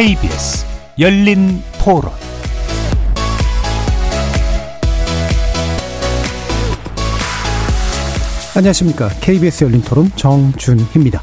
KBS 0.00 0.64
열린 0.98 1.62
토론 1.84 2.10
안녕하십니까. 8.56 9.10
KBS 9.20 9.64
열린 9.64 9.82
토론 9.82 10.10
정준희입니다. 10.16 11.20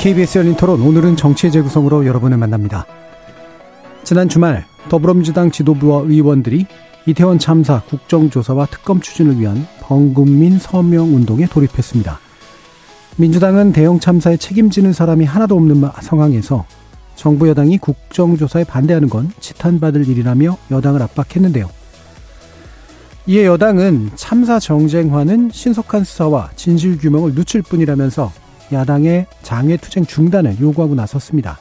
KBS 0.00 0.38
열린 0.38 0.56
토론 0.56 0.82
오늘은 0.82 1.14
정치의 1.14 1.52
재구성으로 1.52 2.06
여러분을 2.06 2.38
만납니다. 2.38 2.86
지난 4.02 4.28
주말 4.28 4.64
더불어민주당 4.88 5.52
지도부와 5.52 6.02
의원들이 6.06 6.66
이태원 7.06 7.38
참사 7.38 7.82
국정조사와 7.82 8.66
특검 8.66 9.00
추진을 9.00 9.38
위한 9.38 9.64
범국민 9.80 10.58
서명 10.58 11.14
운동에 11.14 11.46
돌입했습니다. 11.46 12.18
민주당은 13.20 13.72
대형 13.72 13.98
참사에 13.98 14.36
책임지는 14.36 14.92
사람이 14.92 15.24
하나도 15.24 15.56
없는 15.56 15.82
상황에서 16.00 16.64
정부 17.16 17.48
여당이 17.48 17.78
국정조사에 17.78 18.62
반대하는 18.62 19.08
건 19.08 19.32
지탄받을 19.40 20.08
일이라며 20.08 20.56
여당을 20.70 21.02
압박했는데요. 21.02 21.68
이에 23.26 23.44
여당은 23.44 24.12
참사 24.14 24.60
정쟁화는 24.60 25.50
신속한 25.52 26.04
수사와 26.04 26.50
진실 26.54 26.96
규명을 26.96 27.34
늦출 27.34 27.60
뿐이라면서 27.60 28.32
야당의 28.72 29.26
장외투쟁 29.42 30.06
중단을 30.06 30.60
요구하고 30.60 30.94
나섰습니다. 30.94 31.58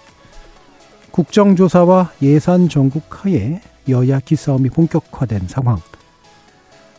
국정조사와 1.09 2.11
예산 2.21 2.69
전국 2.69 3.25
하에 3.25 3.61
여야 3.89 4.19
기싸움이 4.19 4.69
본격화된 4.69 5.47
상황. 5.47 5.79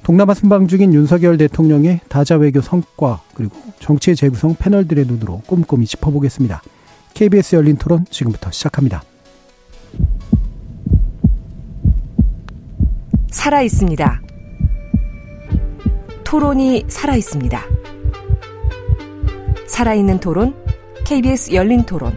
동남아 0.02 0.34
순방 0.34 0.68
중인 0.68 0.94
윤석열 0.94 1.36
대통령의 1.36 2.00
다자 2.08 2.36
외교 2.36 2.60
성과 2.60 3.20
그리고 3.34 3.56
정치의 3.80 4.16
재구성 4.16 4.56
패널들의 4.58 5.06
눈으로 5.06 5.42
꼼꼼히 5.46 5.86
짚어보겠습니다. 5.86 6.62
KBS 7.14 7.56
열린 7.56 7.77
토론 7.77 8.06
지금부터 8.10 8.50
시작합니다. 8.50 9.02
살아 13.30 13.62
있습니다. 13.62 14.22
토론이 16.24 16.84
살아 16.88 17.16
있습니다. 17.16 17.62
살아있는 19.66 20.20
토론, 20.20 20.55
KBS 21.05 21.55
열린 21.55 21.84
토론. 21.84 22.12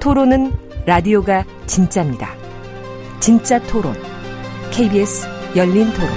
토론은 0.00 0.52
라디오가 0.86 1.44
진짜입니다. 1.66 2.28
진짜 3.20 3.58
토론, 3.62 3.94
KBS 4.76 5.24
열린 5.54 5.86
토론. 5.92 6.10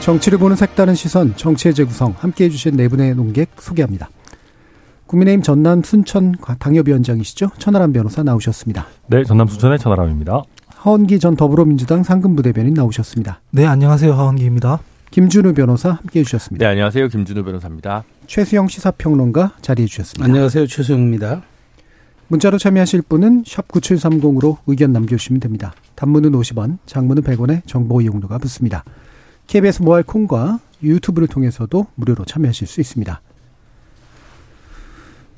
정치를 0.00 0.36
보는 0.36 0.56
색다른 0.56 0.94
시선, 0.94 1.34
정치의 1.34 1.72
재구성, 1.72 2.14
함께 2.18 2.44
해주신 2.44 2.76
네 2.76 2.88
분의 2.88 3.14
농객 3.14 3.52
소개합니다. 3.58 4.10
국민의힘 5.06 5.40
전남 5.40 5.82
순천 5.82 6.34
당협위원장이시죠? 6.58 7.52
천하람 7.56 7.94
변호사 7.94 8.22
나오셨습니다. 8.22 8.86
네, 9.06 9.24
전남 9.24 9.46
순천의 9.46 9.78
천하람입니다. 9.78 10.42
하원기 10.76 11.20
전 11.20 11.36
더불어민주당 11.36 12.02
상근부대변인 12.02 12.74
나오셨습니다. 12.74 13.40
네, 13.52 13.64
안녕하세요. 13.64 14.12
하원기입니다. 14.12 14.80
김준우 15.10 15.54
변호사 15.54 15.92
함께 15.92 16.20
해주셨습니다. 16.20 16.66
네, 16.66 16.70
안녕하세요. 16.70 17.08
김준우 17.08 17.44
변호사입니다. 17.44 18.04
최수영 18.26 18.68
시사평론가 18.68 19.52
자리해 19.62 19.86
주셨습니다. 19.86 20.26
안녕하세요. 20.26 20.66
최수영입니다. 20.66 21.44
문자로 22.28 22.58
참여하실 22.58 23.02
분은 23.02 23.44
샵 23.46 23.68
9730으로 23.68 24.58
의견 24.66 24.92
남겨주시면 24.92 25.40
됩니다. 25.40 25.74
단문은 25.96 26.32
50원, 26.32 26.78
장문은 26.86 27.22
100원에 27.22 27.66
정보 27.66 28.00
이용료가 28.00 28.38
붙습니다. 28.38 28.84
KBS 29.48 29.82
모바일 29.82 30.04
콩과 30.04 30.60
유튜브를 30.82 31.28
통해서도 31.28 31.86
무료로 31.94 32.24
참여하실 32.24 32.66
수 32.66 32.80
있습니다. 32.80 33.20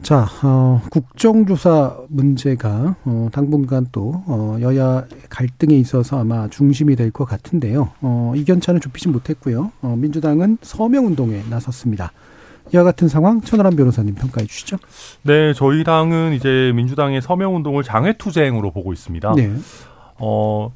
자, 0.02 0.28
어, 0.42 0.82
국정조사 0.90 1.96
문제가 2.08 2.94
어, 3.04 3.28
당분간 3.32 3.86
또 3.90 4.22
어, 4.26 4.58
여야 4.60 5.06
갈등에 5.30 5.74
있어서 5.76 6.20
아마 6.20 6.48
중심이 6.48 6.94
될 6.94 7.10
것 7.10 7.24
같은데요. 7.24 7.90
어, 8.02 8.34
이견차는 8.36 8.80
좁히지 8.80 9.08
못했고요. 9.08 9.72
어, 9.80 9.96
민주당은 9.98 10.58
서명 10.62 11.06
운동에 11.06 11.42
나섰습니다. 11.48 12.12
이와 12.72 12.82
같은 12.82 13.08
상황 13.08 13.40
천하람 13.40 13.76
변호사님 13.76 14.14
평가해 14.14 14.46
주시죠. 14.46 14.78
네, 15.22 15.52
저희 15.52 15.84
당은 15.84 16.32
이제 16.32 16.72
민주당의 16.74 17.20
서명 17.20 17.54
운동을 17.56 17.82
장외 17.82 18.14
투쟁으로 18.14 18.70
보고 18.70 18.92
있습니다. 18.92 19.34
네. 19.36 19.52
어, 20.18 20.72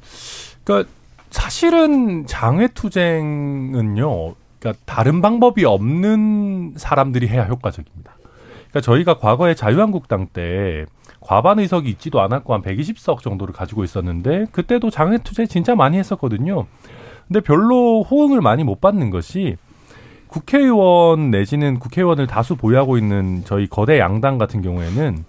그러니까 0.63 0.89
사실은 1.29 2.25
장외 2.25 2.67
투쟁은요, 2.69 4.35
그러니까 4.59 4.83
다른 4.85 5.21
방법이 5.21 5.65
없는 5.65 6.73
사람들이 6.77 7.27
해야 7.27 7.45
효과적입니다. 7.45 8.13
그러니까 8.69 8.81
저희가 8.81 9.17
과거에 9.17 9.55
자유한국당 9.55 10.27
때 10.31 10.85
과반 11.19 11.59
의석이 11.59 11.89
있지도 11.89 12.21
않았고 12.21 12.53
한 12.53 12.61
120석 12.61 13.21
정도를 13.21 13.53
가지고 13.53 13.83
있었는데 13.83 14.45
그때도 14.51 14.89
장외 14.89 15.17
투쟁 15.19 15.47
진짜 15.47 15.75
많이 15.75 15.97
했었거든요. 15.97 16.65
근데 17.27 17.41
별로 17.41 18.03
호응을 18.03 18.41
많이 18.41 18.63
못 18.63 18.81
받는 18.81 19.09
것이 19.09 19.57
국회의원 20.29 21.31
내지는 21.31 21.79
국회의원을 21.79 22.27
다수 22.27 22.55
보유하고 22.55 22.97
있는 22.97 23.43
저희 23.45 23.67
거대 23.67 23.99
양당 23.99 24.37
같은 24.37 24.61
경우에는 24.61 25.25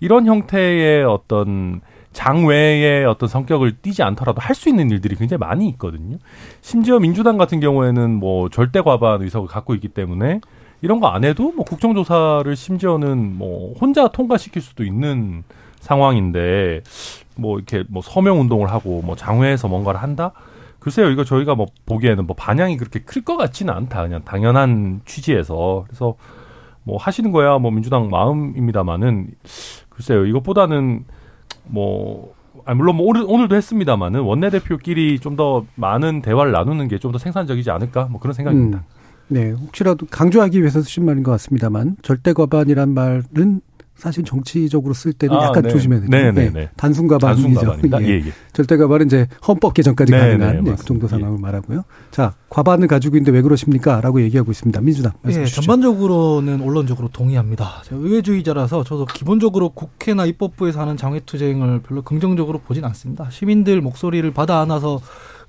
이런 0.00 0.26
형태의 0.26 1.04
어떤 1.04 1.80
장외의 2.12 3.06
어떤 3.06 3.28
성격을 3.28 3.78
띠지 3.80 4.02
않더라도 4.02 4.40
할 4.42 4.54
수 4.54 4.68
있는 4.68 4.90
일들이 4.90 5.16
굉장히 5.16 5.38
많이 5.38 5.68
있거든요. 5.70 6.18
심지어 6.60 6.98
민주당 6.98 7.38
같은 7.38 7.58
경우에는 7.60 8.10
뭐 8.14 8.50
절대 8.50 8.82
과반 8.82 9.22
의석을 9.22 9.48
갖고 9.48 9.74
있기 9.74 9.88
때문에 9.88 10.40
이런 10.82 11.00
거 11.00 11.06
안 11.06 11.24
해도 11.24 11.52
뭐 11.56 11.64
국정조사를 11.64 12.54
심지어는 12.54 13.38
뭐 13.38 13.74
혼자 13.80 14.08
통과시킬 14.08 14.60
수도 14.60 14.84
있는 14.84 15.44
상황인데 15.80 16.82
뭐 17.36 17.56
이렇게 17.56 17.84
뭐 17.88 18.02
서명 18.02 18.40
운동을 18.40 18.70
하고 18.70 19.00
뭐 19.02 19.16
장외에서 19.16 19.68
뭔가를 19.68 20.02
한다? 20.02 20.32
글쎄요, 20.82 21.10
이거 21.10 21.22
저희가 21.24 21.54
뭐 21.54 21.66
보기에는 21.86 22.26
뭐 22.26 22.34
반향이 22.36 22.76
그렇게 22.76 22.98
클 23.00 23.22
것 23.22 23.36
같지는 23.36 23.72
않다. 23.72 24.02
그냥 24.02 24.22
당연한 24.24 25.00
취지에서. 25.04 25.84
그래서 25.86 26.16
뭐 26.84 26.96
하시는 26.96 27.30
거야 27.30 27.58
뭐 27.58 27.70
민주당 27.70 28.08
마음입니다만은 28.10 29.28
글쎄요, 29.88 30.26
이것보다는 30.26 31.04
뭐 31.66 32.34
아니 32.64 32.76
물론 32.76 32.96
뭐 32.96 33.06
오늘, 33.06 33.24
오늘도 33.26 33.54
했습니다만은 33.54 34.20
원내대표끼리 34.20 35.18
좀 35.20 35.36
더 35.36 35.64
많은 35.76 36.20
대화를 36.22 36.50
나누는 36.52 36.88
게 36.88 36.98
좀 36.98 37.12
더 37.12 37.18
생산적이지 37.18 37.70
않을까 37.70 38.06
뭐 38.10 38.20
그런 38.20 38.34
생각입니다. 38.34 38.78
음. 38.78 38.82
네, 39.28 39.50
혹시라도 39.52 40.06
강조하기 40.10 40.58
위해서 40.60 40.82
쓰신 40.82 41.04
말인 41.06 41.22
것 41.22 41.30
같습니다만 41.30 41.96
절대 42.02 42.32
과반이란 42.32 42.92
말은 42.92 43.60
사실 44.02 44.24
정치적으로 44.24 44.94
쓸 44.94 45.12
때는 45.12 45.36
아, 45.36 45.44
약간 45.44 45.62
네. 45.62 45.68
조심해야 45.68 46.00
돼요. 46.00 46.10
네, 46.10 46.32
네, 46.32 46.50
네. 46.50 46.68
단순 46.76 47.06
과반이죠. 47.06 47.76
예. 48.00 48.06
예, 48.08 48.08
예. 48.14 48.32
절대 48.52 48.76
과반은 48.76 49.06
이제 49.06 49.28
헌법 49.46 49.74
개정까지 49.74 50.10
네, 50.10 50.18
가능한 50.18 50.64
네, 50.64 50.74
그 50.76 50.84
정도 50.84 51.06
상황을 51.06 51.36
예. 51.38 51.40
말하고요. 51.40 51.84
자, 52.10 52.34
과반을 52.48 52.88
가지고 52.88 53.16
있는데 53.16 53.30
왜 53.30 53.42
그러십니까?라고 53.42 54.20
얘기하고 54.22 54.50
있습니다. 54.50 54.80
민주당 54.80 55.12
예, 55.28 55.44
전반적으로는 55.44 56.62
언론적으로 56.62 57.10
동의합니다. 57.12 57.82
제가 57.84 58.00
의회주의자라서 58.02 58.82
저도 58.82 59.06
기본적으로 59.06 59.68
국회나 59.68 60.26
입법부에서 60.26 60.80
하는 60.80 60.96
장외투쟁을 60.96 61.82
별로 61.82 62.02
긍정적으로 62.02 62.58
보진 62.58 62.84
않습니다. 62.84 63.30
시민들 63.30 63.80
목소리를 63.80 64.28
받아 64.32 64.58
안아서 64.62 65.00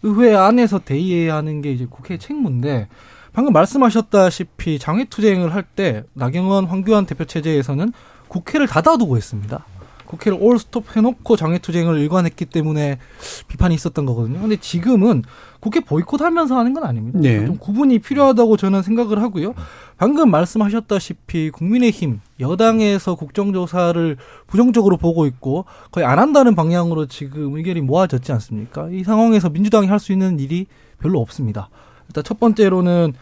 의회 0.03 0.35
안에서 0.35 0.77
대의해야 0.77 1.37
하는 1.37 1.63
게 1.63 1.71
이제 1.71 1.87
국회 1.89 2.19
책무인데 2.19 2.87
방금 3.33 3.51
말씀하셨다시피 3.51 4.77
장외투쟁을 4.77 5.55
할 5.55 5.63
때 5.75 6.03
나경원, 6.13 6.65
황교안 6.65 7.07
대표 7.07 7.25
체제에서는 7.25 7.91
국회를 8.33 8.67
닫아두고 8.67 9.15
했습니다. 9.15 9.65
국회를 10.07 10.37
올 10.41 10.59
스톱 10.59 10.95
해놓고 10.95 11.35
장외투쟁을 11.35 11.97
일관했기 11.99 12.45
때문에 12.45 12.99
비판이 13.47 13.73
있었던 13.75 14.05
거거든요. 14.05 14.39
근데 14.41 14.57
지금은 14.57 15.23
국회 15.59 15.79
보이콧하면서 15.79 16.55
하는 16.57 16.73
건 16.73 16.83
아닙니다. 16.83 17.19
네. 17.19 17.45
좀 17.45 17.57
구분이 17.57 17.99
필요하다고 17.99 18.57
저는 18.57 18.83
생각을 18.83 19.21
하고요. 19.21 19.55
방금 19.97 20.29
말씀하셨다시피 20.29 21.49
국민의힘 21.51 22.21
여당에서 22.39 23.15
국정조사를 23.15 24.17
부정적으로 24.45 24.97
보고 24.97 25.25
있고 25.25 25.65
거의 25.91 26.05
안 26.05 26.19
한다는 26.19 26.53
방향으로 26.53 27.07
지금 27.07 27.55
의견이 27.55 27.81
모아졌지 27.81 28.31
않습니까? 28.31 28.89
이 28.91 29.03
상황에서 29.03 29.49
민주당이 29.49 29.87
할 29.87 29.99
수 29.99 30.11
있는 30.11 30.39
일이 30.39 30.67
별로 30.99 31.21
없습니다. 31.21 31.69
일단 32.07 32.23
첫 32.23 32.39
번째로는 32.39 33.13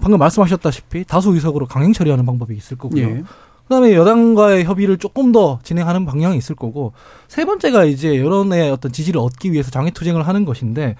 방금 0.00 0.18
말씀하셨다시피 0.18 1.04
다수 1.04 1.32
의석으로 1.34 1.66
강행 1.66 1.92
처리하는 1.92 2.24
방법이 2.24 2.56
있을 2.56 2.78
거고요. 2.78 3.02
예. 3.02 3.22
그다음에 3.70 3.94
여당과의 3.94 4.64
협의를 4.64 4.98
조금 4.98 5.30
더 5.30 5.60
진행하는 5.62 6.04
방향이 6.04 6.36
있을 6.36 6.56
거고 6.56 6.92
세 7.28 7.44
번째가 7.44 7.84
이제 7.84 8.18
여론의 8.18 8.68
어떤 8.68 8.90
지지를 8.90 9.20
얻기 9.20 9.52
위해서 9.52 9.70
장외 9.70 9.92
투쟁을 9.92 10.26
하는 10.26 10.44
것인데 10.44 10.96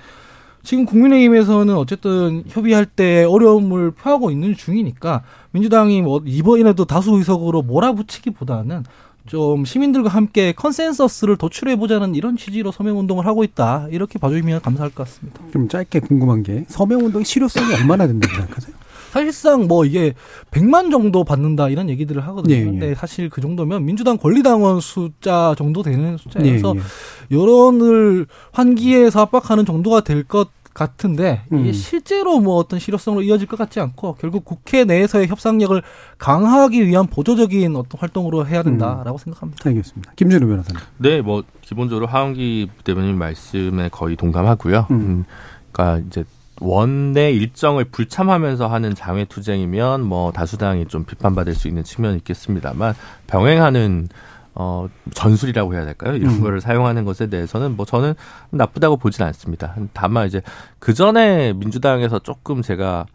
지금 0.63 0.87
국민의힘에서는 0.87 1.75
어쨌든 1.75 2.45
협의할 2.47 2.87
때 2.87 3.25
어려움을 3.25 3.91
표하고 3.91 4.31
있는 4.31 4.55
중이니까 4.55 5.25
민주당이 5.51 6.03
뭐 6.03 6.23
이번에도 6.25 6.85
다수 6.85 7.11
의석으로 7.17 7.63
몰아붙이기보다는 7.63 8.85
좀 9.27 9.65
시민들과 9.65 10.09
함께 10.09 10.53
consensus를 10.53 11.37
도출해 11.39 11.75
보자는 11.75 12.15
이런 12.15 12.37
취지로 12.37 12.71
서명 12.71 13.01
운동을 13.01 13.27
하고 13.27 13.43
있다. 13.43 13.89
이렇게 13.91 14.19
봐주시면 14.21 14.61
감사할 14.61 14.91
것 14.95 15.07
같습니다. 15.07 15.41
좀 15.53 15.69
짧게 15.69 16.01
궁금한 16.01 16.45
게 16.45 16.65
서명 16.69 17.01
운동의 17.01 17.25
실효성이 17.25 17.75
얼마나 17.75 18.07
된다고 18.07 18.33
생각하세요? 18.33 18.75
사실상 19.11 19.67
뭐 19.67 19.85
이게 19.85 20.15
100만 20.51 20.91
정도 20.91 21.25
받는다 21.25 21.69
이런 21.69 21.91
얘기들을 21.91 22.25
하거든요. 22.29 22.55
예, 22.55 22.61
예. 22.61 22.65
근데 22.65 22.95
사실 22.95 23.29
그 23.29 23.41
정도면 23.41 23.85
민주당 23.85 24.17
권리당원 24.17 24.81
숫자 24.81 25.55
정도 25.59 25.83
되는 25.83 26.17
숫자여서 26.17 26.75
예, 26.77 27.37
여론을 27.37 28.27
환기해서 28.53 29.21
압박하는 29.21 29.65
정도가 29.67 30.01
될 30.03 30.21
것 30.31 30.51
같은데 30.73 31.43
이게 31.49 31.57
음. 31.57 31.73
실제로 31.73 32.39
뭐 32.39 32.55
어떤 32.57 32.79
실효성으로 32.79 33.23
이어질 33.23 33.49
것 33.49 33.59
같지 33.59 33.81
않고 33.81 34.15
결국 34.15 34.45
국회 34.45 34.85
내에서의 34.85 35.27
협상력을 35.27 35.83
강화하기 36.19 36.87
위한 36.87 37.07
보조적인 37.09 37.75
어떤 37.75 37.99
활동으로 37.99 38.47
해야 38.47 38.63
된다라고 38.63 39.19
생각합니다. 39.19 39.69
알겠습니다. 39.69 40.13
김준우 40.15 40.47
변호사님. 40.47 40.81
네, 40.99 41.21
뭐 41.23 41.43
기본적으로 41.61 42.07
하원기 42.07 42.71
대변인 42.85 43.19
말씀에 43.19 43.89
거의 43.91 44.15
동감하고요. 44.15 44.87
음. 44.93 44.95
음, 44.95 45.25
그러니까 45.73 46.07
이제 46.07 46.25
원내 46.61 47.33
일정을 47.33 47.87
불참하면서 47.87 48.69
하는 48.69 48.95
장외 48.95 49.25
투쟁이면 49.25 50.03
뭐 50.03 50.31
다수당이 50.31 50.87
좀 50.87 51.05
비판받을 51.05 51.55
수 51.55 51.69
있는 51.69 51.83
측면이 51.83 52.19
있겠습니다만 52.19 52.95
병행하는 53.27 54.09
어 54.55 54.89
전술이라고 55.15 55.75
해야 55.75 55.85
될까요? 55.85 56.17
이런 56.17 56.35
음. 56.35 56.43
거를 56.43 56.61
사용하는 56.61 57.05
것에 57.05 57.29
대해서는 57.29 57.77
뭐 57.77 57.87
저는 57.87 58.15
나쁘다고 58.51 58.97
보진 58.97 59.25
않습니다. 59.25 59.75
다만 59.93 60.27
이제 60.27 60.43
그 60.79 60.93
전에 60.93 61.53
민주당에서 61.55 62.19
조금 62.19 62.61
제가 62.61 63.07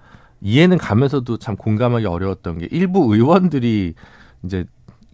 이해는 0.42 0.78
가면서도 0.78 1.38
참 1.38 1.56
공감하기 1.56 2.06
어려웠던 2.06 2.60
게 2.60 2.68
일부 2.72 3.14
의원들이 3.14 3.94
이제 4.44 4.66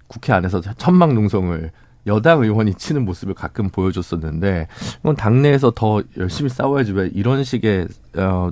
국회 0.07 0.33
안에서 0.33 0.61
천막 0.61 1.13
농성을 1.13 1.71
여당 2.07 2.41
의원이 2.41 2.75
치는 2.75 3.05
모습을 3.05 3.33
가끔 3.33 3.69
보여줬었는데 3.69 4.67
이건 4.99 5.15
당내에서 5.15 5.71
더 5.75 6.01
열심히 6.17 6.49
싸워야지 6.49 6.93
왜 6.93 7.09
이런 7.13 7.43
식의 7.43 7.87
어 8.17 8.51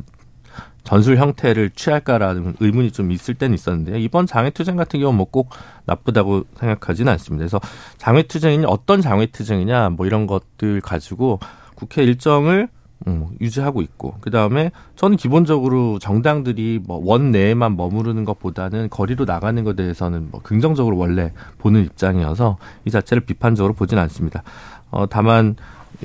전술 0.83 1.17
형태를 1.17 1.69
취할까라는 1.71 2.55
의문이 2.59 2.91
좀 2.91 3.11
있을 3.11 3.35
때는 3.35 3.53
있었는데 3.53 3.99
이번 3.99 4.25
장외투쟁 4.25 4.75
같은 4.75 4.99
경우는 4.99 5.17
뭐꼭 5.17 5.49
나쁘다고 5.85 6.45
생각하지는 6.55 7.11
않습니다. 7.13 7.43
그래서 7.43 7.59
장외투쟁이 7.97 8.65
어떤 8.65 9.01
장외투쟁이냐 9.01 9.89
뭐 9.89 10.07
이런 10.07 10.25
것들 10.25 10.81
가지고 10.81 11.39
국회 11.75 12.03
일정을 12.03 12.69
음, 13.07 13.27
유지하고 13.39 13.81
있고 13.81 14.15
그 14.19 14.29
다음에 14.29 14.71
저는 14.95 15.15
기본적으로 15.17 15.99
정당들이 15.99 16.81
뭐 16.85 16.99
원 17.01 17.31
내에만 17.31 17.77
머무르는 17.77 18.25
것보다는 18.25 18.89
거리로 18.89 19.25
나가는 19.25 19.63
것에 19.63 19.75
대해서는 19.77 20.27
뭐 20.31 20.41
긍정적으로 20.41 20.97
원래 20.97 21.31
보는 21.59 21.83
입장이어서 21.85 22.57
이 22.85 22.91
자체를 22.91 23.21
비판적으로 23.25 23.73
보진 23.73 23.97
않습니다. 23.97 24.43
어 24.91 25.05
다만 25.07 25.55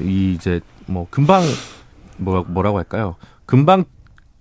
이 0.00 0.32
이제 0.34 0.60
뭐 0.86 1.06
금방 1.10 1.42
뭐 2.16 2.44
뭐라고 2.46 2.78
할까요? 2.78 3.16
금방 3.44 3.84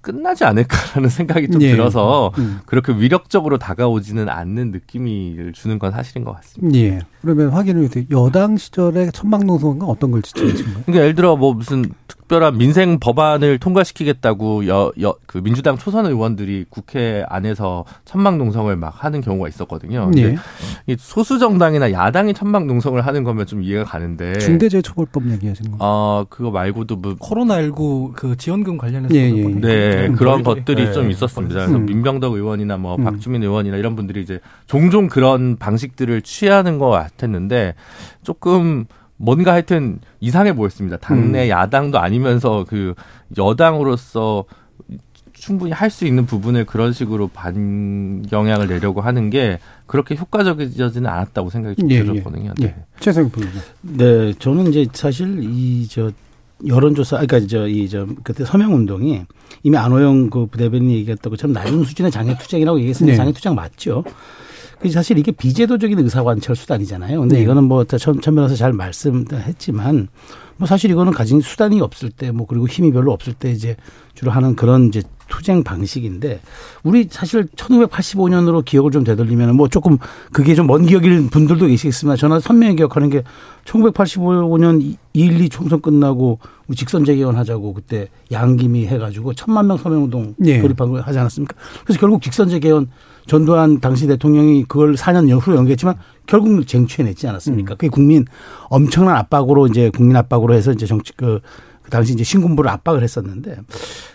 끝나지 0.01 0.43
않을까라는 0.43 1.07
생각이 1.09 1.49
좀 1.49 1.61
예. 1.61 1.71
들어서 1.71 2.31
음. 2.37 2.59
그렇게 2.65 2.91
위력적으로 2.93 3.57
다가오지는 3.57 4.27
않는 4.29 4.71
느낌이 4.71 5.37
주는 5.53 5.79
건 5.79 5.91
사실인 5.91 6.23
것 6.25 6.33
같습니다. 6.35 6.77
예. 6.77 6.99
그러면 7.21 7.49
확인을 7.49 7.83
해도 7.83 8.01
여당 8.11 8.57
시절에 8.57 9.11
천막농성은 9.11 9.81
어떤 9.83 10.11
걸 10.11 10.21
지칭하신 10.21 10.65
거예요? 10.65 10.79
그러니까 10.85 11.03
예를 11.03 11.15
들어 11.15 11.35
뭐 11.37 11.53
무슨 11.53 11.85
특별한 12.33 12.57
민생 12.57 12.99
법안을 12.99 13.59
통과시키겠다고 13.59 14.67
여, 14.67 14.91
여, 15.01 15.15
그 15.27 15.37
민주당 15.43 15.77
초선 15.77 16.07
의원들이 16.07 16.65
국회 16.69 17.23
안에서 17.29 17.85
천막 18.05 18.37
농성을 18.37 18.75
막 18.75 19.03
하는 19.03 19.21
경우가 19.21 19.47
있었거든요. 19.49 20.09
예. 20.17 20.35
이 20.87 20.95
소수 20.97 21.37
정당이나 21.37 21.91
야당이 21.91 22.33
천막 22.33 22.65
농성을 22.65 22.99
하는 23.05 23.23
거면 23.23 23.45
좀 23.45 23.61
이해가 23.61 23.83
가는데 23.83 24.39
중대재해처벌법 24.39 25.29
얘기하시는 25.31 25.71
거예요? 25.71 25.77
어 25.79 26.25
그거 26.29 26.49
말고도 26.49 26.95
뭐 26.95 27.15
코로나 27.19 27.61
19 27.61 28.13
그 28.15 28.35
지원금 28.35 28.77
관련해서 28.77 29.13
예, 29.13 29.29
예. 29.29 29.47
네, 29.47 30.07
음, 30.07 30.15
그런 30.15 30.43
것들이 30.43 30.85
네. 30.85 30.91
좀 30.91 31.11
있었습니다. 31.11 31.53
그래서 31.53 31.75
음. 31.75 31.85
민병덕 31.85 32.33
의원이나 32.33 32.77
뭐 32.77 32.95
음. 32.95 33.03
박주민 33.03 33.43
의원이나 33.43 33.77
이런 33.77 33.95
분들이 33.95 34.21
이제 34.21 34.39
종종 34.65 35.07
그런 35.07 35.57
방식들을 35.57 36.23
취하는 36.23 36.79
것 36.79 36.89
같았는데 36.89 37.75
조금 38.23 38.85
뭔가 39.17 39.53
하여튼 39.53 39.99
이상해 40.19 40.53
보였습니다. 40.53 40.97
당내 40.97 41.45
음. 41.45 41.49
야당도 41.49 41.99
아니면서 41.99 42.65
그 42.67 42.93
여당으로서 43.37 44.45
충분히 45.33 45.71
할 45.73 45.89
수 45.89 46.05
있는 46.05 46.25
부분을 46.25 46.65
그런 46.65 46.93
식으로 46.93 47.27
반영향을 47.27 48.67
내려고 48.67 49.01
하는 49.01 49.29
게 49.29 49.59
그렇게 49.85 50.15
효과적이지는 50.15 51.05
않았다고 51.05 51.49
생각이 51.49 51.75
좀 51.75 51.91
예, 51.91 51.95
예. 51.95 52.03
들었거든요. 52.03 52.53
예. 52.61 52.65
네. 52.65 52.75
최성 52.99 53.29
변호사. 53.29 53.59
네, 53.81 54.33
저는 54.39 54.67
이제 54.67 54.87
사실 54.93 55.39
이 55.43 55.87
저 55.89 56.11
여론조사, 56.65 57.17
아, 57.17 57.25
그러니까 57.25 57.45
저이저 57.49 58.07
그때 58.23 58.45
서명 58.45 58.73
운동이 58.73 59.23
이미 59.63 59.75
안호영 59.75 60.29
그 60.29 60.45
부대변인이 60.45 60.95
얘기했다고 60.95 61.35
참 61.35 61.51
낮은 61.51 61.83
수준의 61.83 62.09
장애 62.09 62.37
투쟁이라고 62.37 62.77
얘기했으니 62.79 63.11
네. 63.11 63.17
장애 63.17 63.33
투쟁 63.33 63.53
맞죠. 63.53 64.05
그 64.83 64.91
사실 64.91 65.17
이게 65.17 65.31
비제도적인 65.31 65.97
의사관철 65.97 66.55
수단이잖아요. 66.57 67.21
근데 67.21 67.37
네. 67.37 67.41
이거는 67.43 67.63
뭐 67.63 67.85
천, 67.85 68.19
천 68.19 68.35
변호사 68.35 68.53
잘 68.55 68.73
말씀했지만 68.73 70.09
뭐 70.57 70.67
사실 70.67 70.91
이거는 70.91 71.13
가진 71.13 71.39
수단이 71.41 71.79
없을 71.81 72.09
때 72.11 72.31
뭐 72.31 72.45
그리고 72.45 72.67
힘이 72.67 72.91
별로 72.91 73.11
없을 73.13 73.33
때 73.33 73.49
이제 73.49 73.75
주로 74.13 74.29
하는 74.31 74.55
그런 74.55 74.87
이제 74.89 75.01
투쟁 75.29 75.63
방식인데 75.63 76.41
우리 76.83 77.07
사실 77.09 77.45
1985년으로 77.55 78.63
기억을 78.63 78.91
좀 78.91 79.03
되돌리면 79.03 79.55
뭐 79.55 79.67
조금 79.69 79.97
그게 80.31 80.53
좀 80.53 80.67
먼 80.67 80.85
기억일 80.85 81.29
분들도 81.29 81.65
계시겠습니다. 81.67 82.17
저는 82.17 82.39
선명히 82.41 82.75
기억하는 82.75 83.09
게 83.09 83.23
1985년 83.65 84.95
2.12 85.15 85.49
총선 85.51 85.81
끝나고 85.81 86.39
우리 86.67 86.75
직선 86.77 87.05
재개헌 87.05 87.35
하자고 87.35 87.73
그때 87.73 88.09
양김이 88.31 88.85
해가지고 88.87 89.33
천만 89.33 89.67
명 89.67 89.77
서명운동 89.77 90.35
예. 90.45 90.61
돌입한 90.61 90.91
거 90.91 90.99
하지 91.01 91.17
않았습니까? 91.19 91.55
그래서 91.83 91.99
결국 91.99 92.21
직선 92.21 92.49
재개헌 92.49 92.89
전두환 93.27 93.79
당시 93.79 94.07
대통령이 94.07 94.65
그걸 94.65 94.95
4년 94.95 95.29
후로 95.39 95.57
연기했지만 95.57 95.95
결국 96.25 96.65
쟁취해냈지 96.65 97.27
않았습니까? 97.27 97.75
그게 97.75 97.89
국민 97.89 98.25
엄청난 98.69 99.15
압박으로 99.15 99.67
이제 99.67 99.89
국민 99.89 100.15
압박으로 100.17 100.53
해서 100.53 100.71
이제 100.71 100.85
정치 100.85 101.13
그, 101.15 101.39
그 101.81 101.89
당시 101.89 102.13
이제 102.13 102.23
신군부를 102.23 102.69
압박을 102.69 103.03
했었는데 103.03 103.57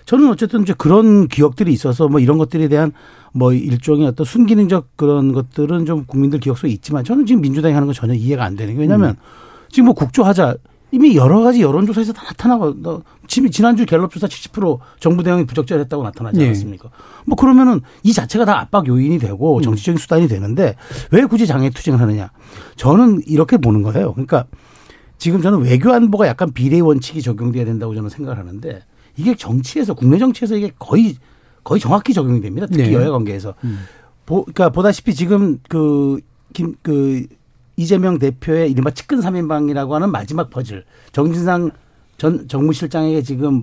저는 0.05 0.29
어쨌든 0.31 0.63
이제 0.63 0.75
그런 0.77 1.29
기억들이 1.29 1.73
있어서 1.73 2.09
뭐 2.09 2.21
이런 2.21 2.39
것들에 2.39 2.69
대한 2.69 2.93
뭐 3.33 3.53
일종의 3.53 4.07
어떤 4.07 4.25
순기능적 4.25 4.97
그런 4.97 5.33
것들은 5.33 5.87
좀 5.87 6.05
국민들 6.05 6.41
기억 6.41 6.59
속에 6.59 6.73
있지만 6.73 7.05
저는 7.05 7.27
지금 7.27 7.43
민주당이 7.43 7.75
하는 7.75 7.87
건 7.87 7.95
전혀 7.95 8.15
이해가 8.15 8.45
안 8.45 8.57
되는 8.57 8.75
게 8.75 8.81
왜냐하면 8.81 9.17
지금 9.71 9.87
뭐 9.87 9.95
국조하자 9.95 10.57
이미 10.91 11.17
여러 11.17 11.43
가지 11.43 11.61
여론조사에서 11.61 12.13
다 12.13 12.25
나타나고 12.25 13.03
지난주 13.51 13.85
갤럽조사 13.85 14.27
70% 14.27 14.79
정부 15.01 15.23
대응이 15.23 15.47
부적절했다고 15.47 16.03
나타나지 16.03 16.41
예. 16.41 16.47
않았습니까? 16.47 16.91
뭐 17.27 17.37
그러면은 17.37 17.83
이 18.03 18.13
자체가 18.13 18.45
다 18.45 18.59
압박 18.59 18.87
요인이 18.87 19.19
되고 19.19 19.61
정치적인 19.61 19.99
수단이 19.99 20.29
되는데 20.29 20.77
왜 21.11 21.25
굳이 21.27 21.47
장애 21.47 21.69
투쟁을 21.71 22.01
하느냐? 22.01 22.31
저는 22.77 23.23
이렇게 23.27 23.59
보는 23.59 23.83
거예요. 23.83 24.13
그러니까 24.13 24.47
지금 25.19 25.43
저는 25.43 25.61
외교 25.61 25.93
안보가 25.93 26.27
약간 26.27 26.53
비례 26.53 26.81
원칙이 26.81 27.21
적용돼야 27.21 27.65
된다고 27.65 27.95
저는 27.95 28.09
생각을 28.09 28.39
하는데 28.39 28.83
이게 29.17 29.35
정치에서 29.35 29.95
국내 29.95 30.17
정치에서 30.17 30.57
이게 30.57 30.73
거의 30.79 31.17
거의 31.65 31.81
정확히 31.81 32.15
적용이 32.15 32.41
됩니다. 32.41 32.67
특히 32.67 32.89
네. 32.89 32.95
여야 32.95 33.11
관계에서. 33.11 33.55
보, 34.25 34.43
그러니까 34.43 34.71
보다시피 34.71 35.15
지금 35.15 35.59
그, 35.69 36.19
김, 36.53 36.75
그, 36.83 37.27
이재명 37.79 38.19
대표의 38.19 38.73
이른바 38.73 38.91
측근 38.91 39.21
3인방이라고 39.21 39.91
하는 39.91 40.11
마지막 40.11 40.51
퍼즐. 40.51 40.85
정진상 41.13 41.71
전 42.19 42.49
정무실장에게 42.49 43.23
지금 43.23 43.63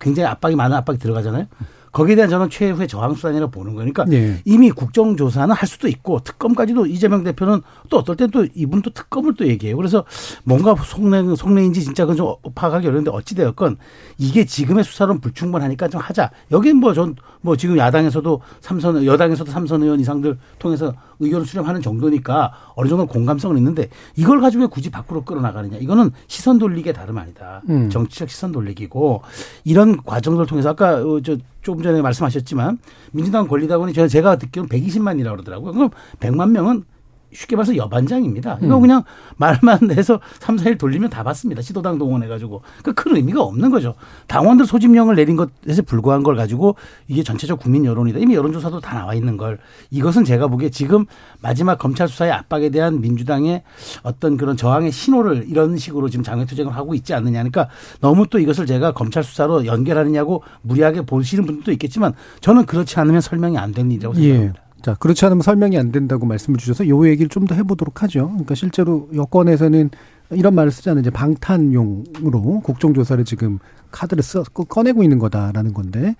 굉장히 0.00 0.26
압박이 0.28 0.56
많은 0.56 0.74
압박이 0.78 0.98
들어가잖아요. 0.98 1.46
거기에 1.92 2.14
대한 2.16 2.30
저는 2.30 2.48
최후의 2.48 2.88
저항수단이라고 2.88 3.50
보는 3.50 3.74
거니까 3.74 4.06
네. 4.06 4.40
이미 4.46 4.70
국정조사는 4.70 5.54
할 5.54 5.68
수도 5.68 5.88
있고 5.88 6.20
특검까지도 6.20 6.86
이재명 6.86 7.22
대표는 7.22 7.60
또 7.90 7.98
어떨 7.98 8.16
땐 8.16 8.30
또 8.30 8.46
이분 8.54 8.80
또 8.80 8.88
특검을 8.88 9.34
또 9.34 9.46
얘기해요. 9.46 9.76
그래서 9.76 10.02
뭔가 10.42 10.74
속내, 10.74 11.36
속내인지 11.36 11.84
진짜 11.84 12.04
그건 12.06 12.16
좀 12.16 12.34
파악하기 12.54 12.88
어려운데 12.88 13.10
어찌되었건 13.10 13.76
이게 14.16 14.46
지금의 14.46 14.84
수사로는 14.84 15.20
불충분하니까 15.20 15.88
좀 15.88 16.00
하자. 16.00 16.30
여긴 16.50 16.78
뭐 16.78 16.94
전 16.94 17.14
뭐 17.42 17.56
지금 17.56 17.76
야당에서도 17.76 18.40
삼선, 18.60 19.04
여당에서도 19.04 19.50
삼선 19.50 19.82
의원 19.82 20.00
이상들 20.00 20.38
통해서 20.58 20.94
의견을 21.22 21.46
수렴하는 21.46 21.80
정도니까 21.82 22.52
어느 22.74 22.88
정도 22.88 23.06
공감성은 23.06 23.56
있는데 23.58 23.88
이걸 24.16 24.40
가지고 24.40 24.64
왜 24.64 24.68
굳이 24.68 24.90
밖으로 24.90 25.24
끌어나가느냐. 25.24 25.78
이거는 25.78 26.10
시선 26.26 26.58
돌리기에 26.58 26.92
다름 26.92 27.18
아니다. 27.18 27.62
음. 27.68 27.88
정치적 27.90 28.28
시선 28.28 28.52
돌리기고 28.52 29.22
이런 29.64 30.02
과정들을 30.02 30.46
통해서 30.46 30.70
아까 30.70 30.96
어, 30.96 31.20
저 31.22 31.36
조금 31.62 31.82
전에 31.82 32.02
말씀하셨지만 32.02 32.78
민주당 33.12 33.46
권리당원이 33.46 33.92
제가 33.92 34.08
제가 34.08 34.36
듣기로는 34.36 34.68
120만이라고 34.68 35.30
그러더라고요. 35.32 35.72
그럼 35.72 35.90
100만 36.20 36.50
명은 36.50 36.84
쉽게 37.32 37.56
말해서 37.56 37.76
여반장입니다. 37.76 38.58
이거 38.62 38.76
음. 38.76 38.80
그냥 38.80 39.02
말만 39.36 39.90
해서 39.92 40.20
3, 40.40 40.56
4일 40.56 40.78
돌리면 40.78 41.10
다 41.10 41.22
받습니다. 41.22 41.60
시도당 41.62 41.98
동원해가지고. 41.98 42.62
그 42.82 42.92
큰 43.02 43.16
의미가 43.16 43.42
없는 43.42 43.70
거죠. 43.70 43.94
당원들 44.28 44.64
소집령을 44.66 45.16
내린 45.16 45.36
것에 45.36 45.82
불과한 45.82 46.22
걸 46.22 46.36
가지고 46.36 46.76
이게 47.08 47.24
전체적 47.24 47.58
국민 47.58 47.84
여론이다. 47.84 48.20
이미 48.20 48.34
여론조사도 48.34 48.80
다 48.80 48.94
나와 48.96 49.14
있는 49.14 49.36
걸. 49.36 49.58
이것은 49.90 50.24
제가 50.24 50.46
보기에 50.46 50.70
지금 50.70 51.06
마지막 51.40 51.78
검찰 51.78 52.06
수사의 52.08 52.30
압박에 52.30 52.68
대한 52.70 53.00
민주당의 53.00 53.64
어떤 54.04 54.36
그런 54.36 54.56
저항의 54.56 54.92
신호를 54.92 55.46
이런 55.48 55.76
식으로 55.76 56.08
지금 56.08 56.22
장외투쟁을 56.22 56.74
하고 56.76 56.94
있지 56.94 57.12
않느냐. 57.12 57.38
그러니까 57.40 57.68
너무 58.00 58.28
또 58.28 58.38
이것을 58.38 58.66
제가 58.66 58.92
검찰 58.92 59.24
수사로 59.24 59.66
연결하느냐고 59.66 60.44
무리하게 60.62 61.02
보시는 61.02 61.44
분들도 61.44 61.72
있겠지만 61.72 62.14
저는 62.40 62.66
그렇지 62.66 63.00
않으면 63.00 63.20
설명이 63.20 63.58
안 63.58 63.72
되는 63.72 63.90
일이라고 63.90 64.14
예. 64.18 64.20
생각합니다. 64.20 64.62
예. 64.66 64.71
자, 64.82 64.94
그렇지 64.94 65.24
않으면 65.24 65.42
설명이 65.42 65.78
안 65.78 65.92
된다고 65.92 66.26
말씀을 66.26 66.58
주셔서 66.58 66.88
요 66.88 67.06
얘기를 67.08 67.28
좀 67.28 67.46
더 67.46 67.54
해보도록 67.56 68.02
하죠. 68.04 68.28
그러니까 68.28 68.54
실제로 68.54 69.08
여권에서는 69.14 69.90
이런 70.30 70.54
말을 70.54 70.70
쓰지 70.70 70.90
않은 70.90 71.02
이제 71.02 71.10
방탄용으로 71.10 72.60
국정조사를 72.60 73.24
지금 73.24 73.58
카드를 73.90 74.22
써, 74.22 74.42
꺼내고 74.44 75.02
있는 75.02 75.18
거다라는 75.18 75.74
건데 75.74 76.14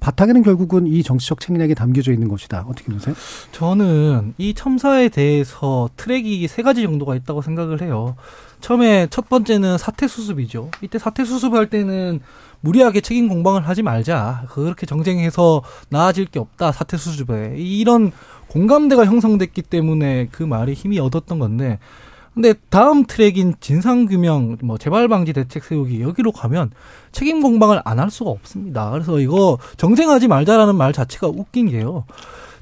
바탕에는 0.00 0.42
결국은 0.42 0.86
이 0.86 1.02
정치적 1.02 1.40
책략이 1.40 1.74
담겨져 1.74 2.12
있는 2.12 2.28
것이다. 2.28 2.64
어떻게 2.68 2.92
보세요? 2.92 3.16
저는 3.50 4.34
이 4.38 4.54
첨사에 4.54 5.08
대해서 5.08 5.88
트랙이 5.96 6.46
세 6.46 6.62
가지 6.62 6.82
정도가 6.82 7.16
있다고 7.16 7.42
생각을 7.42 7.82
해요. 7.82 8.14
처음에 8.60 9.08
첫 9.10 9.28
번째는 9.28 9.76
사태 9.78 10.06
수습이죠. 10.06 10.70
이때 10.82 10.98
사태 10.98 11.24
수습할 11.24 11.68
때는 11.68 12.20
무리하게 12.60 13.00
책임 13.00 13.28
공방을 13.28 13.68
하지 13.68 13.82
말자. 13.82 14.44
그렇게 14.50 14.86
정쟁해서 14.86 15.62
나아질 15.90 16.26
게 16.26 16.38
없다. 16.38 16.72
사태 16.72 16.96
수습에. 16.96 17.54
이런 17.56 18.12
공감대가 18.48 19.04
형성됐기 19.04 19.62
때문에 19.62 20.28
그 20.32 20.42
말이 20.42 20.72
힘이 20.72 20.98
얻었던 21.00 21.38
건데 21.38 21.78
근데 22.34 22.54
다음 22.70 23.04
트랙인 23.04 23.54
진상규명, 23.58 24.58
뭐 24.62 24.78
재발방지 24.78 25.32
대책 25.32 25.64
세우기 25.64 26.00
여기로 26.02 26.30
가면 26.30 26.70
책임 27.10 27.42
공방을 27.42 27.82
안 27.84 27.98
할 27.98 28.10
수가 28.12 28.30
없습니다. 28.30 28.90
그래서 28.90 29.18
이거 29.18 29.58
정쟁하지 29.76 30.28
말자라는 30.28 30.76
말 30.76 30.92
자체가 30.92 31.26
웃긴 31.28 31.68
게요. 31.70 32.04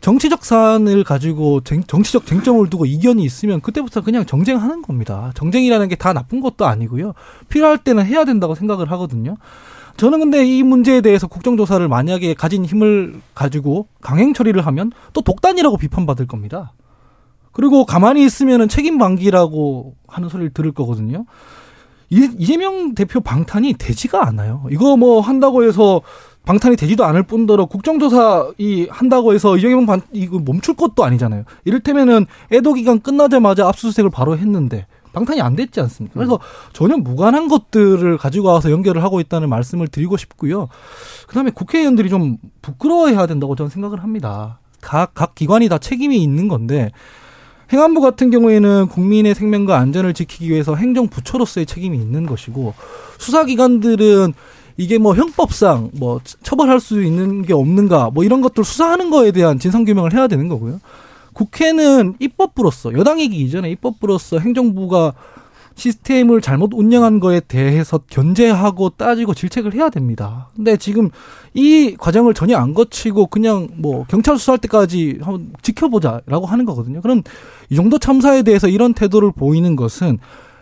정치적 0.01 0.45
사안을 0.45 1.05
가지고 1.05 1.61
쟁, 1.63 1.83
정치적 1.83 2.27
쟁점을 2.27 2.69
두고 2.71 2.87
이견이 2.87 3.23
있으면 3.25 3.61
그때부터 3.61 4.01
그냥 4.03 4.25
정쟁하는 4.25 4.81
겁니다. 4.83 5.33
정쟁이라는 5.35 5.89
게 5.89 5.97
다 5.97 6.13
나쁜 6.15 6.41
것도 6.41 6.65
아니고요. 6.67 7.13
필요할 7.49 7.79
때는 7.79 8.07
해야 8.07 8.25
된다고 8.25 8.55
생각을 8.55 8.91
하거든요. 8.93 9.37
저는 9.97 10.21
근데 10.21 10.45
이 10.45 10.63
문제에 10.63 11.01
대해서 11.01 11.27
국정조사를 11.27 11.87
만약에 11.89 12.35
가진 12.35 12.65
힘을 12.65 13.21
가지고 13.35 13.87
강행 14.01 14.35
처리를 14.35 14.67
하면 14.67 14.93
또 15.13 15.23
독단이라고 15.23 15.79
비판받을 15.79 16.27
겁니다. 16.27 16.73
그리고 17.53 17.87
가만히 17.87 18.25
있으면은 18.25 18.69
책임 18.69 18.99
방기라고 18.99 19.95
하는 20.07 20.29
소리를 20.29 20.53
들을 20.53 20.73
거거든요. 20.73 21.25
이재명 22.11 22.95
대표 22.95 23.21
방탄이 23.21 23.75
되지가 23.79 24.27
않아요. 24.29 24.65
이거 24.71 24.97
뭐 24.97 25.21
한다고 25.21 25.65
해서 25.65 26.03
방탄이 26.45 26.77
되지도 26.77 27.05
않을 27.05 27.25
뿐더러 27.25 27.67
국정조사 27.67 28.53
이 28.59 28.87
한다고 28.91 29.35
해서 29.35 29.57
이재명 29.57 29.87
반 29.87 30.03
이거 30.13 30.39
멈출 30.39 30.75
것도 30.75 31.03
아니잖아요. 31.03 31.45
이를테면은 31.65 32.27
애도 32.53 32.75
기간 32.75 33.01
끝나자마자 33.01 33.67
압수수색을 33.67 34.11
바로 34.11 34.39
했는데 34.39 34.87
방탄이 35.17 35.41
안 35.41 35.57
됐지 35.57 35.81
않습니까? 35.81 36.15
그래서 36.15 36.39
전혀 36.75 36.99
무관한 36.99 37.49
것들을 37.49 38.19
가지고 38.19 38.49
와서 38.49 38.71
연결을 38.71 39.03
하고 39.03 39.19
있다는 39.19 39.49
말씀을 39.49 39.89
드리고 39.89 40.19
싶고요. 40.19 40.69
그다음에 41.27 41.51
국회의원들이 41.51 42.11
좀 42.11 42.37
부끄러워해야 42.61 43.27
된다고 43.27 43.57
저는 43.57 43.71
생각을 43.71 44.03
합니다. 44.03 44.61
각, 44.83 45.15
각 45.15 45.35
기관이 45.35 45.71
다 45.71 45.79
책임이 45.79 46.23
있는 46.23 46.49
건데 46.49 46.91
행안부 47.73 48.03
같은 48.03 48.31
경우에는 48.31 48.89
국민의 48.89 49.35
생명과 49.35 49.79
안전을 49.79 50.13
지키기 50.13 50.51
위해서 50.51 50.77
행정부처로서의 50.77 51.65
책임이 51.65 51.97
있는 51.97 52.27
것이고 52.27 52.75
수사기관들은 53.17 54.35
이게 54.77 54.99
뭐 54.99 55.15
형법상 55.15 55.93
뭐 55.95 56.21
처벌할 56.43 56.79
수 56.79 57.03
있는 57.03 57.41
게 57.41 57.55
없는가 57.55 58.11
뭐 58.13 58.23
이런 58.23 58.43
것들 58.43 58.65
수사하는 58.65 59.09
거에 59.09 59.33
대한 59.33 59.59
진상규명을 59.59 60.13
해야 60.13 60.29
되는 60.29 60.49
거고요. 60.49 60.79
국회는 61.37 62.15
입법부로서 62.19 62.95
여당이기 62.95 63.37
이전에 63.37 63.71
입법부로서 63.73 64.39
행정부가 64.39 65.13
시스템을 65.75 66.41
잘못 66.41 66.73
운영한 66.73 67.21
거에 67.21 67.41
대해서 67.41 68.01
견제하고 68.09 68.89
따지고 68.97 69.35
질책을 69.35 69.75
해야 69.75 69.91
됩니다. 69.91 70.49
근데 70.57 70.79
지금 70.79 71.11
이 71.53 71.95
과정을 71.99 72.33
전혀 72.33 72.57
안 72.57 72.73
거치고 72.73 73.27
그냥 73.27 73.69
뭐 73.77 74.07
경찰 74.09 74.39
수사할 74.39 74.59
때까지 74.61 75.19
한번 75.21 75.53
지켜보자라고 75.61 76.47
하는 76.47 76.65
거거든요. 76.65 77.03
그럼 77.03 77.23
이 77.69 77.77
정도 77.77 77.99
참사에 77.99 78.43
대해서 78.43 78.69
이런 78.69 78.95
태도를 78.95 79.33
보이는 79.33 79.77
것은 79.77 80.19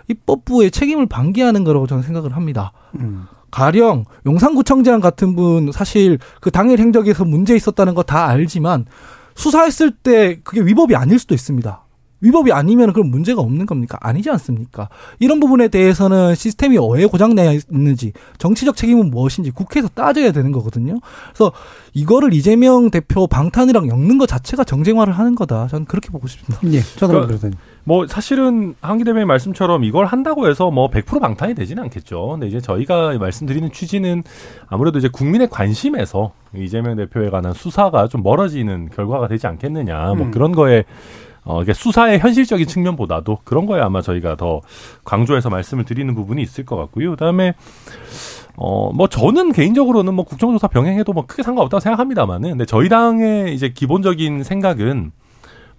입법부의 0.08 0.72
책임을 0.72 1.06
방기하는 1.06 1.62
거라고 1.62 1.86
저는 1.86 2.02
생각을 2.02 2.34
합니다. 2.34 2.72
음. 2.98 3.26
가령 3.52 4.06
용산구청장 4.26 4.98
같은 5.00 5.36
분 5.36 5.70
사실 5.70 6.18
그 6.40 6.50
당일 6.50 6.80
행적에서 6.80 7.24
문제 7.24 7.54
있었다는 7.54 7.94
거 7.94 8.02
다 8.02 8.26
알지만 8.26 8.86
수사했을 9.34 9.90
때 9.90 10.40
그게 10.42 10.60
위법이 10.60 10.94
아닐 10.96 11.18
수도 11.18 11.34
있습니다. 11.34 11.83
위법이 12.24 12.52
아니면 12.52 12.92
그럼 12.94 13.10
문제가 13.10 13.42
없는 13.42 13.66
겁니까? 13.66 13.98
아니지 14.00 14.30
않습니까? 14.30 14.88
이런 15.18 15.40
부분에 15.40 15.68
대해서는 15.68 16.34
시스템이 16.34 16.78
왜 16.94 17.04
고장나 17.04 17.52
있는지, 17.70 18.12
정치적 18.38 18.76
책임은 18.76 19.10
무엇인지 19.10 19.50
국회에서 19.50 19.88
따져야 19.88 20.32
되는 20.32 20.50
거거든요. 20.50 20.98
그래서 21.28 21.52
이거를 21.92 22.32
이재명 22.32 22.90
대표 22.90 23.26
방탄이랑 23.26 23.88
엮는 23.88 24.16
것 24.16 24.26
자체가 24.26 24.64
정쟁화를 24.64 25.12
하는 25.12 25.34
거다. 25.34 25.68
저는 25.68 25.84
그렇게 25.84 26.08
보고 26.08 26.26
싶습니다. 26.26 26.60
예, 26.72 26.80
저도 26.80 27.26
그러니까, 27.26 27.50
뭐 27.84 28.06
사실은 28.06 28.74
한기 28.80 29.04
대변인 29.04 29.28
말씀처럼 29.28 29.84
이걸 29.84 30.06
한다고 30.06 30.48
해서 30.48 30.70
뭐 30.70 30.88
100% 30.88 31.20
방탄이 31.20 31.54
되지는 31.54 31.82
않겠죠. 31.84 32.28
근데 32.30 32.46
이제 32.46 32.60
저희가 32.60 33.18
말씀드리는 33.18 33.70
취지는 33.70 34.22
아무래도 34.66 34.98
이제 34.98 35.08
국민의 35.12 35.48
관심에서 35.50 36.32
이재명 36.56 36.96
대표에 36.96 37.28
관한 37.28 37.52
수사가 37.52 38.08
좀 38.08 38.22
멀어지는 38.22 38.88
결과가 38.88 39.28
되지 39.28 39.46
않겠느냐. 39.46 40.14
뭐 40.14 40.26
음. 40.26 40.30
그런 40.30 40.52
거에 40.52 40.84
어, 41.44 41.62
이게 41.62 41.72
수사의 41.72 42.20
현실적인 42.20 42.66
측면보다도 42.66 43.38
그런 43.44 43.66
거에 43.66 43.80
아마 43.80 44.00
저희가 44.00 44.36
더 44.36 44.60
강조해서 45.04 45.50
말씀을 45.50 45.84
드리는 45.84 46.14
부분이 46.14 46.42
있을 46.42 46.64
것 46.64 46.76
같고요. 46.76 47.10
그 47.10 47.16
다음에 47.16 47.54
어, 48.56 48.92
뭐 48.92 49.08
저는 49.08 49.52
개인적으로는 49.52 50.14
뭐 50.14 50.24
국정조사 50.24 50.68
병행해도 50.68 51.12
뭐 51.12 51.26
크게 51.26 51.42
상관없다고 51.42 51.80
생각합니다만은 51.80 52.50
근데 52.50 52.64
저희 52.64 52.88
당의 52.88 53.54
이제 53.54 53.70
기본적인 53.70 54.42
생각은 54.42 55.12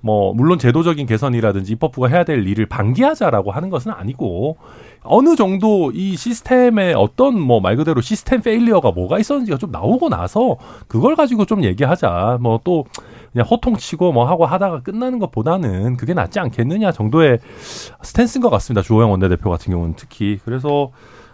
뭐 0.02 0.34
물론 0.36 0.60
제도적인 0.60 1.08
개선이라든지 1.08 1.72
입법부가 1.74 2.10
해야 2.10 2.24
될 2.24 2.46
일을 2.48 2.68
방기하자라고 2.68 3.52
하는 3.52 3.72
것은 3.72 3.92
아니고 3.92 4.58
어느 5.06 5.36
정도 5.36 5.92
이 5.94 6.16
시스템에 6.18 6.94
어떤 6.94 7.40
뭐 7.40 7.60
말 7.60 7.76
그대로 7.76 8.02
system 8.02 8.42
failure가 8.42 8.92
뭐가 8.92 9.20
있었는지가 9.20 9.58
좀 9.58 9.72
나오고 9.72 10.10
나서 10.10 10.58
그걸 10.88 11.16
가지고 11.16 11.46
좀 11.46 11.64
얘기하자. 11.64 12.40
뭐 12.42 12.60
또 12.64 12.86
그냥 13.32 13.48
호통치고 13.48 14.12
뭐 14.14 14.26
하고 14.28 14.46
하다가 14.46 14.82
끝나는 14.82 15.20
것보다는 15.20 15.98
그게 15.98 16.14
낫지 16.14 16.40
않겠느냐 16.40 16.92
정도의 16.92 17.40
stance인 18.02 18.42
것 18.42 18.50
같습니다. 18.50 18.82
주호영 18.82 19.12
원내대표 19.12 19.50
같은 19.50 19.72
경우는 19.72 19.96
특히. 19.98 20.40
그래서 20.46 20.92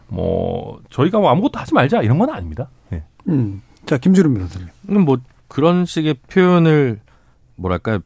뭐 0.08 0.80
저희가 0.90 1.20
뭐 1.20 1.30
아무것도 1.30 1.60
하지 1.60 1.74
말자 1.74 2.02
이런 2.02 2.18
건 2.18 2.30
아닙니다. 2.30 2.70
네. 2.90 3.04
음. 3.30 3.62
자, 3.86 3.98
김주름 3.98 4.34
변호사님. 4.34 4.68
뭐 5.06 5.18
그런 5.48 5.86
식의 5.86 6.16
표현을 6.30 7.00
뭐랄까 7.56 8.00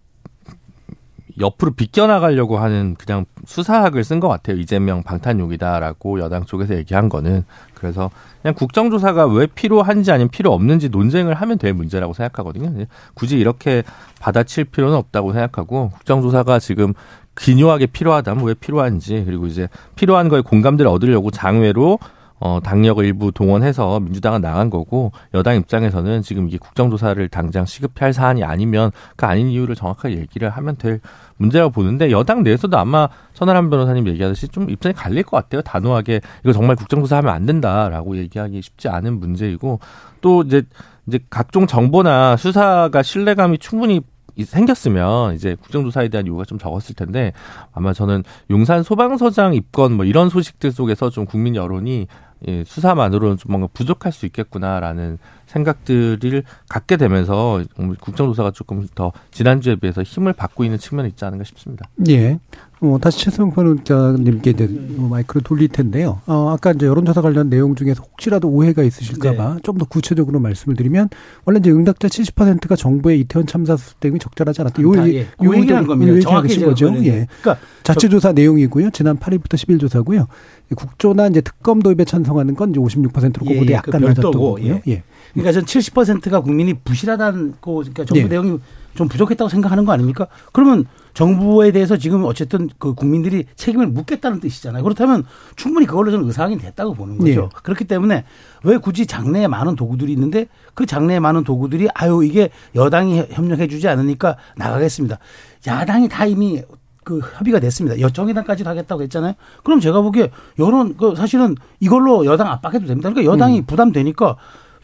옆으로 1.40 1.72
비껴나가려고 1.72 2.58
하는 2.58 2.96
그냥 2.98 3.26
수사학을 3.46 4.04
쓴 4.04 4.20
것 4.20 4.28
같아요. 4.28 4.58
이재명 4.58 5.04
방탄용이다라고 5.04 6.20
여당 6.20 6.46
쪽에서 6.46 6.76
얘기한 6.76 7.10
거는. 7.10 7.44
그래서 7.74 8.10
그냥 8.42 8.56
국정조사가 8.56 9.28
왜 9.28 9.48
필요한지 9.48 10.12
아니면 10.12 10.30
필요 10.30 10.54
없는지 10.54 10.90
논쟁을 10.90 11.34
하면 11.34 11.58
될 11.58 11.74
문제라고 11.74 12.14
생각하거든요. 12.14 12.86
굳이 13.14 13.38
이렇게 13.38 13.84
받아칠 14.20 14.66
필요는 14.66 14.96
없다고 14.96 15.34
생각하고 15.34 15.90
국정조사가 15.90 16.60
지금 16.60 16.94
기묘하게 17.38 17.88
필요하다면 17.88 18.46
왜 18.46 18.54
필요한지 18.54 19.24
그리고 19.26 19.46
이제 19.48 19.68
필요한 19.96 20.30
거에 20.30 20.42
공감대를 20.42 20.90
얻으려고 20.90 21.32
장외로 21.32 22.00
어, 22.40 22.60
당력을 22.62 23.04
일부 23.06 23.32
동원해서 23.32 24.00
민주당은 24.02 24.42
나간 24.42 24.70
거고 24.70 25.12
여당 25.34 25.56
입장에서는 25.56 26.22
지금 26.22 26.48
이게 26.48 26.58
국정조사를 26.58 27.28
당장 27.30 27.66
시급할 27.66 28.14
사안이 28.14 28.44
아니면 28.44 28.92
그 29.16 29.26
아닌 29.26 29.48
이유를 29.48 29.76
정확하게 29.76 30.18
얘기를 30.18 30.50
하면 30.50 30.76
될 30.76 31.00
문제라고 31.38 31.72
보는데 31.72 32.12
여당 32.12 32.44
내에서도 32.44 32.78
아마 32.78 33.08
천하람 33.34 33.70
변호사님 33.70 34.08
얘기하듯이 34.08 34.50
좀 34.50 34.70
입장이 34.70 34.94
갈릴 34.94 35.24
것 35.24 35.38
같아요. 35.38 35.62
단호하게 35.62 36.22
이거 36.44 36.54
정말 36.54 36.76
국정조사하면 36.76 37.34
안 37.34 37.46
된다라고 37.46 38.18
얘기하기 38.18 38.62
쉽지 38.62 38.90
않은 38.90 39.20
문제이고 39.20 39.80
또 40.22 40.42
이제 40.44 40.64
이제 41.08 41.20
각종 41.30 41.68
정보나 41.68 42.36
수사가 42.36 43.02
신뢰감이 43.04 43.60
충분히 43.60 44.02
생겼으면 44.44 45.36
이제 45.36 45.56
국정조사에 45.56 46.10
대한 46.10 46.28
요구가 46.28 46.44
좀 46.46 46.58
적었을 46.58 46.96
텐데 46.96 47.32
아마 47.72 47.94
저는 47.94 48.24
용산 48.50 48.84
소방서장 48.84 49.54
입건 49.54 49.94
뭐 49.94 50.06
이런 50.06 50.30
소식들 50.30 50.72
속에서 50.72 51.10
좀 51.10 51.26
국민 51.26 51.56
여론이 51.56 52.08
예, 52.48 52.64
수사만으로는 52.66 53.38
좀 53.38 53.52
뭔가 53.52 53.68
부족할 53.74 54.12
수 54.12 54.26
있겠구나라는 54.26 55.18
생각들을 55.48 56.44
갖게 56.68 56.98
되면서 56.98 57.64
국정조사가 58.00 58.52
조금 58.52 58.88
더 58.96 59.12
지난주에 59.32 59.76
비해서 59.76 60.04
힘을 60.04 60.34
받고 60.34 60.64
있는 60.64 60.78
측면이 60.78 61.10
있지 61.10 61.24
않은가 61.24 61.44
싶습니다. 61.44 61.88
예. 62.10 62.40
어, 62.82 62.98
다시 63.00 63.20
최승 63.20 63.52
변호사님께 63.52 64.50
이제 64.52 64.68
마이크를 64.98 65.42
돌릴 65.44 65.70
텐데요. 65.70 66.22
어, 66.28 66.50
아까 66.50 66.72
이제 66.72 66.86
여론조사 66.86 67.22
관련 67.22 67.50
내용 67.50 67.74
중에서 67.76 68.04
혹시라도 68.04 68.50
오해가 68.50 68.84
있으실까봐 68.84 69.54
네. 69.56 69.60
좀더 69.64 69.86
구체적으로 69.86 70.40
말씀을 70.40 70.76
드리면 70.76 71.10
원래 71.46 71.60
이제 71.60 71.72
응답자 71.72 72.08
70%가 72.08 72.76
정부의 72.76 73.22
이태원 73.22 73.48
참사 73.48 73.78
수습 73.78 74.00
대응이 74.02 74.20
적절하지 74.20 74.62
않았다. 74.62 74.82
요, 74.82 74.92
아, 74.98 75.08
예. 75.08 75.22
요 75.44 75.56
얘기한 75.56 75.88
겁니다. 75.88 76.20
정확히 76.20 76.60
거죠. 76.60 76.94
예. 77.06 77.28
그러니까 77.42 77.58
자체조사 77.84 78.34
내용이고요. 78.34 78.90
지난 78.90 79.18
8일부터 79.18 79.54
10일 79.54 79.80
조사고요. 79.80 80.28
국조나 80.74 81.28
이제 81.28 81.42
특검 81.42 81.82
도입에 81.82 82.06
찬성하는 82.06 82.56
건 82.56 82.72
이제 82.72 82.80
56%로 82.80 83.46
그보다 83.46 83.72
예, 83.72 83.74
약간 83.74 84.02
그 84.02 84.06
낮았던 84.06 84.32
거고요. 84.32 84.66
예. 84.66 84.82
예. 84.88 85.04
그러니까 85.34 85.52
전 85.52 85.66
70%가 85.66 86.42
국민이 86.42 86.74
부실하다는 86.74 87.56
거 87.62 87.74
그러니까 87.74 88.06
정부 88.06 88.24
예. 88.24 88.28
내용이 88.28 88.60
좀 88.96 89.08
부족했다고 89.08 89.50
생각하는 89.50 89.86
거 89.86 89.92
아닙니까? 89.92 90.28
그러면 90.54 90.86
정부에 91.14 91.72
대해서 91.72 91.98
지금 91.98 92.24
어쨌든 92.24 92.70
그 92.78 92.94
국민들이 92.94 93.46
책임을 93.56 93.88
묻겠다는 93.88 94.40
뜻이잖아요. 94.40 94.84
그렇다면 94.84 95.24
충분히 95.56 95.86
그걸로 95.86 96.12
저는 96.12 96.26
의사확인 96.26 96.60
됐다고 96.60 96.94
보는 96.94 97.18
거죠. 97.18 97.30
예. 97.32 97.60
그렇기 97.64 97.86
때문에 97.86 98.24
왜 98.64 98.78
굳이 98.78 99.06
장내에 99.06 99.48
많은 99.48 99.76
도구들이 99.76 100.12
있는데 100.14 100.48
그 100.74 100.86
장내에 100.86 101.20
많은 101.20 101.44
도구들이 101.44 101.90
아유 101.94 102.24
이게 102.24 102.50
여당이 102.74 103.28
협력해 103.32 103.68
주지 103.68 103.88
않으니까 103.88 104.38
나가겠습니다. 104.58 105.20
야당이 105.68 106.10
다 106.10 106.26
이미 106.26 106.62
그 107.06 107.20
협의가 107.20 107.60
됐습니다. 107.62 107.98
여정의당까지도 108.00 108.70
하겠다고 108.70 109.04
했잖아요. 109.04 109.36
그럼 109.64 109.80
제가 109.80 110.02
보기에 110.02 110.32
여론 110.60 110.98
그 110.98 111.16
사실은 111.16 111.56
이걸로 111.80 112.26
여당 112.26 112.48
압박해도 112.48 112.88
됩니다. 112.88 113.10
그러니까 113.10 113.32
여당이 113.32 113.60
음. 113.60 113.66
부담되니까 113.66 114.36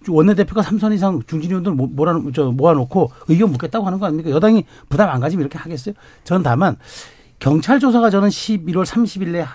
원내대표가 0.08 0.62
삼선 0.62 0.94
이상 0.94 1.22
중진 1.28 1.52
의원들 1.52 1.74
모아, 1.74 2.14
모아놓고 2.14 3.12
의견 3.28 3.52
묻겠다고 3.52 3.86
하는 3.86 4.00
거 4.00 4.06
아닙니까? 4.06 4.30
여당이 4.30 4.66
부담 4.88 5.10
안 5.10 5.20
가지면 5.20 5.42
이렇게 5.42 5.58
하겠어요? 5.58 5.96
저는 6.24 6.44
다만 6.44 6.78
경찰 7.42 7.80
조사가 7.80 8.12
저는 8.12 8.30
11월 8.30 8.86
30일 8.86 9.30
내 9.30 9.46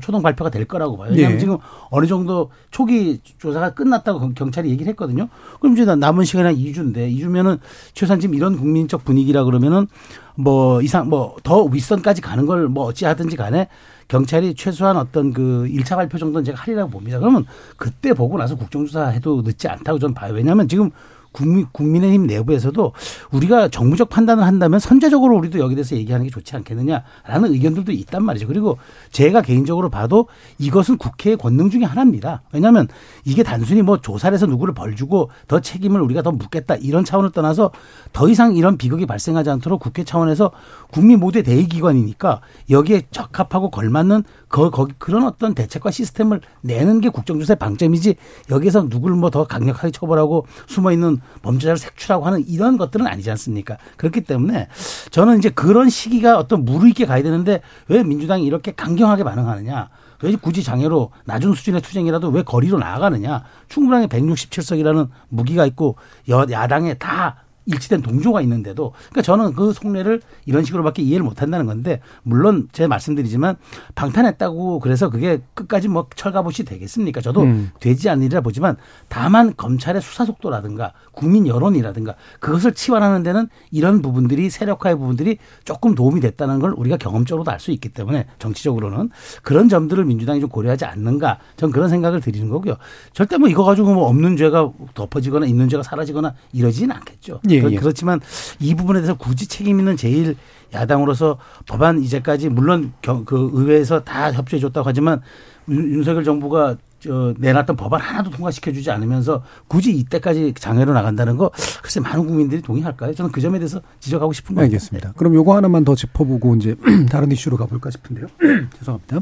초동 0.00 0.22
발표가 0.22 0.50
될 0.50 0.66
거라고 0.66 0.96
봐요. 0.96 1.10
왜냐하면 1.10 1.32
네. 1.36 1.40
지금 1.40 1.58
어느 1.90 2.06
정도 2.06 2.52
초기 2.70 3.20
조사가 3.38 3.74
끝났다고 3.74 4.32
경찰이 4.34 4.70
얘기를 4.70 4.88
했거든요. 4.90 5.28
그럼 5.58 5.76
이제 5.76 5.84
남은 5.84 6.24
시간이 6.24 6.46
한 6.46 6.54
2주인데 6.54 7.12
2주면은 7.12 7.58
최소한 7.92 8.20
지금 8.20 8.36
이런 8.36 8.56
국민적 8.56 9.04
분위기라 9.04 9.42
그러면은 9.42 9.88
뭐 10.36 10.80
이상 10.80 11.08
뭐 11.08 11.34
더 11.42 11.64
윗선까지 11.64 12.20
가는 12.22 12.46
걸 12.46 12.68
뭐 12.68 12.84
어찌 12.84 13.04
하든지 13.04 13.36
간에 13.36 13.68
경찰이 14.06 14.54
최소한 14.54 14.96
어떤 14.96 15.32
그 15.32 15.66
1차 15.68 15.96
발표 15.96 16.18
정도는 16.18 16.44
제가 16.44 16.60
하리라고 16.62 16.88
봅니다. 16.90 17.18
그러면 17.18 17.46
그때 17.76 18.14
보고 18.14 18.38
나서 18.38 18.54
국정조사 18.54 19.08
해도 19.08 19.42
늦지 19.42 19.66
않다고 19.66 19.98
저는 19.98 20.14
봐요. 20.14 20.34
왜냐하면 20.34 20.68
지금 20.68 20.90
국민, 21.34 21.66
국민의힘 21.72 22.26
내부에서도 22.26 22.92
우리가 23.32 23.68
정무적 23.68 24.08
판단을 24.08 24.44
한다면 24.44 24.78
선제적으로 24.78 25.36
우리도 25.36 25.58
여기 25.58 25.74
대해서 25.74 25.96
얘기하는 25.96 26.24
게 26.24 26.30
좋지 26.30 26.54
않겠느냐라는 26.56 27.52
의견들도 27.52 27.92
있단 27.92 28.24
말이죠. 28.24 28.46
그리고 28.46 28.78
제가 29.10 29.42
개인적으로 29.42 29.90
봐도 29.90 30.28
이것은 30.58 30.96
국회의 30.96 31.36
권능 31.36 31.68
중의 31.68 31.86
하나입니다. 31.86 32.42
왜냐하면 32.52 32.86
이게 33.24 33.42
단순히 33.42 33.82
뭐 33.82 34.00
조사를 34.00 34.34
해서 34.34 34.46
누구를 34.46 34.72
벌 34.72 34.94
주고 34.94 35.30
더 35.48 35.60
책임을 35.60 36.00
우리가 36.00 36.22
더 36.22 36.30
묻겠다 36.30 36.76
이런 36.76 37.04
차원을 37.04 37.32
떠나서 37.32 37.72
더 38.12 38.28
이상 38.28 38.54
이런 38.54 38.78
비극이 38.78 39.04
발생하지 39.06 39.50
않도록 39.50 39.80
국회 39.80 40.04
차원에서 40.04 40.52
국민 40.92 41.18
모두의 41.18 41.42
대의기관이니까 41.42 42.40
여기에 42.70 43.08
적합하고 43.10 43.70
걸맞는 43.70 44.22
거, 44.54 44.70
거기 44.70 44.94
그런 44.98 45.26
어떤 45.26 45.52
대책과 45.52 45.90
시스템을 45.90 46.40
내는 46.60 47.00
게 47.00 47.08
국정조사의 47.08 47.56
방점이지 47.56 48.14
여기에서 48.50 48.82
누구를 48.82 49.16
뭐더 49.16 49.48
강력하게 49.48 49.90
처벌하고 49.90 50.46
숨어 50.68 50.92
있는 50.92 51.20
범죄자를 51.42 51.76
색출하고 51.76 52.24
하는 52.24 52.46
이런 52.46 52.76
것들은 52.76 53.04
아니지 53.04 53.32
않습니까? 53.32 53.78
그렇기 53.96 54.20
때문에 54.20 54.68
저는 55.10 55.38
이제 55.38 55.50
그런 55.50 55.88
시기가 55.88 56.38
어떤 56.38 56.64
무르익게 56.64 57.04
가야 57.04 57.24
되는데 57.24 57.62
왜 57.88 58.04
민주당이 58.04 58.44
이렇게 58.44 58.70
강경하게 58.70 59.24
반응하느냐? 59.24 59.88
왜 60.22 60.36
굳이 60.36 60.62
장애로 60.62 61.10
낮은 61.24 61.52
수준의 61.54 61.82
투쟁이라도 61.82 62.28
왜 62.28 62.42
거리로 62.42 62.78
나아가느냐? 62.78 63.42
충분하게 63.68 64.06
167석이라는 64.06 65.08
무기가 65.30 65.66
있고 65.66 65.96
여, 66.28 66.46
야당에 66.48 66.94
다 66.94 67.43
일치된 67.66 68.02
동조가 68.02 68.40
있는데도 68.42 68.92
그러니까 69.10 69.22
저는 69.22 69.54
그 69.54 69.72
속내를 69.72 70.20
이런 70.46 70.64
식으로밖에 70.64 71.02
이해를 71.02 71.24
못 71.24 71.42
한다는 71.42 71.66
건데 71.66 72.00
물론 72.22 72.68
제가 72.72 72.88
말씀드리지만 72.88 73.56
방탄했다고 73.94 74.80
그래서 74.80 75.10
그게 75.10 75.40
끝까지 75.54 75.88
뭐 75.88 76.06
철가봇이 76.14 76.66
되겠습니까? 76.66 77.20
저도 77.20 77.42
음. 77.42 77.70
되지 77.80 78.08
않으리라 78.08 78.40
보지만 78.40 78.76
다만 79.08 79.54
검찰의 79.56 80.00
수사 80.00 80.24
속도라든가 80.24 80.92
국민 81.12 81.46
여론이라든가 81.46 82.14
그것을 82.40 82.74
치환하는 82.74 83.22
데는 83.22 83.48
이런 83.70 84.02
부분들이 84.02 84.50
세력화의 84.50 84.96
부분들이 84.96 85.38
조금 85.64 85.94
도움이 85.94 86.20
됐다는 86.20 86.60
걸 86.60 86.72
우리가 86.76 86.96
경험적으로도 86.98 87.50
알 87.50 87.64
수 87.64 87.70
있기 87.70 87.88
때문에 87.88 88.26
정치적으로는 88.38 89.08
그런 89.42 89.70
점들을 89.70 90.04
민주당이 90.04 90.40
좀 90.40 90.50
고려하지 90.50 90.84
않는가 90.84 91.38
전 91.56 91.70
그런 91.70 91.88
생각을 91.88 92.20
드리는 92.20 92.50
거고요. 92.50 92.76
절대 93.14 93.38
뭐 93.38 93.48
이거 93.48 93.64
가지고 93.64 93.94
뭐 93.94 94.06
없는 94.08 94.36
죄가 94.36 94.70
덮어지거나 94.92 95.46
있는 95.46 95.70
죄가 95.70 95.82
사라지거나 95.82 96.34
이러지는 96.52 96.94
않겠죠. 96.94 97.40
예. 97.48 97.53
예, 97.54 97.70
예. 97.70 97.76
그렇지만 97.76 98.20
이 98.60 98.74
부분에 98.74 99.00
대해서 99.00 99.14
굳이 99.14 99.46
책임 99.46 99.78
있는 99.78 99.96
제일 99.96 100.36
야당으로서 100.72 101.38
법안 101.66 102.02
이제까지 102.02 102.48
물론 102.48 102.92
그 103.02 103.50
의회에서 103.52 104.04
다 104.04 104.32
협조해 104.32 104.60
줬다고 104.60 104.88
하지만 104.88 105.20
윤석열 105.68 106.24
정부가 106.24 106.76
저 107.00 107.34
내놨던 107.38 107.76
법안 107.76 108.00
하나도 108.00 108.30
통과시켜주지 108.30 108.90
않으면서 108.90 109.42
굳이 109.68 109.92
이때까지 109.92 110.54
장애로 110.58 110.94
나간다는 110.94 111.36
거 111.36 111.50
글쎄 111.82 112.00
많은 112.00 112.26
국민들이 112.26 112.62
동의할까요? 112.62 113.14
저는 113.14 113.30
그 113.30 113.42
점에 113.42 113.58
대해서 113.58 113.80
지적하고 114.00 114.32
싶은 114.32 114.54
거예요. 114.54 114.64
알겠습니다. 114.64 115.08
네. 115.08 115.14
그럼 115.16 115.34
요거 115.34 115.54
하나만 115.54 115.84
더 115.84 115.94
짚어보고 115.94 116.56
이제 116.56 116.76
다른 117.10 117.30
이슈로 117.30 117.58
가볼까 117.58 117.90
싶은데요. 117.90 118.26
죄송합니다. 118.78 119.20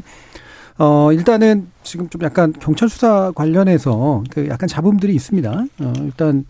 어, 0.77 1.11
일단은 1.11 1.67
지금 1.83 2.09
좀 2.09 2.21
약간 2.23 2.53
경찰 2.53 2.87
수사 2.87 3.31
관련해서 3.35 4.23
그 4.31 4.47
약간 4.47 4.67
잡음들이 4.67 5.13
있습니다. 5.13 5.65
어, 5.79 5.93
일단 5.99 6.45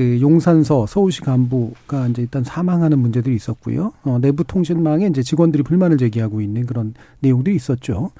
그 0.00 0.18
용산서 0.18 0.86
서울시 0.86 1.20
간부가 1.20 2.08
이제 2.08 2.22
일단 2.22 2.42
사망하는 2.42 2.98
문제들이 3.00 3.36
있었고요. 3.36 3.92
어, 4.04 4.16
내부 4.18 4.44
통신망에 4.44 5.06
이제 5.08 5.22
직원들이 5.22 5.62
불만을 5.62 5.98
제기하고 5.98 6.40
있는 6.40 6.64
그런 6.64 6.94
내용들이 7.18 7.54
있었죠. 7.54 8.10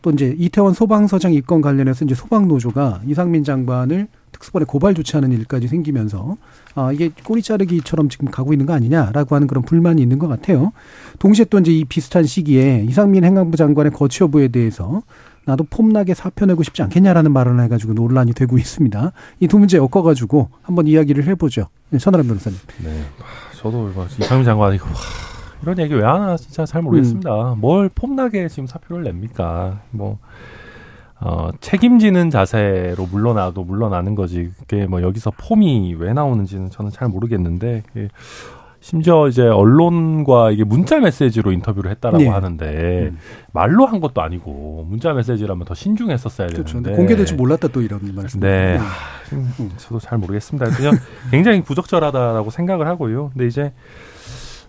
또 0.00 0.10
이제 0.12 0.34
이태원 0.38 0.72
소방서장 0.72 1.34
입건 1.34 1.60
관련해서 1.60 2.06
이제 2.06 2.14
소방노조가 2.14 3.02
이상민 3.06 3.44
장관을 3.44 4.08
특수본에 4.32 4.64
고발 4.66 4.94
조치하는 4.94 5.30
일까지 5.32 5.68
생기면서 5.68 6.38
아 6.74 6.90
이게 6.90 7.10
꼬리 7.22 7.42
자르기처럼 7.42 8.08
지금 8.08 8.30
가고 8.30 8.54
있는 8.54 8.64
거 8.64 8.72
아니냐라고 8.72 9.34
하는 9.34 9.46
그런 9.46 9.62
불만이 9.62 10.00
있는 10.00 10.18
것 10.18 10.28
같아요. 10.28 10.72
동시에 11.18 11.44
또 11.50 11.58
이제 11.58 11.70
이 11.70 11.84
비슷한 11.84 12.24
시기에 12.24 12.86
이상민 12.88 13.24
행안부 13.24 13.58
장관의 13.58 13.92
거취 13.92 14.22
여부에 14.22 14.48
대해서 14.48 15.02
나도 15.46 15.64
폼나게 15.70 16.12
사표 16.14 16.44
내고 16.44 16.62
싶지 16.62 16.82
않겠냐라는 16.82 17.32
말을 17.32 17.58
해가지고 17.62 17.94
논란이 17.94 18.34
되고 18.34 18.58
있습니다. 18.58 19.12
이 19.40 19.46
두 19.46 19.58
문제 19.58 19.78
엮어가지고 19.78 20.50
한번 20.62 20.86
이야기를 20.86 21.24
해보죠. 21.28 21.68
네, 21.90 21.98
천하람 21.98 22.26
변호사님. 22.26 22.58
네, 22.84 23.02
저도 23.54 23.90
이상민 24.18 24.44
장관 24.44 24.74
이거 24.74 24.86
이런 25.62 25.78
얘기 25.78 25.94
왜 25.94 26.04
하나 26.04 26.36
진짜 26.36 26.66
잘 26.66 26.82
모르겠습니다. 26.82 27.52
음. 27.54 27.60
뭘 27.60 27.88
폼나게 27.88 28.48
지금 28.48 28.66
사표를 28.66 29.04
냅니까? 29.04 29.80
뭐 29.90 30.18
어, 31.18 31.48
책임지는 31.60 32.28
자세로 32.28 33.06
물러나도 33.06 33.64
물러나는 33.64 34.14
거지. 34.14 34.50
그게 34.58 34.86
뭐 34.86 35.00
여기서 35.00 35.32
폼이 35.38 35.94
왜 35.94 36.12
나오는지는 36.12 36.68
저는 36.70 36.90
잘 36.90 37.08
모르겠는데, 37.08 37.84
심지어 38.86 39.26
이제 39.26 39.42
언론과 39.42 40.52
이게 40.52 40.62
문자 40.62 41.00
메시지로 41.00 41.50
인터뷰를 41.50 41.90
했다라고 41.90 42.22
네. 42.22 42.28
하는데 42.28 43.08
음. 43.10 43.18
말로 43.52 43.84
한 43.84 43.98
것도 43.98 44.22
아니고 44.22 44.86
문자 44.88 45.12
메시지라면 45.12 45.64
더 45.64 45.74
신중했었어야 45.74 46.46
그렇죠. 46.46 46.74
되는데 46.74 46.92
공개될 46.94 47.26
줄 47.26 47.36
몰랐다 47.36 47.66
또 47.66 47.82
이런 47.82 48.00
말씀. 48.14 48.38
네, 48.38 48.78
음. 49.32 49.52
음. 49.58 49.70
저도 49.76 49.98
잘 49.98 50.18
모르겠습니다. 50.18 50.70
그냥 50.70 50.92
굉장히 51.32 51.62
부적절하다라고 51.62 52.50
생각을 52.50 52.86
하고요. 52.86 53.30
근데 53.30 53.48
이제 53.48 53.72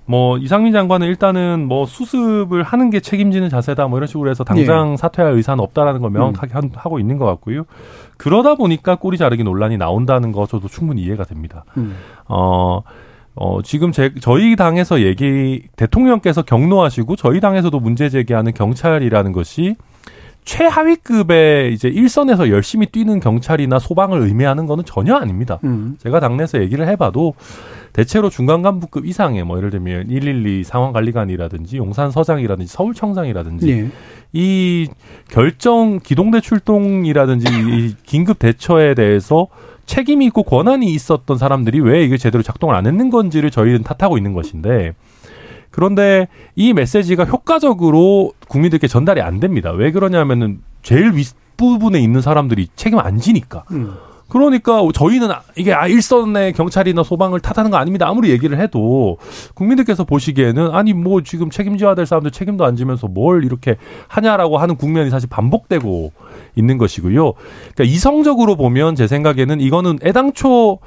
뭐 0.07 0.39
이상민 0.39 0.73
장관은 0.73 1.05
일단은 1.05 1.67
뭐 1.67 1.85
수습을 1.85 2.63
하는 2.63 2.89
게 2.89 2.99
책임지는 2.99 3.49
자세다 3.49 3.87
뭐 3.87 3.99
이런 3.99 4.07
식으로 4.07 4.31
해서 4.31 4.43
당장 4.43 4.91
네. 4.91 4.97
사퇴할 4.97 5.33
의사는 5.33 5.63
없다라는 5.63 6.01
걸 6.01 6.09
명확하게 6.09 6.55
음. 6.55 6.71
하고 6.73 6.97
있는 6.97 7.19
것 7.19 7.27
같고요. 7.27 7.65
그러다 8.17 8.55
보니까 8.55 8.95
꼬리 8.95 9.19
자르기 9.19 9.43
논란이 9.43 9.77
나온다는 9.77 10.31
거 10.31 10.47
저도 10.47 10.67
충분히 10.69 11.03
이해가 11.03 11.23
됩니다. 11.23 11.65
음. 11.77 11.95
어. 12.27 12.81
어, 13.39 13.61
지금 13.61 13.91
제, 13.91 14.11
저희 14.19 14.55
당에서 14.55 15.01
얘기, 15.01 15.63
대통령께서 15.75 16.41
경로하시고 16.41 17.15
저희 17.15 17.39
당에서도 17.39 17.79
문제 17.79 18.09
제기하는 18.09 18.53
경찰이라는 18.53 19.31
것이 19.31 19.75
최하위급의 20.43 21.73
이제 21.73 21.89
일선에서 21.89 22.49
열심히 22.49 22.85
뛰는 22.87 23.19
경찰이나 23.19 23.79
소방을 23.79 24.21
의미하는 24.21 24.65
거는 24.65 24.85
전혀 24.85 25.15
아닙니다. 25.15 25.59
음. 25.65 25.97
제가 25.99 26.21
당내에서 26.21 26.61
얘기를 26.61 26.87
해봐도 26.87 27.33
대체로 27.91 28.29
중간 28.29 28.61
간부급 28.61 29.05
이상의 29.05 29.43
뭐 29.43 29.57
예를 29.57 29.71
들면 29.71 30.07
112 30.07 30.63
상황관리관이라든지 30.63 31.77
용산서장이라든지 31.77 32.71
서울청장이라든지 32.71 33.69
예. 33.69 33.89
이 34.31 34.87
결정 35.29 35.99
기동대 35.99 36.39
출동이라든지 36.39 37.45
이 37.49 37.95
긴급 38.03 38.39
대처에 38.39 38.93
대해서 38.93 39.47
책임이 39.87 40.25
있고 40.27 40.43
권한이 40.43 40.85
있었던 40.91 41.37
사람들이 41.37 41.79
왜 41.79 42.03
이게 42.03 42.17
제대로 42.17 42.43
작동을 42.43 42.75
안 42.75 42.85
했는 42.85 43.09
건지를 43.09 43.49
저희는 43.49 43.81
탓하고 43.83 44.17
있는 44.17 44.33
것인데 44.33 44.93
그런데 45.71 46.27
이 46.55 46.73
메시지가 46.73 47.25
효과적으로 47.25 48.33
국민들께 48.47 48.87
전달이 48.87 49.21
안 49.21 49.39
됩니다. 49.39 49.71
왜 49.71 49.91
그러냐면은 49.91 50.61
제일 50.83 51.13
윗부분에 51.13 51.99
있는 51.99 52.21
사람들이 52.21 52.67
책임 52.75 52.99
안 52.99 53.19
지니까. 53.19 53.63
음. 53.71 53.95
그러니까 54.29 54.81
저희는 54.93 55.29
이게 55.55 55.73
아 55.73 55.87
일선의 55.87 56.53
경찰이나 56.53 57.03
소방을 57.03 57.39
탓하는 57.39 57.71
거 57.71 57.77
아닙니다. 57.77 58.07
아무리 58.07 58.29
얘기를 58.29 58.59
해도 58.59 59.17
국민들께서 59.53 60.03
보시기에는 60.03 60.71
아니 60.71 60.93
뭐 60.93 61.21
지금 61.21 61.49
책임져야 61.49 61.95
될 61.95 62.05
사람들 62.05 62.31
책임도 62.31 62.65
안 62.65 62.75
지면서 62.75 63.07
뭘 63.07 63.45
이렇게 63.45 63.77
하냐라고 64.07 64.57
하는 64.57 64.75
국면이 64.75 65.09
사실 65.09 65.29
반복되고 65.29 66.11
있는 66.55 66.77
것이고요. 66.77 67.33
그러니까 67.33 67.83
이성적으로 67.83 68.55
보면 68.55 68.95
제 68.95 69.07
생각에는 69.07 69.61
이거는 69.61 69.99
애당초 70.03 70.79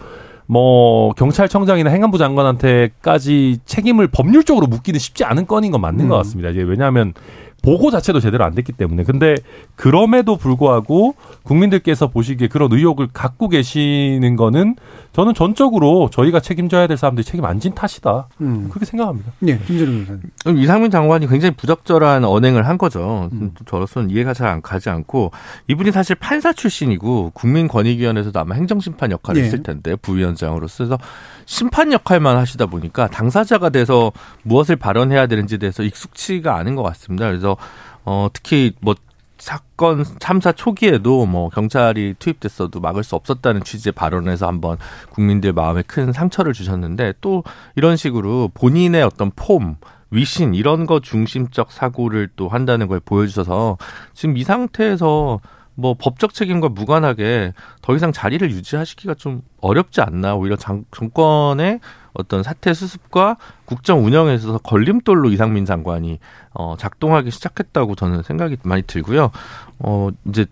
뭐 0.46 1.12
경찰청장이나 1.12 1.90
행안부 1.90 2.18
장관한테까지 2.18 3.58
책임을 3.64 4.08
법률적으로 4.08 4.66
묻기는 4.66 4.98
쉽지 4.98 5.24
않은 5.24 5.46
건인 5.46 5.70
건 5.70 5.80
맞는 5.80 6.08
것 6.08 6.16
음. 6.16 6.18
같습니다. 6.18 6.50
이제 6.50 6.62
왜냐하면 6.62 7.14
보고 7.62 7.90
자체도 7.90 8.20
제대로 8.20 8.44
안 8.44 8.54
됐기 8.54 8.72
때문에. 8.72 9.04
근데 9.04 9.34
그럼에도 9.76 10.36
불구하고 10.36 11.14
국민들께서 11.42 12.08
보시기에 12.08 12.48
그런 12.48 12.72
의혹을 12.72 13.08
갖고 13.12 13.48
계시는 13.48 14.36
거는 14.36 14.76
저는 15.12 15.34
전적으로 15.34 16.08
저희가 16.12 16.38
책임져야 16.40 16.86
될 16.86 16.96
사람들이 16.96 17.24
책임 17.24 17.44
안 17.44 17.58
진 17.60 17.74
탓이다. 17.74 18.28
음. 18.40 18.68
그렇게 18.70 18.86
생각합니다. 18.86 19.32
예, 19.48 19.58
김재룡 19.58 19.94
변호사님. 20.06 20.22
그럼 20.44 20.56
이상민 20.58 20.90
장관이 20.90 21.26
굉장히 21.26 21.54
부적절한 21.56 22.24
언행을 22.24 22.66
한 22.66 22.78
거죠. 22.78 23.28
음. 23.32 23.52
또 23.58 23.64
저로서는 23.64 24.10
이해가 24.10 24.32
잘 24.34 24.46
안 24.50 24.62
가지 24.62 24.88
않고 24.88 25.32
이분이 25.68 25.92
사실 25.92 26.14
판사 26.16 26.52
출신이고 26.52 27.32
국민권익위원회에서도 27.34 28.38
아마 28.40 28.54
행정심판 28.54 29.10
역할을 29.10 29.40
예. 29.42 29.46
했을 29.46 29.62
텐데 29.62 29.94
부위원장으로서 29.96 30.96
심판 31.44 31.92
역할만 31.92 32.36
하시다 32.36 32.66
보니까 32.66 33.08
당사자가 33.08 33.68
돼서 33.70 34.12
무엇을 34.44 34.76
발언해야 34.76 35.26
되는지에 35.26 35.58
대해서 35.58 35.82
익숙치가 35.82 36.56
않은 36.56 36.76
것 36.76 36.82
같습니다. 36.84 37.26
그래서 37.28 37.56
어 38.04 38.28
특히 38.32 38.72
뭐 38.80 38.94
사건 39.40 40.04
참사 40.18 40.52
초기에도 40.52 41.26
뭐 41.26 41.48
경찰이 41.48 42.14
투입됐어도 42.18 42.80
막을 42.80 43.02
수 43.02 43.16
없었다는 43.16 43.64
취지의 43.64 43.92
발언에서 43.92 44.46
한번 44.46 44.76
국민들 45.10 45.52
마음에 45.52 45.82
큰 45.82 46.12
상처를 46.12 46.52
주셨는데 46.52 47.14
또 47.20 47.42
이런 47.74 47.96
식으로 47.96 48.50
본인의 48.54 49.02
어떤 49.02 49.30
폼 49.34 49.76
위신 50.10 50.54
이런 50.54 50.86
거 50.86 51.00
중심적 51.00 51.72
사고를 51.72 52.28
또 52.36 52.48
한다는 52.48 52.88
걸 52.88 53.00
보여주셔서 53.00 53.78
지금 54.12 54.36
이 54.36 54.44
상태에서 54.44 55.40
뭐 55.80 55.94
법적 55.98 56.34
책임과 56.34 56.68
무관하게 56.68 57.54
더 57.82 57.96
이상 57.96 58.12
자리를 58.12 58.50
유지하시기가 58.50 59.14
좀 59.14 59.42
어렵지 59.60 60.00
않나 60.02 60.34
오히려 60.34 60.56
장, 60.56 60.84
정권의 60.90 61.80
어떤 62.12 62.42
사태 62.42 62.74
수습과 62.74 63.36
국정 63.64 64.04
운영에 64.04 64.34
있어서 64.34 64.58
걸림돌로 64.58 65.30
이상민 65.30 65.64
장관이 65.64 66.18
어 66.52 66.76
작동하기 66.78 67.30
시작했다고 67.30 67.94
저는 67.94 68.22
생각이 68.22 68.58
많이 68.62 68.82
들고요. 68.82 69.30
어 69.78 70.08
이제 70.26 70.46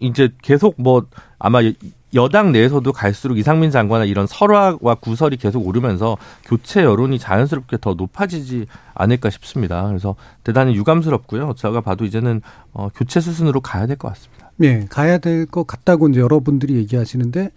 이제 0.00 0.30
계속 0.42 0.74
뭐 0.78 1.06
아마 1.38 1.60
여당 2.12 2.50
내에서도 2.50 2.92
갈수록 2.92 3.38
이상민 3.38 3.70
장관의 3.70 4.08
이런 4.08 4.26
설화와 4.26 4.96
구설이 5.00 5.36
계속 5.36 5.64
오르면서 5.66 6.16
교체 6.44 6.82
여론이 6.82 7.20
자연스럽게 7.20 7.78
더 7.80 7.94
높아지지 7.94 8.66
않을까 8.94 9.30
싶습니다. 9.30 9.86
그래서 9.86 10.16
대단히 10.42 10.74
유감스럽고요. 10.74 11.54
제가 11.56 11.80
봐도 11.82 12.04
이제는 12.04 12.42
어, 12.72 12.88
교체 12.94 13.20
수순으로 13.20 13.60
가야 13.60 13.86
될 13.86 13.96
것 13.96 14.08
같습니다. 14.08 14.39
예, 14.62 14.86
가야 14.90 15.18
될 15.18 15.46
것 15.46 15.66
같다고 15.66 16.08
이제 16.08 16.20
여러분들이 16.20 16.74
얘기하시는데 16.76 17.50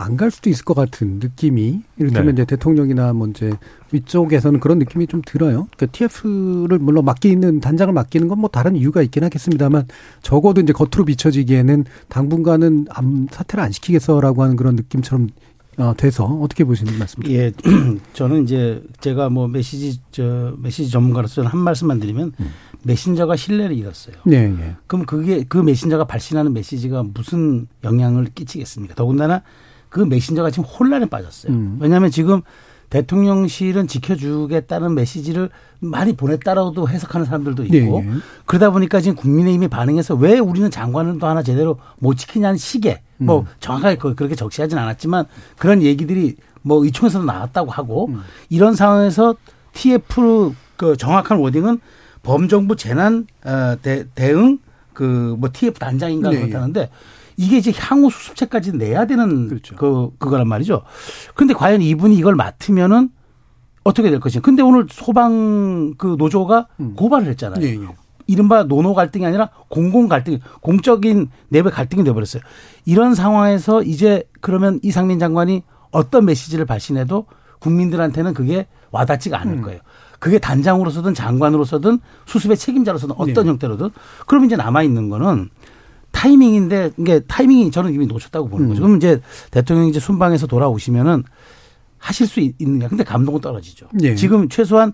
안 0.00 0.16
갈 0.16 0.30
수도 0.30 0.48
있을 0.48 0.64
것 0.64 0.74
같은 0.74 1.18
느낌이 1.18 1.82
이를테면 1.96 2.26
네. 2.36 2.42
이제 2.42 2.44
대통령이나 2.44 3.12
뭐 3.12 3.26
이제 3.26 3.50
위쪽에서는 3.90 4.60
그런 4.60 4.78
느낌이 4.78 5.08
좀 5.08 5.22
들어요. 5.26 5.66
그러니까 5.76 5.86
TF를 5.86 6.78
물론 6.78 7.04
맡기는 7.04 7.58
단장을 7.60 7.92
맡기는 7.92 8.28
건 8.28 8.38
뭐 8.38 8.48
다른 8.48 8.76
이유가 8.76 9.02
있긴 9.02 9.24
하겠습니다만 9.24 9.88
적어도 10.22 10.60
이제 10.60 10.72
겉으로 10.72 11.04
비춰지기에는 11.04 11.84
당분간은 12.08 12.86
암 12.90 13.26
사퇴를 13.30 13.64
안 13.64 13.72
시키겠어라고 13.72 14.44
하는 14.44 14.54
그런 14.54 14.76
느낌처럼 14.76 15.24
어, 15.24 15.47
돼서 15.96 16.24
어떻게 16.24 16.64
보시는 16.64 16.98
말씀이죠? 16.98 17.32
예, 17.32 17.52
저는 18.12 18.44
이제 18.44 18.82
제가 19.00 19.30
뭐 19.30 19.46
메시지 19.46 20.00
저 20.10 20.54
메시지 20.58 20.90
전문가로서 20.90 21.42
한 21.42 21.60
말씀만 21.60 22.00
드리면 22.00 22.32
음. 22.40 22.50
메신저가 22.82 23.36
신뢰를 23.36 23.76
잃었어요. 23.76 24.16
네, 24.24 24.54
예. 24.58 24.76
그럼 24.86 25.06
그게 25.06 25.44
그 25.48 25.58
메신저가 25.58 26.06
발신하는 26.06 26.52
메시지가 26.52 27.04
무슨 27.14 27.68
영향을 27.84 28.26
끼치겠습니까? 28.34 28.94
더군다나 28.94 29.42
그 29.88 30.00
메신저가 30.00 30.50
지금 30.50 30.64
혼란에 30.64 31.06
빠졌어요. 31.06 31.52
음. 31.52 31.78
왜냐하면 31.80 32.10
지금 32.10 32.42
대통령실은 32.90 33.86
지켜주겠다는 33.86 34.94
메시지를 34.94 35.50
많이 35.80 36.14
보냈다라고도 36.14 36.88
해석하는 36.88 37.26
사람들도 37.26 37.64
있고 37.64 37.74
예, 37.76 38.08
예. 38.08 38.12
그러다 38.46 38.70
보니까 38.70 39.00
지금 39.00 39.16
국민의힘이 39.16 39.68
반응해서 39.68 40.14
왜 40.14 40.38
우리는 40.38 40.70
장관을 40.70 41.18
또 41.18 41.26
하나 41.26 41.42
제대로 41.42 41.78
못 41.98 42.16
지키냐는 42.16 42.56
식의 42.56 43.00
뭐 43.18 43.40
음. 43.40 43.44
정확하게 43.60 43.96
그- 43.96 44.14
그렇게 44.14 44.34
적시하진 44.34 44.78
않았지만 44.78 45.26
그런 45.58 45.82
얘기들이 45.82 46.36
뭐 46.62 46.82
의총에서도 46.84 47.24
나왔다고 47.24 47.70
하고 47.70 48.06
음. 48.08 48.20
이런 48.48 48.74
상황에서 48.74 49.34
TF 49.72 50.52
그 50.76 50.96
정확한 50.96 51.38
워딩은 51.38 51.80
범정부 52.22 52.76
재난 52.76 53.26
어, 53.44 53.76
대, 53.82 54.06
대응 54.14 54.58
그 54.92 55.36
뭐 55.38 55.50
TF 55.52 55.78
단장인가 55.78 56.30
네, 56.30 56.40
그렇다는데 56.40 56.90
이게 57.38 57.56
이제 57.56 57.72
향후 57.74 58.10
수습책까지 58.10 58.72
내야 58.72 59.06
되는 59.06 59.48
그렇죠. 59.48 59.76
그 59.76 60.10
그거란 60.18 60.48
말이죠. 60.48 60.82
근데 61.34 61.54
과연 61.54 61.80
이분이 61.80 62.16
이걸 62.16 62.34
맡으면은 62.34 63.10
어떻게 63.84 64.10
될 64.10 64.18
것인가. 64.18 64.44
근데 64.44 64.60
오늘 64.60 64.86
소방 64.90 65.94
그 65.96 66.16
노조가 66.18 66.66
음. 66.80 66.94
고발을 66.96 67.28
했잖아요. 67.28 67.64
예, 67.64 67.74
예. 67.74 67.88
이른바 68.26 68.64
노노 68.64 68.92
갈등이 68.92 69.24
아니라 69.24 69.50
공공 69.68 70.08
갈등, 70.08 70.40
공적인 70.60 71.30
내부 71.48 71.70
갈등이 71.70 72.02
돼버렸어요. 72.02 72.42
이런 72.84 73.14
상황에서 73.14 73.82
이제 73.84 74.24
그러면 74.40 74.80
이상민 74.82 75.20
장관이 75.20 75.62
어떤 75.92 76.24
메시지를 76.24 76.66
발신해도 76.66 77.26
국민들한테는 77.60 78.34
그게 78.34 78.66
와닿지가 78.90 79.40
않을 79.40 79.54
음. 79.54 79.62
거예요. 79.62 79.80
그게 80.18 80.38
단장으로서든 80.40 81.14
장관으로서든 81.14 82.00
수습의 82.26 82.56
책임자로서든 82.56 83.14
어떤 83.16 83.44
네. 83.44 83.50
형태로든 83.50 83.90
그럼 84.26 84.44
이제 84.44 84.56
남아 84.56 84.82
있는 84.82 85.08
거는 85.08 85.50
타이밍인데 86.12 86.92
이게 86.98 87.20
타이밍이 87.20 87.70
저는 87.70 87.92
이미 87.92 88.06
놓쳤다고 88.06 88.48
보는 88.48 88.66
음. 88.66 88.68
거죠. 88.70 88.82
그럼 88.82 88.96
이제 88.96 89.20
대통령이 89.50 89.90
이제 89.90 90.00
순방에서 90.00 90.46
돌아오시면은 90.46 91.22
하실 91.98 92.26
수 92.26 92.40
있- 92.40 92.54
있느냐. 92.58 92.88
근데 92.88 93.04
감동은 93.04 93.40
떨어지죠. 93.40 93.88
예. 94.02 94.14
지금 94.14 94.48
최소한 94.48 94.92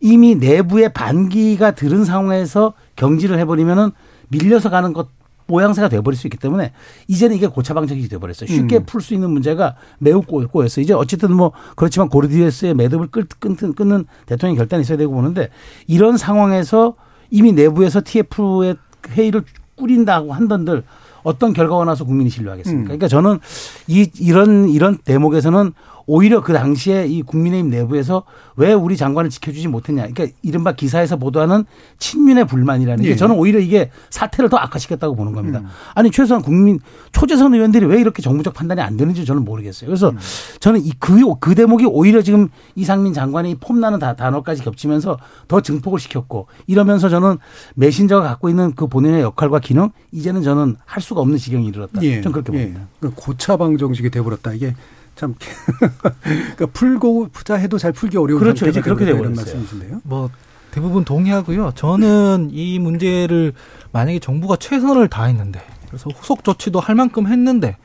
이미 0.00 0.34
내부의 0.34 0.92
반기가 0.92 1.72
들은 1.72 2.04
상황에서 2.04 2.74
경질을 2.96 3.38
해버리면은 3.40 3.90
밀려서 4.28 4.70
가는 4.70 4.92
것 4.92 5.08
모양새가 5.48 5.88
돼버릴 5.88 6.18
수 6.18 6.26
있기 6.26 6.38
때문에 6.38 6.72
이제는 7.06 7.36
이게 7.36 7.46
고차방정이 7.46 8.08
돼버렸어요. 8.08 8.48
쉽게 8.50 8.78
음. 8.78 8.84
풀수 8.84 9.14
있는 9.14 9.30
문제가 9.30 9.76
매우 9.98 10.20
꼬- 10.22 10.46
꼬였어요. 10.48 10.82
이제 10.82 10.92
어쨌든 10.92 11.32
뭐 11.34 11.52
그렇지만 11.76 12.08
고르디에스의 12.08 12.74
매듭을 12.74 13.08
끌, 13.08 13.24
끊는, 13.38 13.74
끊는 13.74 14.06
대통령 14.26 14.56
결단이 14.56 14.80
있어야 14.82 14.98
되고 14.98 15.12
보는데 15.14 15.50
이런 15.86 16.16
상황에서 16.16 16.96
이미 17.30 17.52
내부에서 17.52 18.00
TF의 18.04 18.76
회의를 19.10 19.44
꾸린다고 19.76 20.32
한던들 20.32 20.82
어떤 21.22 21.52
결과가 21.52 21.84
나서 21.84 22.04
국민이 22.04 22.30
신뢰하겠습니까? 22.30 22.82
음. 22.82 22.84
그러니까 22.84 23.08
저는 23.08 23.40
이 23.88 24.10
이런 24.20 24.68
이런 24.68 24.96
대목에서는 24.98 25.72
오히려 26.06 26.40
그 26.40 26.52
당시에 26.52 27.06
이 27.06 27.22
국민의힘 27.22 27.68
내부에서 27.70 28.22
왜 28.54 28.72
우리 28.72 28.96
장관을 28.96 29.28
지켜주지 29.28 29.66
못했냐. 29.68 30.06
그러니까 30.06 30.36
이른바 30.42 30.72
기사에서 30.72 31.16
보도하는 31.16 31.64
친윤의 31.98 32.46
불만이라는 32.46 33.02
게 33.02 33.10
예. 33.10 33.16
저는 33.16 33.36
오히려 33.36 33.58
이게 33.58 33.90
사태를 34.10 34.48
더 34.48 34.56
악화시켰다고 34.56 35.16
보는 35.16 35.32
겁니다. 35.32 35.58
음. 35.60 35.66
아니 35.94 36.10
최소한 36.12 36.42
국민 36.42 36.78
초재선 37.12 37.54
의원들이 37.54 37.86
왜 37.86 38.00
이렇게 38.00 38.22
정부적 38.22 38.54
판단이 38.54 38.80
안 38.80 38.96
되는지 38.96 39.24
저는 39.24 39.44
모르겠어요. 39.44 39.88
그래서 39.88 40.10
음. 40.10 40.18
저는 40.60 40.80
이그 40.84 41.16
그 41.40 41.54
대목이 41.56 41.86
오히려 41.86 42.22
지금 42.22 42.48
이상민 42.76 43.12
장관이 43.12 43.56
폼나는 43.56 43.98
다- 43.98 44.14
단어까지 44.14 44.62
겹치면서 44.62 45.18
더 45.48 45.60
증폭을 45.60 45.98
시켰고 45.98 46.46
이러면서 46.68 47.08
저는 47.08 47.38
메신저가 47.74 48.22
갖고 48.28 48.48
있는 48.48 48.72
그 48.74 48.86
본인의 48.86 49.22
역할과 49.22 49.58
기능 49.58 49.90
이제는 50.12 50.42
저는 50.42 50.76
할 50.84 51.02
수가 51.02 51.20
없는 51.20 51.36
지경이 51.38 51.66
이르렀다. 51.66 52.00
예. 52.02 52.20
저는 52.20 52.32
그렇게 52.32 52.52
예. 52.58 52.62
봅니다. 52.62 52.86
그러니까 53.00 53.22
고차방 53.22 53.76
정식이 53.76 54.10
돼버렸다. 54.10 54.52
이게 54.52 54.74
참 55.16 55.34
그러니까 56.22 56.66
풀고자 56.66 57.54
해도 57.56 57.78
잘 57.78 57.92
풀기 57.92 58.16
어려운 58.16 58.38
그렇죠. 58.38 58.68
이제 58.68 58.80
그렇게 58.80 59.04
이런 59.04 59.16
돼버렸어요. 59.16 59.36
말씀이신데요. 59.44 60.00
뭐 60.04 60.30
대부분 60.70 61.04
동의하고요. 61.04 61.72
저는 61.74 62.50
이 62.52 62.78
문제를 62.78 63.54
만약에 63.92 64.18
정부가 64.20 64.56
최선을 64.56 65.08
다했는데 65.08 65.60
그래서 65.88 66.10
후속 66.10 66.44
조치도 66.44 66.78
할 66.80 66.94
만큼 66.94 67.26
했는데 67.26 67.76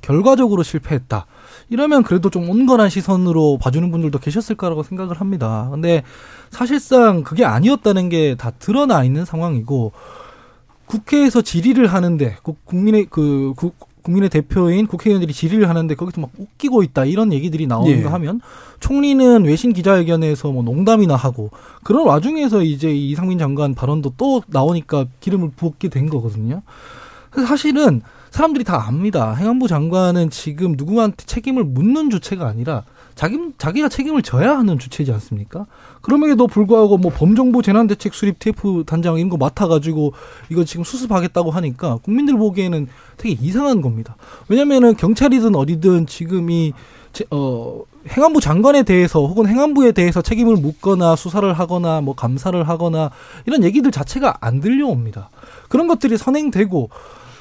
결과적으로 0.00 0.62
실패했다. 0.62 1.26
이러면 1.70 2.02
그래도 2.04 2.30
좀 2.30 2.48
온건한 2.48 2.88
시선으로 2.88 3.58
봐주는 3.60 3.90
분들도 3.90 4.18
계셨을 4.18 4.56
거라고 4.56 4.82
생각을 4.82 5.20
합니다. 5.20 5.68
근데 5.70 6.02
사실상 6.50 7.22
그게 7.22 7.44
아니었다는 7.44 8.08
게 8.08 8.34
다 8.38 8.50
드러나 8.52 9.04
있는 9.04 9.24
상황이고 9.26 9.92
국회에서 10.86 11.42
질의를 11.42 11.88
하는데 11.88 12.36
국민의 12.64 13.08
그 13.10 13.52
국민의 14.08 14.30
대표인 14.30 14.86
국회의원들이 14.86 15.34
질의를 15.34 15.68
하는데 15.68 15.94
거기서 15.94 16.22
막 16.22 16.30
웃기고 16.38 16.82
있다 16.82 17.04
이런 17.04 17.32
얘기들이 17.32 17.66
나오는가 17.66 18.08
예. 18.08 18.12
하면 18.12 18.40
총리는 18.80 19.44
외신 19.44 19.74
기자회견에서 19.74 20.50
뭐 20.50 20.62
농담이나 20.62 21.14
하고 21.14 21.50
그런 21.82 22.06
와중에서 22.06 22.62
이제 22.62 22.90
이상민 22.90 23.38
장관 23.38 23.74
발언도 23.74 24.14
또 24.16 24.42
나오니까 24.46 25.06
기름을 25.20 25.50
부었게 25.56 25.90
된 25.90 26.08
거거든요. 26.08 26.62
사실은 27.46 28.00
사람들이 28.30 28.64
다 28.64 28.86
압니다. 28.88 29.34
행안부 29.34 29.68
장관은 29.68 30.30
지금 30.30 30.74
누구한테 30.76 31.24
책임을 31.26 31.64
묻는 31.64 32.08
주체가 32.08 32.46
아니라 32.46 32.84
자기, 33.18 33.36
자기가 33.58 33.88
책임을 33.88 34.22
져야 34.22 34.56
하는 34.56 34.78
주체지 34.78 35.10
않습니까? 35.10 35.66
그럼에도 36.02 36.46
불구하고 36.46 36.98
뭐 36.98 37.10
범정부 37.10 37.62
재난대책 37.62 38.14
수립 38.14 38.38
TF 38.38 38.84
단장 38.86 39.16
이런 39.16 39.28
거 39.28 39.36
맡아가지고 39.36 40.12
이거 40.50 40.64
지금 40.64 40.84
수습하겠다고 40.84 41.50
하니까 41.50 41.96
국민들 42.04 42.36
보기에는 42.36 42.86
되게 43.16 43.36
이상한 43.42 43.82
겁니다. 43.82 44.14
왜냐면은 44.48 44.96
경찰이든 44.96 45.56
어디든 45.56 46.06
지금 46.06 46.48
이, 46.48 46.72
어, 47.32 47.82
행안부 48.08 48.40
장관에 48.40 48.84
대해서 48.84 49.26
혹은 49.26 49.48
행안부에 49.48 49.90
대해서 49.90 50.22
책임을 50.22 50.54
묻거나 50.54 51.16
수사를 51.16 51.52
하거나 51.52 52.00
뭐 52.00 52.14
감사를 52.14 52.68
하거나 52.68 53.10
이런 53.46 53.64
얘기들 53.64 53.90
자체가 53.90 54.36
안 54.40 54.60
들려옵니다. 54.60 55.30
그런 55.68 55.88
것들이 55.88 56.16
선행되고 56.18 56.88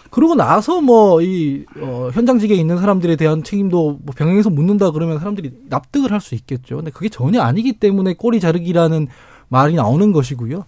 그러고 0.10 0.36
나서 0.36 0.82
뭐 0.82 1.22
이 1.22 1.66
어, 1.82 2.10
현장직에 2.14 2.54
있는 2.54 2.78
사람들에 2.78 3.16
대한 3.16 3.44
책임도 3.44 4.00
뭐 4.04 4.14
병행해서 4.16 4.50
묻는다 4.50 4.92
그러면 4.92 5.20
사람들이 5.20 5.52
납득을 5.70 6.12
할 6.12 6.22
수 6.22 6.36
있겠죠. 6.36 6.78
근데 6.78 6.92
그게 6.92 7.10
전혀 7.10 7.42
아니기 7.42 7.74
때문에 7.74 8.14
꼬리 8.16 8.40
자르기라는 8.40 9.08
말이 9.50 9.76
나오는 9.76 10.12
것이고요. 10.12 10.66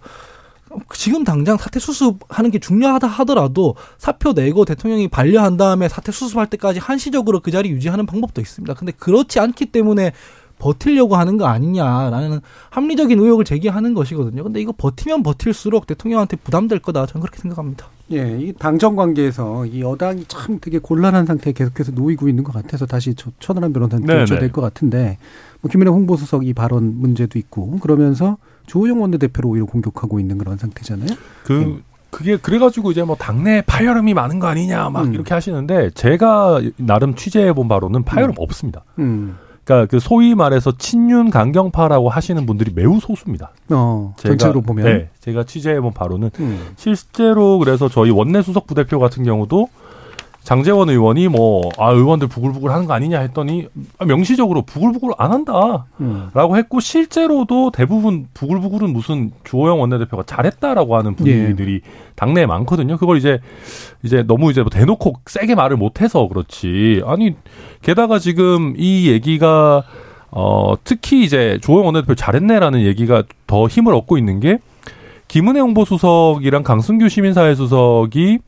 지금 0.94 1.24
당장 1.24 1.56
사태 1.56 1.80
수습하는 1.80 2.50
게 2.52 2.60
중요하다 2.60 3.08
하더라도 3.08 3.74
사표 3.98 4.32
내고 4.32 4.64
대통령이 4.64 5.08
반려한 5.08 5.56
다음에 5.56 5.88
사태 5.88 6.12
수습할 6.12 6.46
때까지 6.46 6.78
한시적으로 6.78 7.40
그 7.40 7.50
자리 7.50 7.70
유지하는 7.70 8.06
방법도 8.06 8.40
있습니다. 8.40 8.74
근데 8.74 8.92
그렇지 8.92 9.40
않기 9.40 9.66
때문에 9.66 10.12
버틸려고 10.60 11.16
하는 11.16 11.38
거 11.38 11.46
아니냐라는 11.46 12.40
합리적인 12.70 13.18
의혹을 13.18 13.44
제기하는 13.44 13.94
것이거든요. 13.94 14.44
근데 14.44 14.60
이거 14.60 14.72
버티면 14.76 15.22
버틸수록 15.24 15.86
대통령한테 15.86 16.36
부담될 16.36 16.78
거다. 16.80 17.06
저는 17.06 17.22
그렇게 17.22 17.38
생각합니다. 17.40 17.88
예, 18.12 18.38
이 18.40 18.52
당정 18.52 18.96
관계에서 18.96 19.66
이 19.66 19.82
여당이 19.82 20.24
참 20.26 20.58
되게 20.60 20.78
곤란한 20.78 21.26
상태에 21.26 21.52
계속해서 21.52 21.92
놓이고 21.92 22.28
있는 22.28 22.42
것 22.42 22.52
같아서 22.52 22.86
다시 22.86 23.14
천하람 23.38 23.72
변호사한테 23.72 24.12
네, 24.12 24.24
여쭤야 24.24 24.40
될것 24.40 24.56
네. 24.56 24.60
같은데 24.62 25.18
뭐 25.60 25.70
김민혜 25.70 25.90
홍보수석 25.90 26.46
이 26.46 26.52
발언 26.52 26.98
문제도 26.98 27.38
있고 27.38 27.78
그러면서 27.78 28.36
조호영 28.66 29.00
원내대표를 29.00 29.48
오히려 29.48 29.66
공격하고 29.66 30.18
있는 30.18 30.38
그런 30.38 30.58
상태잖아요. 30.58 31.08
그 31.44 31.52
네. 31.52 31.76
그게 32.10 32.36
그래가지고 32.36 32.90
이제 32.90 33.04
뭐 33.04 33.14
당내 33.16 33.62
파열음이 33.66 34.14
많은 34.14 34.40
거 34.40 34.48
아니냐 34.48 34.90
막 34.90 35.04
음. 35.04 35.14
이렇게 35.14 35.32
하시는데 35.32 35.90
제가 35.90 36.60
나름 36.76 37.14
취재해 37.14 37.52
본 37.52 37.68
바로는 37.68 38.02
파열음 38.02 38.30
음. 38.30 38.34
없습니다. 38.38 38.82
음. 38.98 39.36
그러니까 39.64 39.86
그 39.90 40.00
소위 40.00 40.34
말해서 40.34 40.76
친윤 40.76 41.30
강경파라고 41.30 42.08
하시는 42.08 42.44
분들이 42.46 42.72
매우 42.74 42.98
소수입니다. 43.00 43.52
어, 43.70 44.14
제가, 44.16 44.36
전체로 44.36 44.62
보면 44.62 44.84
네, 44.84 45.08
제가 45.20 45.44
취재해본 45.44 45.92
바로는 45.92 46.30
음. 46.40 46.70
실제로 46.76 47.58
그래서 47.58 47.88
저희 47.88 48.10
원내 48.10 48.42
수석 48.42 48.66
부대표 48.66 48.98
같은 48.98 49.24
경우도 49.24 49.68
장재원 50.42 50.88
의원이 50.88 51.28
뭐, 51.28 51.68
아, 51.78 51.90
의원들 51.90 52.28
부글부글 52.28 52.70
하는 52.70 52.86
거 52.86 52.94
아니냐 52.94 53.20
했더니 53.20 53.68
명시적으로 54.04 54.62
부글부글 54.62 55.14
안 55.18 55.32
한다. 55.32 55.86
음. 56.00 56.30
라고 56.32 56.56
했고 56.56 56.80
실제로도 56.80 57.70
대부분 57.70 58.26
부글부글은 58.34 58.92
무슨 58.92 59.32
주호영 59.44 59.80
원내대표가 59.80 60.22
잘했다라고 60.24 60.96
하는 60.96 61.14
분들이 61.14 61.74
예. 61.74 61.90
당내에 62.16 62.46
많거든요. 62.46 62.96
그걸 62.96 63.18
이제, 63.18 63.38
이제 64.02 64.22
너무 64.22 64.50
이제 64.50 64.62
뭐 64.62 64.70
대놓고 64.70 65.14
세게 65.26 65.54
말을 65.54 65.76
못 65.76 66.00
해서 66.00 66.26
그렇지. 66.26 67.02
아니, 67.04 67.34
게다가 67.82 68.18
지금 68.18 68.74
이 68.76 69.08
얘기가 69.08 69.84
어, 70.30 70.74
특히 70.84 71.24
이제 71.24 71.58
주호영 71.62 71.86
원내대표 71.86 72.14
잘했네라는 72.14 72.82
얘기가 72.82 73.24
더 73.46 73.66
힘을 73.66 73.94
얻고 73.94 74.16
있는 74.16 74.40
게 74.40 74.58
김은혜 75.28 75.60
홍보수석이랑 75.60 76.62
강승규 76.62 77.08
시민사회 77.08 77.54
수석이 77.54 78.38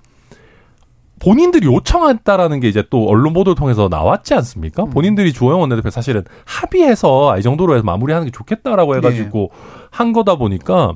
본인들이 1.23 1.67
요청했다라는 1.67 2.61
게 2.61 2.69
이제 2.69 2.83
또 2.91 3.07
언론 3.07 3.33
보도를 3.33 3.55
통해서 3.55 3.89
나왔지 3.89 4.35
않습니까? 4.35 4.85
음. 4.85 4.91
본인들이 4.91 5.33
주호영 5.33 5.61
원내대표 5.61 5.91
사실은 5.91 6.25
합의해서 6.45 7.39
이 7.39 7.43
정도로 7.43 7.75
해서 7.75 7.85
마무리하는 7.85 8.27
게 8.27 8.31
좋겠다라고 8.33 8.97
해가지고 8.97 9.51
네. 9.53 9.87
한 9.91 10.13
거다 10.13 10.37
보니까 10.37 10.95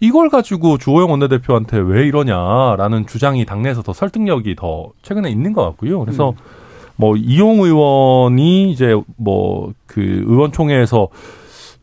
이걸 0.00 0.30
가지고 0.30 0.78
주호영 0.78 1.10
원내대표한테 1.10 1.78
왜 1.78 2.06
이러냐라는 2.06 3.06
주장이 3.06 3.44
당내에서 3.44 3.82
더 3.82 3.92
설득력이 3.92 4.56
더 4.56 4.92
최근에 5.02 5.30
있는 5.30 5.52
것 5.52 5.62
같고요. 5.64 6.00
그래서 6.00 6.30
음. 6.30 6.34
뭐 6.96 7.16
이용 7.16 7.60
의원이 7.60 8.70
이제 8.70 8.94
뭐 9.16 9.72
그 9.90 10.24
의원총회에서 10.26 11.08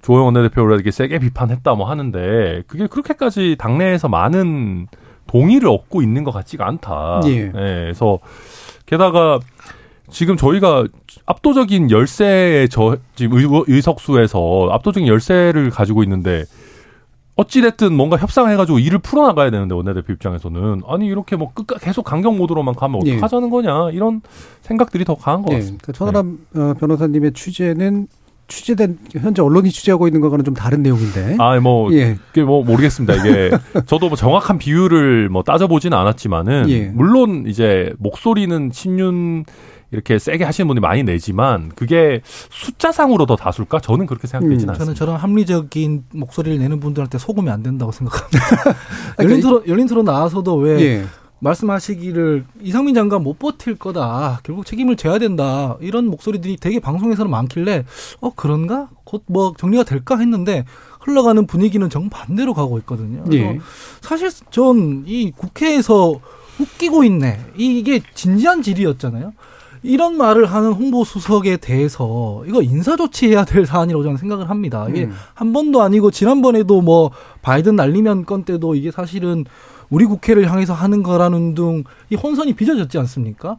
주호영 0.02 0.26
원내대표를 0.28 0.76
이렇게 0.76 0.92
세게 0.92 1.20
비판했다 1.20 1.76
뭐 1.76 1.90
하는데 1.90 2.64
그게 2.68 2.88
그렇게까지 2.88 3.58
당내에서 3.60 4.08
많은 4.08 4.88
동의를 5.28 5.70
얻고 5.70 6.02
있는 6.02 6.24
것 6.24 6.32
같지가 6.32 6.68
않다. 6.68 7.22
예. 7.26 7.46
네, 7.46 7.52
그래서 7.52 8.20
게다가 8.86 9.40
지금 10.10 10.38
저희가 10.38 10.88
압도적인 11.26 11.92
열세의 11.92 12.70
저 12.70 12.98
지금 13.16 13.40
의석수에서 13.68 14.70
압도적인 14.72 15.08
열세를 15.08 15.70
가지고 15.70 16.04
있는데 16.04 16.46
어찌됐든 17.36 17.94
뭔가 17.94 18.18
협상해가지고 18.18 18.80
일을 18.80 19.00
풀어나가야 19.00 19.52
되는데 19.52 19.76
원내대표 19.76 20.12
입장에서는 20.14 20.82
아니 20.88 21.06
이렇게 21.06 21.36
뭐 21.36 21.52
끝까 21.54 21.78
계속 21.78 22.04
강경 22.04 22.36
모드로만 22.38 22.74
가면 22.74 23.06
예. 23.06 23.14
어떡하자는 23.14 23.50
거냐 23.50 23.92
이런 23.92 24.22
생각들이 24.62 25.06
더 25.06 25.16
강한 25.16 25.44
것 25.44 25.52
네. 25.52 25.60
같습니다. 25.60 25.86
그 25.86 25.94
천하람 25.94 26.40
네. 26.52 26.74
변호사님의 26.80 27.34
취재는 27.34 28.08
취재된 28.48 28.98
현재 29.12 29.42
언론이 29.42 29.72
취재하고 29.72 30.08
있는 30.08 30.22
거와는 30.22 30.46
좀 30.46 30.54
다른 30.54 30.82
내용인데. 30.82 31.36
아, 31.40 31.60
뭐 31.60 31.94
예. 31.94 32.18
이게 32.32 32.44
뭐 32.44 32.64
모르겠습니다. 32.64 33.16
이게 33.16 33.52
저도 33.86 34.08
뭐 34.08 34.16
정확한 34.16 34.58
비율을 34.58 35.30
뭐 35.30 35.44
따져보지는 35.44 35.98
않았지만은 35.98 36.70
예. 36.70 36.86
물론 36.86 37.46
이제 37.48 37.94
목소리는 38.00 38.72
친윤 38.72 39.46
이렇게 39.92 40.20
세게 40.20 40.44
하시는 40.44 40.68
분이 40.68 40.80
많이 40.80 41.04
내지만 41.04 41.70
그게 41.76 42.22
숫자상으로 42.26 43.26
더 43.26 43.36
다수일까? 43.36 43.80
저는 43.80 44.06
그렇게 44.06 44.28
생각되지는 44.28 44.66
음, 44.66 44.70
않습니다. 44.72 44.84
저는 44.84 44.96
저런 44.96 45.16
합리적인 45.16 46.04
목소리를 46.14 46.60
내는 46.60 46.80
분들한테 46.80 47.18
속으면 47.18 47.54
안 47.54 47.64
된다고 47.64 47.92
생각합니다. 47.92 48.76
열린 49.24 49.42
토론 49.42 49.64
열린 49.68 49.88
토론 49.88 50.06
나와서도 50.06 50.56
왜 50.58 50.80
예. 50.82 51.06
말씀하시기를 51.40 52.46
이상민 52.62 52.96
장관 52.96 53.24
못 53.24 53.38
버틸 53.40 53.76
거다. 53.76 54.40
결국 54.44 54.66
책임을 54.66 54.96
져야 54.96 55.20
된다. 55.20 55.78
이런 55.82 56.08
목소리들이 56.08 56.58
되게 56.58 56.80
방송에서는 56.80 57.30
많길래 57.30 57.86
어 58.22 58.32
그런가? 58.36 58.90
곧 59.04 59.24
뭐 59.28 59.54
정리가 59.58 59.84
될까 59.84 60.18
했는데 60.18 60.66
흘러가는 61.00 61.46
분위기는 61.48 61.90
정반대로 61.90 62.54
가고 62.54 62.78
있거든요. 62.80 63.24
예. 63.34 63.60
사실 64.02 64.30
전 64.52 65.04
이 65.08 65.32
국회에서 65.36 66.20
웃기고 66.60 67.04
있네. 67.04 67.40
이게 67.56 68.02
진지한 68.16 68.62
질의였잖아요. 68.62 69.32
이런 69.84 70.18
말을 70.18 70.48
하는 70.48 70.74
홍보 70.74 71.04
수석에 71.04 71.58
대해서 71.58 72.44
이거 72.48 72.62
인사 72.64 72.96
조치해야 72.98 73.46
될 73.46 73.66
사안이라고 73.66 74.04
저는 74.04 74.18
생각을 74.18 74.50
합니다. 74.50 74.88
이게 74.90 75.06
음. 75.06 75.14
한 75.36 75.54
번도 75.54 75.82
아니고 75.82 76.10
지난번에도 76.12 76.82
뭐 76.82 77.12
바이든 77.44 77.76
날리면 77.76 78.26
건 78.26 78.44
때도 78.44 78.74
이게 78.76 78.92
사실은 78.92 79.46
우리 79.90 80.06
국회를 80.06 80.50
향해서 80.52 80.74
하는 80.74 81.04
거라는 81.04 81.56
등이 81.56 81.84
혼선이 82.22 82.54
빚어졌지 82.54 82.98
않습니까? 83.00 83.58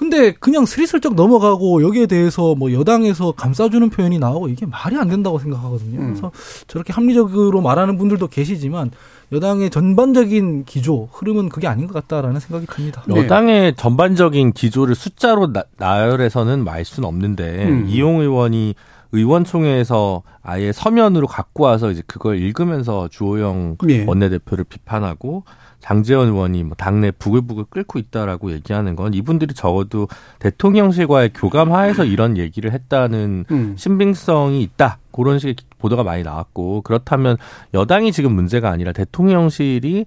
근데 0.00 0.32
그냥 0.32 0.64
스리슬쩍 0.64 1.14
넘어가고 1.14 1.82
여기에 1.82 2.06
대해서 2.06 2.54
뭐 2.54 2.72
여당에서 2.72 3.32
감싸주는 3.32 3.90
표현이 3.90 4.18
나오고 4.18 4.48
이게 4.48 4.64
말이 4.64 4.96
안 4.96 5.08
된다고 5.08 5.38
생각하거든요. 5.38 5.98
음. 5.98 6.06
그래서 6.06 6.32
저렇게 6.68 6.94
합리적으로 6.94 7.60
말하는 7.60 7.98
분들도 7.98 8.28
계시지만 8.28 8.92
여당의 9.32 9.68
전반적인 9.68 10.64
기조 10.64 11.08
흐름은 11.12 11.50
그게 11.50 11.68
아닌 11.68 11.86
것 11.86 11.92
같다라는 11.92 12.40
생각이 12.40 12.66
듭니다. 12.66 13.04
여당의 13.08 13.60
네. 13.60 13.72
전반적인 13.76 14.52
기조를 14.52 14.94
숫자로 14.94 15.52
나, 15.52 15.64
나열해서는 15.76 16.64
말 16.64 16.86
수는 16.86 17.06
없는데 17.06 17.66
음. 17.66 17.86
이용 17.86 18.20
의원이 18.20 18.74
의원총회에서 19.12 20.22
아예 20.42 20.72
서면으로 20.72 21.26
갖고 21.26 21.64
와서 21.64 21.90
이제 21.90 22.02
그걸 22.06 22.38
읽으면서 22.38 23.08
주호영 23.08 23.76
예. 23.88 24.04
원내대표를 24.04 24.64
비판하고 24.64 25.44
장재원 25.80 26.28
의원이 26.28 26.62
뭐 26.62 26.76
당내 26.76 27.10
부글부글 27.10 27.64
끓고 27.70 27.98
있다라고 27.98 28.52
얘기하는 28.52 28.96
건 28.96 29.14
이분들이 29.14 29.54
적어도 29.54 30.08
대통령실과의 30.38 31.32
교감 31.34 31.72
하에서 31.72 32.04
이런 32.04 32.36
얘기를 32.36 32.72
했다는 32.72 33.46
음. 33.50 33.74
신빙성이 33.76 34.62
있다. 34.62 34.98
그런 35.10 35.38
식의 35.38 35.56
보도가 35.78 36.02
많이 36.04 36.22
나왔고 36.22 36.82
그렇다면 36.82 37.36
여당이 37.74 38.12
지금 38.12 38.32
문제가 38.32 38.70
아니라 38.70 38.92
대통령실이 38.92 40.04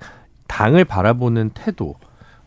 당을 0.47 0.85
바라보는 0.85 1.51
태도, 1.55 1.95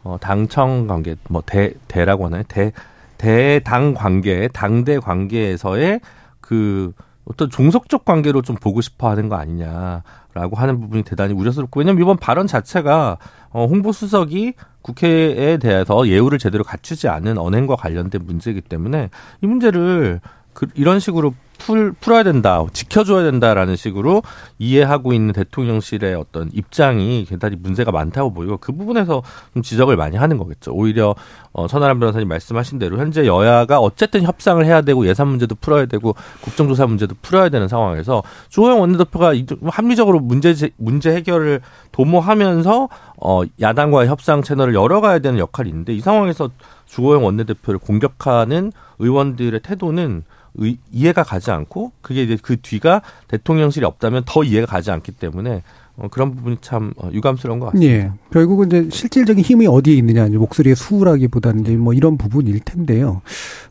어, 0.05 0.17
당청 0.21 0.87
관계, 0.87 1.17
뭐 1.29 1.43
대, 1.45 1.73
대라고 1.89 2.27
하나요? 2.27 2.45
대, 2.47 2.73
대당 3.19 3.95
관계, 3.95 4.49
당대 4.53 4.99
관계에서의 4.99 6.01
그 6.47 6.93
어떤 7.25 7.51
종속적 7.51 8.05
관계로 8.05 8.41
좀 8.41 8.55
보고 8.55 8.81
싶어 8.81 9.11
하는 9.11 9.29
거 9.29 9.35
아니냐라고 9.35 10.55
하는 10.55 10.81
부분이 10.81 11.03
대단히 11.03 11.35
우려스럽고 11.35 11.81
왜냐면 11.81 12.01
이번 12.03 12.17
발언 12.17 12.47
자체가 12.47 13.19
어, 13.51 13.67
홍보 13.67 13.91
수석이 13.91 14.55
국회에 14.83 15.57
대해서 15.57 16.07
예우를 16.07 16.39
제대로 16.39 16.63
갖추지 16.63 17.09
않은 17.09 17.37
언행과 17.37 17.75
관련된 17.75 18.25
문제이기 18.25 18.61
때문에 18.61 19.11
이 19.43 19.47
문제를 19.47 20.21
그 20.57 20.67
이런 20.75 21.01
식으로 21.01 21.35
풀 21.59 21.93
풀어야 21.93 22.23
된다, 22.23 22.65
지켜줘야 22.73 23.23
된다라는 23.25 23.77
식으로 23.77 24.23
이해하고 24.59 25.13
있는 25.13 25.35
대통령실의 25.35 26.15
어떤 26.15 26.49
입장이 26.53 27.27
대단히 27.29 27.57
문제가 27.57 27.93
많다고 27.93 28.33
보이고 28.33 28.57
그 28.57 28.73
부분에서 28.73 29.23
좀 29.53 29.63
지적을 29.63 29.97
많이 29.97 30.17
하는 30.17 30.39
거겠죠. 30.39 30.73
오히려 30.73 31.15
어, 31.53 31.67
천하람 31.67 32.01
변호사님 32.01 32.27
말씀하신 32.29 32.79
대로 32.79 32.97
현재 32.97 33.27
여야가 33.27 33.81
어쨌든 33.81 34.23
협상을 34.23 34.65
해야 34.65 34.81
되고 34.81 35.07
예산 35.07 35.29
문제도 35.29 35.55
풀어야 35.55 35.85
되고 35.85 36.15
국정조사 36.41 36.87
문제도 36.87 37.15
풀어야 37.21 37.51
되는 37.51 37.69
상황에서 37.69 38.23
주호영 38.49 38.81
원내대표가 38.81 39.35
합리적으로 39.67 40.21
문제 40.21 40.55
문제 40.79 41.15
해결을 41.15 41.61
도모하면서 41.93 42.89
어, 43.21 43.43
야당과의 43.61 44.09
협상 44.09 44.41
채널을 44.41 44.75
열어가야 44.75 45.19
되는 45.19 45.39
역할이 45.39 45.69
있는데 45.69 45.95
이 45.95 46.01
상황에서 46.01 46.49
주호영 46.87 47.27
원내대표를 47.27 47.79
공격하는 47.79 48.73
의원들의 48.99 49.61
태도는 49.61 50.25
의, 50.59 50.79
이해가 50.93 51.23
가지 51.23 51.51
않고 51.51 51.93
그게 52.01 52.23
이제 52.23 52.37
그 52.41 52.57
뒤가 52.61 53.03
대통령실이 53.29 53.85
없다면 53.85 54.25
더 54.27 54.45
이해가 54.45 54.67
가지 54.67 54.91
않기 54.91 55.13
때문에 55.13 55.63
어, 55.97 56.09
그런 56.11 56.35
부분이 56.35 56.59
참 56.61 56.93
어, 56.97 57.09
유감스러운 57.13 57.59
것 57.59 57.67
같습니다. 57.67 57.93
예. 57.93 58.13
결국은 58.31 58.67
이제 58.67 58.89
실질적인 58.91 59.43
힘이 59.43 59.67
어디에 59.67 59.95
있느냐, 59.95 60.27
이제 60.27 60.37
목소리의 60.37 60.77
수라기보다는 60.77 61.63
이제 61.63 61.77
뭐 61.77 61.95
이런 61.95 62.19
부분일 62.19 62.61
텐데요. 62.61 63.23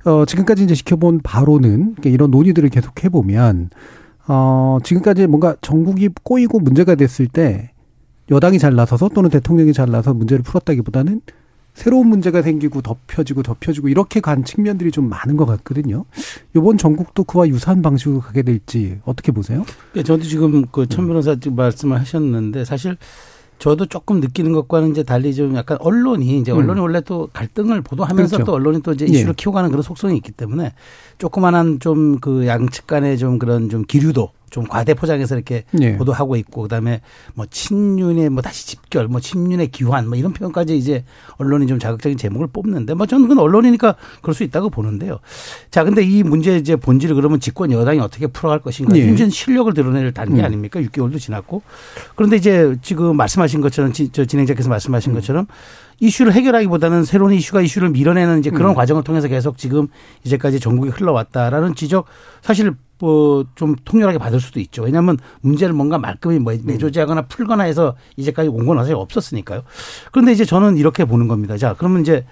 어, 0.05 0.25
지금까지 0.25 0.63
이제 0.63 0.73
지켜본 0.73 1.21
바로는 1.23 1.95
이런 2.03 2.31
논의들을 2.31 2.67
계속 2.69 3.03
해보면, 3.03 3.69
어, 4.27 4.79
지금까지 4.83 5.27
뭔가 5.27 5.55
전국이 5.61 6.09
꼬이고 6.23 6.59
문제가 6.59 6.95
됐을 6.95 7.27
때 7.27 7.71
여당이 8.31 8.57
잘 8.57 8.73
나서서 8.73 9.09
또는 9.09 9.29
대통령이 9.29 9.71
잘 9.71 9.91
나서 9.91 10.13
문제를 10.15 10.41
풀었다기보다는 10.41 11.21
새로운 11.75 12.07
문제가 12.07 12.41
생기고 12.41 12.81
덮여지고 12.81 13.43
덮여지고 13.43 13.89
이렇게 13.89 14.21
간 14.21 14.43
측면들이 14.43 14.91
좀 14.91 15.09
많은 15.09 15.35
것 15.37 15.45
같거든요. 15.45 16.05
이번 16.55 16.77
전국도 16.77 17.25
그와 17.25 17.47
유사한 17.47 17.81
방식으로 17.81 18.21
가게 18.21 18.41
될지 18.41 18.99
어떻게 19.03 19.31
보세요? 19.31 19.65
네, 19.93 20.01
저도 20.01 20.23
지금 20.23 20.65
그천 20.67 21.05
변호사 21.05 21.35
지금 21.35 21.57
말씀을 21.57 21.99
하셨는데 21.99 22.65
사실 22.65 22.97
저도 23.59 23.85
조금 23.85 24.19
느끼는 24.19 24.51
것과는 24.53 24.91
이제 24.91 25.03
달리 25.03 25.33
좀 25.33 25.55
약간 25.55 25.77
언론이 25.79 26.39
이제 26.39 26.51
언론이 26.51 26.79
음. 26.79 26.83
원래 26.83 27.01
또 27.01 27.29
갈등을 27.31 27.81
보도하면서 27.81 28.37
그렇죠. 28.37 28.51
또 28.51 28.53
언론이 28.55 28.81
또 28.81 28.91
이제 28.93 29.05
이슈를 29.05 29.29
예. 29.29 29.33
키워가는 29.35 29.69
그런 29.69 29.81
속성이 29.81 30.17
있기 30.17 30.31
때문에 30.31 30.73
조그만한 31.17 31.79
좀 31.79 32.17
그 32.21 32.47
양측 32.47 32.87
간의 32.87 33.17
좀 33.17 33.37
그런 33.39 33.69
좀 33.69 33.83
기류도 33.83 34.29
좀 34.49 34.65
과대 34.65 34.93
포장해서 34.93 35.35
이렇게 35.35 35.63
예. 35.81 35.97
보도하고 35.97 36.35
있고 36.37 36.63
그다음에 36.63 37.01
뭐 37.33 37.45
친윤의 37.45 38.29
뭐 38.29 38.41
다시 38.41 38.67
집결 38.67 39.07
뭐 39.07 39.19
친윤의 39.19 39.69
귀환 39.71 40.07
뭐 40.07 40.17
이런 40.17 40.33
표현까지 40.33 40.77
이제 40.77 41.03
언론이 41.37 41.67
좀 41.67 41.79
자극적인 41.79 42.17
제목을 42.17 42.47
뽑는데 42.47 42.93
뭐 42.93 43.05
저는 43.05 43.27
그건 43.27 43.43
언론이니까 43.43 43.95
그럴 44.21 44.33
수 44.33 44.43
있다고 44.43 44.69
보는데요. 44.69 45.19
자 45.71 45.83
근데 45.83 46.03
이 46.03 46.23
문제 46.23 46.57
이제 46.57 46.75
본질을 46.75 47.15
그러면 47.15 47.39
집권 47.39 47.71
여당이 47.71 47.99
어떻게 47.99 48.27
풀어갈 48.27 48.59
것인가 48.59 48.97
예. 48.97 49.05
문제는 49.05 49.29
실력을 49.29 49.73
드러낼 49.73 50.13
단계 50.13 50.41
음. 50.41 50.45
아닙니까? 50.45 50.79
6개월도 50.79 51.19
지났고 51.19 51.61
그런데 52.15 52.37
이제 52.37 52.75
지금 52.81 53.17
말씀하신 53.17 53.61
것처럼 53.61 53.93
저 53.93 54.25
진행자께서 54.25 54.69
말씀하신 54.69 55.11
음. 55.11 55.15
것처럼 55.15 55.47
이슈를 55.99 56.33
해결하기보다는 56.33 57.03
새로운 57.05 57.33
이슈가 57.33 57.61
이슈를 57.61 57.89
밀어내는 57.89 58.39
이제 58.39 58.49
그런 58.49 58.71
음. 58.71 58.75
과정을 58.75 59.03
통해서 59.03 59.27
계속 59.27 59.57
지금 59.57 59.87
이제까지 60.23 60.59
전국이 60.59 60.89
흘러왔다라는 60.89 61.75
지적 61.75 62.05
사실 62.41 62.73
뭐좀 62.99 63.75
통렬하게 63.83 64.17
받을 64.17 64.39
수도 64.39 64.59
있죠. 64.61 64.83
왜냐하면 64.83 65.17
문제를 65.41 65.73
뭔가 65.73 65.97
말끔히 65.97 66.39
뭐 66.39 66.53
내조지하거나 66.53 67.23
풀거나 67.23 67.63
해서 67.63 67.95
이제까지 68.17 68.49
온 68.49 68.65
건 68.65 68.77
사실 68.77 68.95
없었으니까요. 68.95 69.63
그런데 70.11 70.31
이제 70.31 70.45
저는 70.45 70.77
이렇게 70.77 71.05
보는 71.05 71.27
겁니다. 71.27 71.57
자, 71.57 71.75
그러면 71.77 72.01
이제 72.01 72.25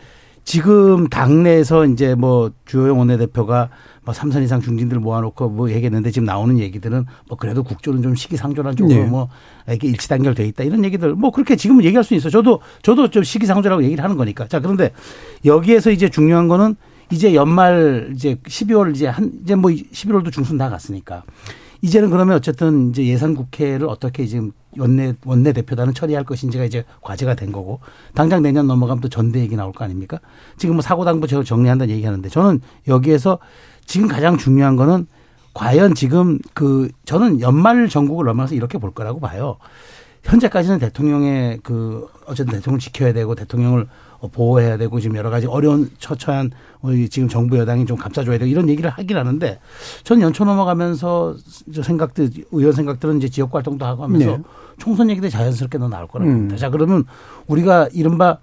지금 0.43 1.07
당내에서 1.07 1.85
이제 1.85 2.15
뭐 2.15 2.51
주호영 2.65 2.99
원내대표가 2.99 3.69
뭐 4.03 4.13
삼선 4.13 4.43
이상 4.43 4.59
중진들 4.59 4.99
모아놓고 4.99 5.49
뭐 5.49 5.71
얘기했는데 5.71 6.11
지금 6.11 6.25
나오는 6.25 6.59
얘기들은 6.59 7.05
뭐 7.29 7.37
그래도 7.37 7.63
국조는 7.63 8.01
좀 8.01 8.15
시기상조란 8.15 8.75
쪽으로 8.75 9.03
네. 9.03 9.05
뭐 9.05 9.29
이렇게 9.67 9.87
일치단결돼 9.87 10.45
있다 10.47 10.63
이런 10.65 10.83
얘기들 10.83 11.13
뭐 11.13 11.31
그렇게 11.31 11.55
지금은 11.55 11.85
얘기할 11.85 12.03
수 12.03 12.13
있어. 12.13 12.29
저도 12.29 12.59
저도 12.81 13.09
좀 13.09 13.23
시기상조라고 13.23 13.83
얘기를 13.83 14.03
하는 14.03 14.17
거니까. 14.17 14.47
자 14.47 14.59
그런데 14.59 14.91
여기에서 15.45 15.91
이제 15.91 16.09
중요한 16.09 16.47
거는 16.47 16.75
이제 17.11 17.33
연말 17.33 18.11
이제 18.13 18.35
12월 18.35 18.93
이제 18.93 19.07
한 19.07 19.31
이제 19.43 19.55
뭐 19.55 19.71
11월도 19.71 20.31
중순 20.31 20.57
다 20.57 20.69
갔으니까 20.69 21.23
이제는 21.83 22.09
그러면 22.09 22.37
어쨌든 22.37 22.91
이제 22.91 23.05
예산 23.05 23.35
국회를 23.35 23.89
어떻게 23.89 24.25
지금 24.25 24.53
원내 24.79 25.15
원내 25.25 25.51
대표단은 25.51 25.93
처리할 25.93 26.23
것인지가 26.23 26.63
이제 26.63 26.85
과제가 27.01 27.35
된 27.35 27.51
거고 27.51 27.81
당장 28.15 28.41
내년 28.41 28.67
넘어가면 28.67 29.01
또 29.01 29.09
전대 29.09 29.41
얘기 29.41 29.57
나올 29.57 29.73
거 29.73 29.83
아닙니까? 29.83 30.19
지금 30.55 30.75
뭐 30.75 30.81
사고 30.81 31.03
당부 31.03 31.27
정리한다는 31.27 31.93
얘기하는데 31.93 32.29
저는 32.29 32.61
여기에서 32.87 33.37
지금 33.85 34.07
가장 34.07 34.37
중요한 34.37 34.77
거는 34.77 35.07
과연 35.53 35.93
지금 35.93 36.39
그 36.53 36.89
저는 37.03 37.41
연말 37.41 37.89
전국을 37.89 38.25
넘어서 38.27 38.55
이렇게 38.55 38.77
볼 38.77 38.91
거라고 38.91 39.19
봐요. 39.19 39.57
현재까지는 40.23 40.79
대통령의 40.79 41.59
그 41.63 42.07
어쨌든 42.25 42.53
대통령을 42.53 42.79
지켜야 42.79 43.11
되고 43.11 43.35
대통령을 43.35 43.87
보호해야 44.27 44.77
되고 44.77 44.99
지금 44.99 45.15
여러 45.15 45.29
가지 45.29 45.47
어려운 45.47 45.89
처처한 45.99 46.51
지금 47.09 47.27
정부 47.27 47.57
여당이 47.57 47.85
좀 47.85 47.97
감싸줘야 47.97 48.37
되고 48.37 48.49
이런 48.49 48.69
얘기를 48.69 48.89
하긴 48.89 49.17
하는데 49.17 49.59
전 50.03 50.21
연초 50.21 50.45
넘어가면서 50.45 51.35
생각들 51.83 52.29
의원 52.51 52.73
생각들은 52.73 53.17
이제 53.17 53.29
지역 53.29 53.53
활동도 53.55 53.85
하고 53.85 54.03
하면서 54.03 54.37
네. 54.37 54.43
총선 54.77 55.09
얘기도 55.09 55.29
자연스럽게 55.29 55.77
더 55.77 55.87
나올 55.87 56.07
거라고 56.07 56.31
봅니다. 56.31 56.55
음. 56.55 56.57
자 56.57 56.69
그러면 56.69 57.05
우리가 57.47 57.89
이른바 57.93 58.37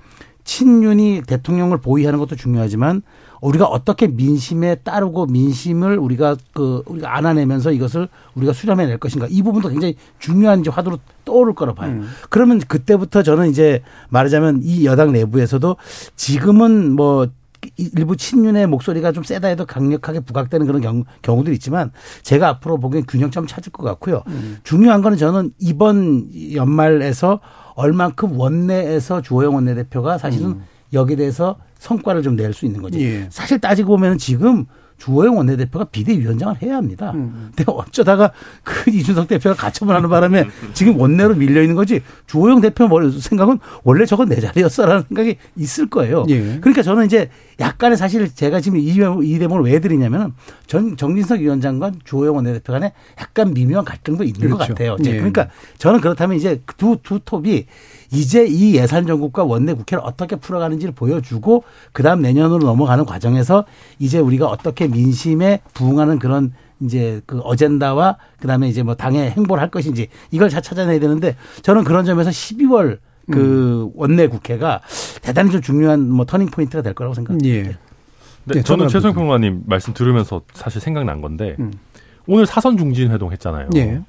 친윤이 0.45 1.23
대통령을 1.27 1.79
보위하는 1.79 2.19
것도 2.19 2.37
중요하지만 2.37 3.03
우리가 3.41 3.67
어떻게 3.67 4.07
민심에 4.07 4.77
따르고 4.77 5.27
민심을 5.27 5.99
우리가 5.99 6.37
그 6.53 6.83
우리가 6.87 7.17
안아내면서 7.17 7.73
이것을 7.73 8.09
우리가 8.35 8.53
수렴해낼 8.53 8.99
것인가 8.99 9.27
이 9.31 9.43
부분도 9.43 9.69
굉장히 9.69 9.97
중요한 10.19 10.61
이제 10.61 10.71
화두로 10.71 10.99
떠오를 11.25 11.55
거라 11.55 11.75
봐요. 11.75 11.93
음. 11.93 12.09
그러면 12.29 12.59
그때부터 12.59 13.23
저는 13.23 13.49
이제 13.49 13.83
말하자면 14.11 14.61
이 14.63 14.85
여당 14.85 15.13
내부에서도 15.13 15.77
지금은 16.17 16.93
뭐 16.93 17.29
일부 17.77 18.17
친윤의 18.17 18.67
목소리가 18.69 19.13
좀 19.13 19.23
세다 19.23 19.49
해도 19.49 19.67
강력하게 19.67 20.21
부각되는 20.21 20.67
그런 20.67 20.81
경우, 20.81 21.05
경우들이 21.23 21.55
있지만 21.57 21.93
제가 22.23 22.49
앞으로 22.49 22.79
보기엔 22.79 23.05
균형점 23.07 23.47
찾을 23.47 23.73
것 23.73 23.83
같고요. 23.83 24.23
음. 24.29 24.59
중요한 24.65 25.03
거는 25.03 25.19
저는 25.19 25.53
이번 25.59 26.31
연말에서 26.55 27.41
얼만큼 27.75 28.39
원내에서 28.39 29.23
주호영 29.23 29.55
원내대표가 29.55 30.19
사실은 30.19 30.47
음. 30.49 30.65
여기에 30.93 31.17
대해서 31.17 31.57
성과를 31.81 32.23
좀 32.23 32.37
낼 32.37 32.53
수 32.53 32.65
있는 32.67 32.81
거지. 32.83 33.01
예. 33.01 33.27
사실 33.31 33.59
따지고 33.59 33.97
보면 33.97 34.19
지금 34.19 34.67
주호영 34.99 35.35
원내대표가 35.39 35.87
비대위원장을 35.87 36.61
해야 36.63 36.77
합니다. 36.77 37.13
음. 37.15 37.51
근데 37.57 37.65
어쩌다가 37.73 38.33
그 38.63 38.91
이준석 38.95 39.29
대표가 39.29 39.57
가처분 39.57 39.97
하는 39.97 40.11
바람에 40.11 40.45
지금 40.75 41.01
원내로 41.01 41.37
밀려 41.37 41.63
있는 41.63 41.75
거지 41.75 42.03
주호영 42.27 42.61
대표 42.61 42.87
머리 42.87 43.11
생각은 43.11 43.59
원래 43.83 44.05
저건 44.05 44.29
내 44.29 44.39
자리였어라는 44.41 45.05
생각이 45.09 45.37
있을 45.57 45.89
거예요. 45.89 46.27
예. 46.29 46.59
그러니까 46.61 46.83
저는 46.83 47.07
이제 47.07 47.31
약간의 47.59 47.97
사실 47.97 48.35
제가 48.35 48.61
지금 48.61 48.79
이, 48.79 48.89
이 48.91 49.39
대목을 49.39 49.63
왜 49.65 49.81
드리냐면은 49.81 50.35
전 50.67 50.99
정진석 50.99 51.41
위원장과 51.41 51.93
주호영 52.05 52.37
원내대표 52.37 52.71
간에 52.73 52.93
약간 53.19 53.55
미묘한 53.55 53.87
갈등도 53.87 54.23
있는 54.25 54.39
그렇죠. 54.39 54.59
것 54.59 54.69
같아요. 54.69 54.97
예. 55.07 55.13
그러니까 55.13 55.49
저는 55.79 56.03
그렇다면 56.03 56.37
이제 56.37 56.61
두, 56.77 56.99
두 57.03 57.21
톱이 57.25 57.67
이제 58.13 58.45
이 58.47 58.75
예산 58.75 59.07
정국과 59.07 59.45
원내 59.45 59.75
국회를 59.75 60.03
어떻게 60.05 60.37
풀어가는지를 60.37 60.95
보여주고 60.95 61.65
그다음 61.93 62.21
내년으로 62.23 62.67
넘어가는 62.67 63.05
과정에서 63.05 63.65
이제 63.99 64.19
우리가 64.19 64.47
어떻게 64.47 64.89
민심에 64.89 65.61
부응하는 65.75 66.19
그런 66.19 66.53
이제 66.81 67.21
그 67.27 67.39
어젠다와 67.41 68.17
그다음에 68.41 68.69
이제 68.69 68.83
뭐 68.83 68.95
당의 68.95 69.31
행보를 69.31 69.63
할 69.63 69.71
것인지 69.71 70.09
이걸 70.31 70.49
잘 70.49 70.63
찾아내야 70.63 70.99
되는데 70.99 71.37
저는 71.63 71.85
그런 71.85 72.05
점에서 72.05 72.31
12월 72.31 72.99
그 73.31 73.85
음. 73.85 73.91
원내 73.95 74.29
국회가 74.29 74.81
대단히 75.23 75.51
좀 75.51 75.61
중요한 75.61 76.09
뭐 76.09 76.25
터닝 76.25 76.49
포인트가 76.49 76.83
될 76.83 76.95
거라고 76.95 77.15
생각합니다. 77.15 77.49
예. 77.49 77.63
네, 77.63 78.55
네 78.55 78.63
저는 78.63 78.89
최성 78.89 79.13
평론가님 79.13 79.65
말씀 79.67 79.95
들으면서 79.95 80.41
사실 80.55 80.81
생각난 80.81 81.21
건데 81.21 81.55
음. 81.61 81.73
오늘 82.27 82.47
사선 82.47 82.77
중진 82.77 83.11
회동 83.11 83.31
했잖아요. 83.31 83.69
예. 83.77 84.01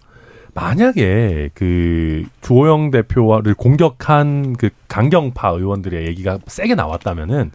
만약에 0.53 1.49
그 1.53 2.25
주호영 2.41 2.91
대표를 2.91 3.53
공격한 3.53 4.53
그 4.57 4.69
강경파 4.87 5.49
의원들의 5.49 6.05
얘기가 6.07 6.39
세게 6.45 6.75
나왔다면은 6.75 7.51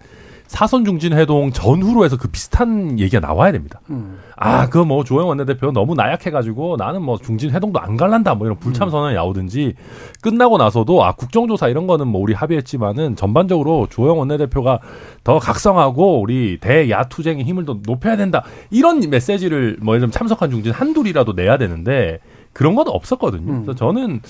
사선 0.47 0.85
중진 0.85 1.13
회동 1.13 1.51
전후로 1.51 2.05
해서 2.05 2.17
그 2.17 2.29
비슷한 2.29 3.01
얘기가 3.01 3.19
나와야 3.19 3.51
됩니다. 3.51 3.81
음. 3.91 4.21
아, 4.37 4.69
그 4.69 4.85
뭐 4.85 5.03
조영 5.03 5.27
원내대표 5.27 5.73
너무 5.73 5.97
나약해가지고 5.97 6.77
나는 6.77 7.03
뭐 7.03 7.19
중진 7.19 7.51
회동도 7.51 7.81
안 7.81 7.97
갈란다 7.97 8.37
뭐 8.37 8.47
이런 8.47 8.57
불참 8.61 8.89
선언이 8.89 9.17
나오든지 9.17 9.75
끝나고 10.23 10.57
나서도 10.57 11.05
아 11.05 11.13
국정조사 11.17 11.67
이런 11.69 11.89
거는 11.89 12.07
뭐 12.07 12.21
우리 12.21 12.33
합의했지만은 12.33 13.17
전반적으로 13.17 13.89
조영 13.91 14.21
원내대표가 14.21 14.79
더 15.25 15.41
각성하고 15.41 16.21
우리 16.21 16.59
대야 16.61 17.03
투쟁의 17.05 17.45
힘을 17.45 17.65
더 17.65 17.79
높여야 17.85 18.17
된다 18.17 18.45
이런 18.71 19.01
메시지를 19.11 19.79
뭐 19.83 19.95
예를 19.95 20.03
들면 20.03 20.13
참석한 20.13 20.51
중진 20.53 20.71
한둘이라도 20.71 21.33
내야 21.33 21.59
되는데 21.59 22.21
그런 22.57 22.75
건 22.75 22.89
없었거든요. 22.89 23.53
음. 23.53 23.63
그래서 23.65 23.75
저는 23.75 24.23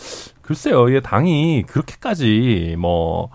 글쎄요, 0.43 0.89
이 0.89 1.01
당이 1.01 1.63
그렇게까지 1.69 2.75
뭐 2.77 3.31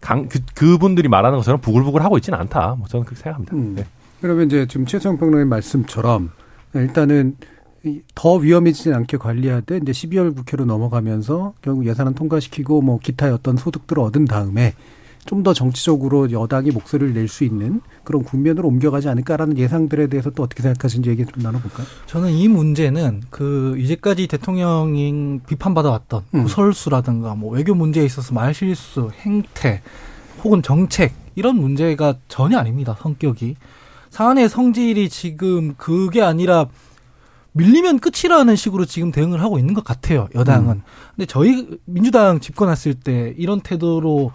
강, 0.00 0.28
그, 0.28 0.38
그분들이 0.54 1.08
말하는 1.08 1.38
것처럼 1.38 1.60
부글부글 1.60 2.04
하고 2.04 2.16
있지는 2.16 2.38
않다. 2.38 2.76
뭐 2.78 2.86
저는 2.86 3.04
그렇게 3.04 3.20
생각합니다. 3.20 3.56
음. 3.56 3.74
네. 3.74 3.84
그러면 4.20 4.46
이제 4.46 4.66
지금 4.68 4.86
최수영 4.86 5.18
평론의 5.18 5.46
말씀처럼 5.46 6.30
일단은 6.74 7.36
이- 7.84 8.02
더 8.14 8.34
위험해지지 8.36 8.94
않게 8.94 9.16
관리하되 9.16 9.78
이제 9.78 9.90
12월 9.90 10.36
국회로 10.36 10.64
넘어가면서 10.64 11.54
결국 11.60 11.84
예산안 11.86 12.14
통과시키고 12.14 12.82
뭐 12.82 13.00
기타의 13.00 13.32
어떤 13.32 13.56
소득들을 13.56 14.00
얻은 14.00 14.26
다음에 14.26 14.74
좀 15.26 15.42
더 15.42 15.52
정치적으로 15.52 16.30
여당이 16.32 16.70
목소리를 16.70 17.12
낼 17.14 17.28
수 17.28 17.44
있는 17.44 17.80
그런 18.04 18.24
국면으로 18.24 18.68
옮겨가지 18.68 19.08
않을까라는 19.08 19.58
예상들에 19.58 20.06
대해서 20.08 20.30
또 20.30 20.42
어떻게 20.42 20.62
생각하시는지 20.62 21.10
얘기 21.10 21.24
좀 21.24 21.42
나눠볼까요? 21.42 21.86
저는 22.06 22.30
이 22.30 22.48
문제는 22.48 23.22
그 23.30 23.76
이제까지 23.78 24.26
대통령이 24.28 25.40
비판받아왔던 25.46 26.22
음. 26.34 26.42
구설수라든가 26.44 27.34
뭐 27.34 27.52
외교 27.52 27.74
문제에 27.74 28.04
있어서 28.04 28.34
말실수, 28.34 29.10
행태 29.20 29.82
혹은 30.42 30.62
정책 30.62 31.12
이런 31.34 31.56
문제가 31.56 32.14
전혀 32.28 32.58
아닙니다. 32.58 32.96
성격이 33.00 33.56
사안의 34.10 34.48
성질이 34.48 35.08
지금 35.10 35.74
그게 35.76 36.22
아니라 36.22 36.66
밀리면 37.52 38.00
끝이라는 38.00 38.54
식으로 38.54 38.84
지금 38.84 39.10
대응을 39.12 39.42
하고 39.42 39.58
있는 39.58 39.74
것 39.74 39.82
같아요. 39.84 40.28
여당은. 40.34 40.82
근데 41.14 41.26
저희 41.26 41.78
민주당 41.84 42.40
집권 42.40 42.68
했을 42.68 42.94
때 42.94 43.34
이런 43.38 43.60
태도로 43.60 44.32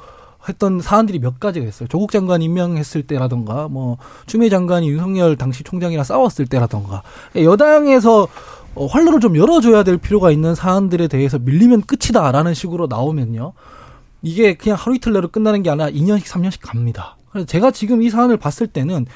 했던 0.50 0.82
사안들이 0.82 1.20
몇 1.20 1.40
가지가 1.40 1.66
있어요. 1.66 1.88
조국 1.88 2.12
장관 2.12 2.42
임명했을 2.42 3.04
때라던가, 3.04 3.68
뭐, 3.68 3.98
추미애 4.26 4.50
장관이 4.50 4.90
윤석열 4.90 5.36
당시 5.38 5.64
총장이랑 5.64 6.04
싸웠을 6.04 6.48
때라던가, 6.48 7.04
여당에서 7.36 8.28
어, 8.74 8.86
활로를 8.86 9.20
좀 9.20 9.36
열어줘야 9.36 9.84
될 9.84 9.98
필요가 9.98 10.32
있는 10.32 10.56
사안들에 10.56 11.10
대해서 11.10 11.38
밀리면 11.38 11.82
끝이다라는 11.82 12.54
식으로 12.54 12.88
나오면요. 12.88 13.52
이게 14.22 14.54
그냥 14.54 14.78
하루 14.80 14.96
이틀 14.96 15.14
내로 15.14 15.28
끝나는 15.28 15.62
게 15.62 15.70
아니라 15.70 15.90
2년씩, 15.90 16.24
3년씩 16.24 16.60
갑니다. 16.62 17.18
그래서 17.32 17.46
제가 17.46 17.72
지금 17.72 18.02
이 18.02 18.10
사안을 18.10 18.38
봤을 18.38 18.68
때는 18.68 19.08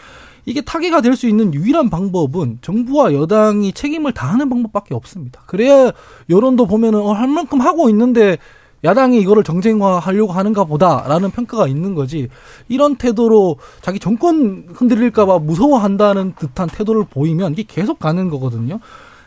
이게 0.45 0.61
타개가 0.61 1.01
될 1.01 1.15
수 1.15 1.27
있는 1.27 1.53
유일한 1.53 1.89
방법은 1.89 2.59
정부와 2.61 3.13
여당이 3.13 3.71
책임을 3.73 4.11
다하는 4.13 4.49
방법밖에 4.49 4.93
없습니다. 4.93 5.41
그래야 5.45 5.91
여론도 6.29 6.67
보면은 6.67 6.99
어, 6.99 7.13
할 7.13 7.27
만큼 7.27 7.61
하고 7.61 7.89
있는데 7.89 8.37
야당이 8.85 9.19
이거를 9.19 9.43
정쟁화하려고 9.43 10.31
하는가 10.31 10.63
보다라는 10.63 11.31
평가가 11.31 11.67
있는 11.67 11.95
거지. 11.95 12.29
이런 12.69 12.95
태도로 12.95 13.57
자기 13.81 13.99
정권 13.99 14.65
흔들릴까봐 14.73 15.39
무서워한다는 15.39 16.35
듯한 16.39 16.69
태도를 16.69 17.05
보이면 17.09 17.53
이게 17.53 17.65
계속 17.67 17.99
가는 17.99 18.29
거거든요. 18.29 18.79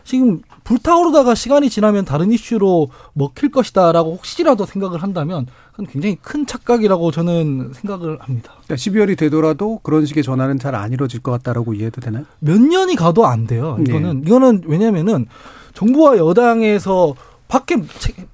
지금 0.05 0.41
불타오르다가 0.65 1.35
시간이 1.35 1.69
지나면 1.69 2.07
다른 2.07 2.33
이슈로 2.33 2.89
먹힐 3.13 3.51
것이다라고 3.51 4.13
혹시라도 4.15 4.65
생각을 4.65 5.03
한다면 5.03 5.47
그건 5.73 5.87
굉장히 5.87 6.17
큰 6.23 6.47
착각이라고 6.47 7.11
저는 7.11 7.73
생각을 7.75 8.19
합니다. 8.21 8.53
그러니까 8.65 8.75
12월이 8.77 9.19
되더라도 9.19 9.81
그런 9.83 10.07
식의 10.07 10.23
전환은 10.23 10.59
잘 10.59 10.75
안 10.75 10.93
이루어질 10.93 11.21
것 11.21 11.31
같다라고 11.33 11.75
이해해도 11.75 12.01
되나요? 12.01 12.25
몇 12.39 12.59
년이 12.59 12.97
가도 12.97 13.27
안 13.27 13.47
돼요. 13.47 13.77
이거는 13.87 14.23
이거는 14.27 14.63
왜냐면은 14.67 15.27
정부와 15.75 16.17
여당에서 16.17 17.15
밖에 17.49 17.77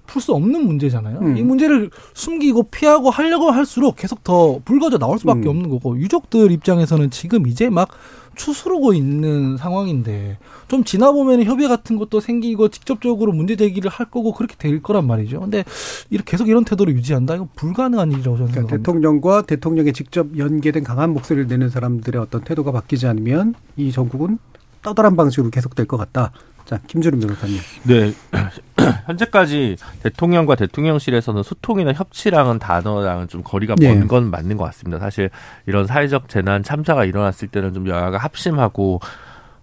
풀 0.07 0.21
수 0.21 0.33
없는 0.33 0.65
문제잖아요. 0.67 1.19
음. 1.21 1.37
이 1.37 1.43
문제를 1.43 1.91
숨기고 2.15 2.65
피하고 2.65 3.11
하려고 3.11 3.51
할수록 3.51 3.97
계속 3.97 4.23
더 4.23 4.61
불거져 4.65 4.99
나올 4.99 5.19
수밖에 5.19 5.43
음. 5.43 5.49
없는 5.49 5.71
거고 5.71 5.99
유족들 5.99 6.53
입장에서는 6.53 7.11
지금 7.11 7.47
이제 7.49 7.69
막 7.69 7.89
추스르고 8.37 8.95
있는 8.95 9.57
상황인데 9.57 10.39
좀 10.69 10.85
지나 10.85 11.13
보면 11.13 11.45
협의 11.45 11.69
같은 11.69 11.97
것도 11.97 12.21
생기고 12.21 12.69
직접적으로 12.69 13.33
문제 13.33 13.57
제기를 13.57 13.91
할 13.91 14.11
거고 14.11 14.33
그렇게 14.33 14.57
될 14.57 14.83
거란 14.83 15.07
말이죠. 15.07 15.41
근데 15.41 15.65
이렇게 16.11 16.33
계속 16.33 16.49
이런 16.49 16.65
태도를 16.65 16.95
유지한다 16.95 17.37
이거 17.37 17.49
불가능한 17.55 18.13
일이라고 18.13 18.37
저는 18.37 18.53
그러니까 18.53 18.61
생각합니다. 18.61 18.77
대통령과 18.77 19.43
대통령에 19.43 19.93
직접 19.93 20.37
연계된 20.37 20.85
강한 20.85 21.11
목소리를 21.11 21.49
내는 21.49 21.71
사람들의 21.71 22.21
어떤 22.21 22.43
태도가 22.43 22.73
바뀌지 22.73 23.07
않으면 23.07 23.55
이 23.77 23.93
전국은 23.93 24.39
떠돌한 24.85 25.17
방식으로 25.17 25.51
계속될 25.51 25.87
것 25.87 25.97
같다. 25.97 26.31
자, 26.65 26.79
김주름 26.87 27.21
변호사님. 27.21 27.59
네. 27.85 28.13
현재까지 29.07 29.77
대통령과 30.03 30.55
대통령실에서는 30.55 31.43
소통이나 31.43 31.93
협치랑은 31.93 32.59
단어랑은 32.59 33.29
좀 33.29 33.43
거리가 33.43 33.75
네. 33.79 33.95
먼건 33.95 34.31
맞는 34.31 34.57
것 34.57 34.65
같습니다. 34.65 34.99
사실 34.99 35.31
이런 35.67 35.87
사회적 35.87 36.29
재난 36.29 36.63
참사가 36.63 37.05
일어났을 37.05 37.49
때는 37.49 37.75
좀 37.75 37.89
여야가 37.89 38.17
합심하고 38.19 39.01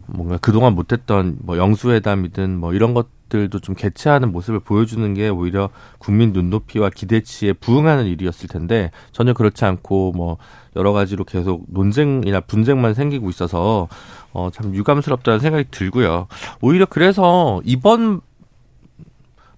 뭔가 0.07 0.38
그동안 0.38 0.76
못했던 0.76 1.38
뭐 1.41 1.57
영수회담이든 1.57 2.57
뭐 2.57 2.74
이런 2.74 2.93
것들도 2.93 3.59
좀 3.59 3.74
개최하는 3.74 4.32
모습을 4.32 4.59
보여주는 4.59 5.13
게 5.13 5.30
오히려 5.30 5.69
국민 5.97 6.34
눈높이와 6.34 6.89
기대치에 6.89 7.53
부응하는 7.53 8.05
일이었을 8.05 8.47
텐데 8.49 8.91
전혀 9.11 9.34
그렇지 9.34 9.65
않고 9.65 10.11
뭐 10.15 10.38
여러 10.76 10.91
가지로 10.91 11.24
계속 11.24 11.65
논쟁이나 11.67 12.41
분쟁만 12.41 12.93
생기고 12.93 13.30
있어서 13.30 13.88
어 14.34 14.49
참 14.51 14.73
유감스럽다는 14.73 15.39
생각이 15.39 15.65
들고요. 15.71 16.27
오히려 16.61 16.86
그래서 16.86 17.61
이번 17.63 18.21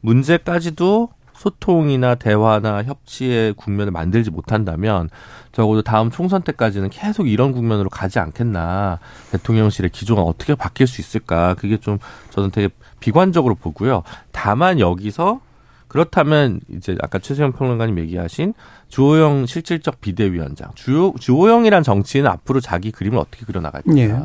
문제까지도 0.02 1.10
소통이나 1.34 2.16
대화나 2.16 2.84
협치의 2.84 3.54
국면을 3.54 3.92
만들지 3.92 4.32
못한다면 4.32 5.10
적어도 5.52 5.82
다음 5.82 6.10
총선 6.10 6.42
때까지는 6.42 6.90
계속 6.90 7.28
이런 7.28 7.52
국면으로 7.52 7.90
가지 7.90 8.20
않겠나. 8.20 9.00
대통령실의 9.32 9.92
기조가 9.92 10.22
어떻게 10.22 10.56
바뀔 10.56 10.88
수 10.88 11.02
있을까. 11.02 11.54
그게 11.56 11.78
좀 11.78 12.00
저는 12.30 12.52
되게 12.52 12.70
비관적으로 13.00 13.56
보고요. 13.56 14.04
다만 14.32 14.80
여기서 14.80 15.42
그렇다면 15.88 16.60
이제 16.70 16.96
아까 17.02 17.20
최수영 17.20 17.52
평론가님 17.52 18.00
얘기하신 18.00 18.54
주호영 18.94 19.48
실질적 19.48 20.02
비대위원장, 20.02 20.70
주호, 20.76 21.16
주호영이란 21.20 21.82
정치인은 21.82 22.30
앞으로 22.30 22.60
자기 22.60 22.92
그림을 22.92 23.18
어떻게 23.18 23.44
그려나갈 23.44 23.82
거냐. 23.82 24.04
예. 24.04 24.16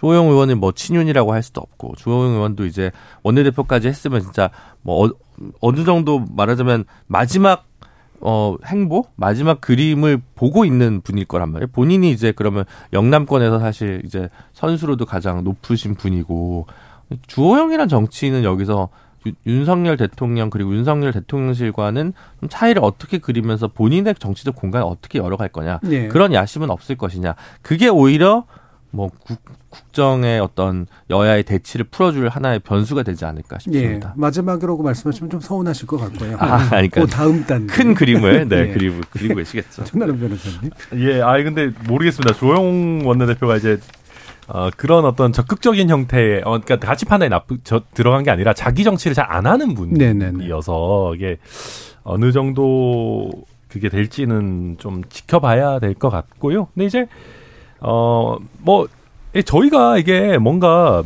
주호영 0.00 0.26
의원은 0.26 0.58
뭐 0.58 0.72
친윤이라고 0.72 1.32
할 1.32 1.44
수도 1.44 1.60
없고 1.60 1.94
주호영 1.96 2.32
의원도 2.34 2.66
이제 2.66 2.90
원내대표까지 3.22 3.86
했으면 3.86 4.22
진짜 4.22 4.50
뭐 4.82 5.06
어, 5.06 5.12
어느 5.60 5.84
정도 5.84 6.24
말하자면 6.28 6.86
마지막 7.06 7.66
어 8.20 8.56
행보 8.66 9.04
마지막 9.14 9.60
그림을 9.60 10.20
보고 10.34 10.64
있는 10.64 11.02
분일 11.02 11.26
거란 11.26 11.52
말이에요. 11.52 11.68
본인이 11.68 12.10
이제 12.10 12.32
그러면 12.34 12.64
영남권에서 12.92 13.60
사실 13.60 14.02
이제 14.04 14.28
선수로도 14.54 15.06
가장 15.06 15.44
높으신 15.44 15.94
분이고 15.94 16.66
주호영이란 17.28 17.88
정치인은 17.88 18.42
여기서 18.42 18.88
유- 18.88 19.05
윤석열 19.46 19.96
대통령 19.96 20.50
그리고 20.50 20.74
윤석열 20.74 21.12
대통령실과는 21.12 22.12
좀 22.40 22.48
차이를 22.48 22.82
어떻게 22.84 23.18
그리면서 23.18 23.68
본인의 23.68 24.14
정치적 24.18 24.56
공간을 24.56 24.86
어떻게 24.86 25.18
열어갈 25.18 25.48
거냐 25.48 25.80
예. 25.90 26.08
그런 26.08 26.32
야심은 26.32 26.70
없을 26.70 26.96
것이냐 26.96 27.34
그게 27.62 27.88
오히려 27.88 28.44
뭐 28.90 29.10
국, 29.26 29.38
국정의 29.68 30.40
어떤 30.40 30.86
여야의 31.10 31.42
대치를 31.42 31.86
풀어줄 31.90 32.28
하나의 32.28 32.60
변수가 32.60 33.02
되지 33.02 33.24
않을까 33.24 33.56
예. 33.56 33.60
싶습니다. 33.60 34.14
마지막으로 34.16 34.78
말씀하시면 34.78 35.30
좀 35.30 35.40
서운하실 35.40 35.86
것 35.86 35.98
같고요. 35.98 36.36
아, 36.38 36.68
그러니까 36.68 37.02
그 37.02 37.06
다음 37.06 37.44
단. 37.44 37.66
큰 37.66 37.94
그림을 37.94 38.48
네 38.48 38.68
예. 38.68 38.72
그리고 38.72 39.00
그리고 39.10 39.34
계시겠죠. 39.34 39.84
정나람 39.84 40.18
변호사님. 40.18 40.70
예, 40.94 41.20
아 41.20 41.42
근데 41.42 41.70
모르겠습니다. 41.86 42.34
조영 42.34 43.06
원내대표가 43.06 43.56
이제 43.56 43.78
어, 44.48 44.70
그런 44.76 45.04
어떤 45.04 45.32
적극적인 45.32 45.88
형태의, 45.90 46.38
어, 46.44 46.60
그러니까 46.60 46.76
가치 46.76 47.04
판단에 47.04 47.28
나쁘, 47.28 47.58
저, 47.64 47.82
들어간 47.94 48.22
게 48.22 48.30
아니라 48.30 48.52
자기 48.54 48.84
정치를 48.84 49.14
잘 49.14 49.26
안 49.28 49.46
하는. 49.46 49.74
분이어서 49.74 51.14
이게 51.16 51.38
어느 52.04 52.30
정도 52.32 53.30
그게 53.68 53.88
될지는 53.88 54.76
좀 54.78 55.02
지켜봐야 55.08 55.80
될 55.80 55.94
것 55.94 56.10
같고요. 56.10 56.68
근데 56.74 56.86
이제 56.86 57.06
어, 57.80 58.36
뭐 58.58 58.86
예, 59.34 59.42
저희가 59.42 59.98
이게 59.98 60.38
뭔가 60.38 61.02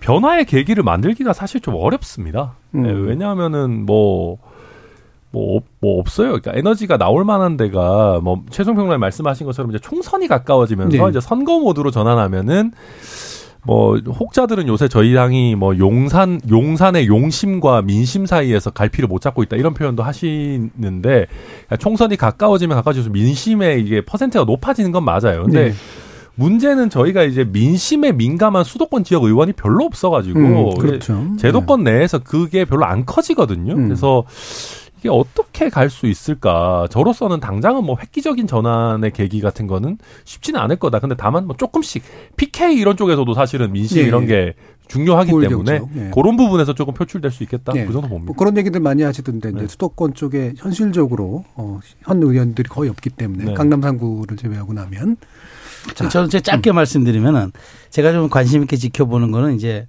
변화의 0.00 0.44
계기를 0.44 0.84
만들기가 0.84 1.32
사실 1.32 1.60
좀 1.60 1.74
어렵습니다. 1.74 2.54
음. 2.76 2.86
예, 2.86 2.92
왜냐하면은 2.92 3.84
뭐, 3.84 4.38
뭐, 5.30 5.56
없- 5.56 5.64
뭐 5.80 6.00
없어요. 6.00 6.28
그러니까 6.28 6.52
에너지가 6.54 6.96
나올 6.96 7.24
만한 7.24 7.56
데가 7.56 8.20
뭐 8.22 8.42
최종 8.50 8.74
평론이 8.76 8.98
말씀하신 8.98 9.46
것처럼 9.46 9.70
이제 9.70 9.78
총선이 9.78 10.26
가까워지면서 10.28 10.96
네. 11.04 11.10
이제 11.10 11.20
선거 11.20 11.58
모드로 11.60 11.90
전환하면은 11.90 12.72
뭐 13.64 13.98
혹자들은 13.98 14.68
요새 14.68 14.88
저희 14.88 15.12
당이 15.12 15.54
뭐 15.56 15.76
용산 15.78 16.40
용산의 16.48 17.06
용심과 17.08 17.82
민심 17.82 18.24
사이에서 18.24 18.70
갈피를 18.70 19.08
못 19.08 19.20
잡고 19.20 19.42
있다 19.42 19.56
이런 19.56 19.74
표현도 19.74 20.02
하시는데 20.02 21.26
총선이 21.78 22.16
가까워지면 22.16 22.76
가까워지면서 22.76 23.10
민심의 23.12 23.82
이게 23.82 24.00
퍼센트가 24.00 24.44
높아지는 24.44 24.92
건 24.92 25.04
맞아요. 25.04 25.42
근데 25.44 25.70
네. 25.70 25.72
문제는 26.36 26.88
저희가 26.88 27.24
이제 27.24 27.42
민심에 27.44 28.12
민감한 28.12 28.62
수도권 28.62 29.02
지역 29.02 29.24
의원이 29.24 29.54
별로 29.54 29.84
없어가지고 29.84 30.38
음, 30.38 30.74
그렇죠. 30.78 31.26
제도권 31.36 31.82
내에서 31.82 32.20
그게 32.20 32.64
별로 32.64 32.84
안 32.86 33.04
커지거든요. 33.04 33.74
음. 33.74 33.88
그래서 33.88 34.22
이게 34.98 35.08
어떻게 35.08 35.68
갈 35.68 35.88
수 35.88 36.06
있을까? 36.06 36.86
저로서는 36.90 37.40
당장은 37.40 37.84
뭐 37.84 37.96
획기적인 38.00 38.46
전환의 38.46 39.12
계기 39.12 39.40
같은 39.40 39.66
거는 39.66 39.98
쉽지는 40.24 40.60
않을 40.60 40.76
거다. 40.76 40.98
근데 40.98 41.14
다만 41.16 41.46
뭐 41.46 41.56
조금씩 41.56 42.02
PK 42.36 42.76
이런 42.76 42.96
쪽에서도 42.96 43.32
사실은 43.34 43.72
민심 43.72 43.98
예, 43.98 44.02
이런 44.02 44.24
예. 44.24 44.26
게 44.26 44.54
중요하기 44.88 45.30
때문에 45.30 45.78
경우죠. 45.78 45.88
예. 45.96 46.10
그런 46.14 46.36
부분에서 46.36 46.74
조금 46.74 46.94
표출될 46.94 47.30
수 47.30 47.42
있겠다. 47.42 47.72
예. 47.76 47.86
그 47.86 47.92
정도 47.92 48.08
뭐 48.08 48.18
봅니다. 48.18 48.34
그런 48.36 48.56
얘기들 48.58 48.80
많이 48.80 49.02
하시던데 49.02 49.50
이제 49.50 49.58
네. 49.60 49.66
수도권 49.66 50.14
쪽에 50.14 50.54
현실적으로 50.56 51.44
어, 51.54 51.80
현 52.02 52.22
의원들이 52.22 52.68
거의 52.68 52.90
없기 52.90 53.10
때문에 53.10 53.44
네. 53.44 53.54
강남 53.54 53.80
3구를 53.80 54.38
제외하고 54.38 54.72
나면 54.72 55.16
자, 55.94 56.08
저는 56.08 56.28
제 56.28 56.40
짧게 56.40 56.72
말씀드리면은 56.72 57.52
제가 57.90 58.12
좀 58.12 58.28
관심 58.28 58.62
있게 58.62 58.76
지켜보는 58.76 59.30
거는 59.30 59.54
이제 59.54 59.86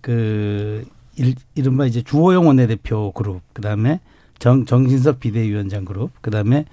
그 0.00 0.84
일, 1.16 1.34
이른바 1.54 1.86
이제 1.86 2.02
주호영 2.02 2.46
원내대표 2.46 3.12
그룹 3.12 3.42
그다음에 3.52 4.00
정 4.38 4.64
정진석 4.64 5.20
비대위원장 5.20 5.84
그룹 5.84 6.10
그 6.20 6.30
다음에 6.30 6.64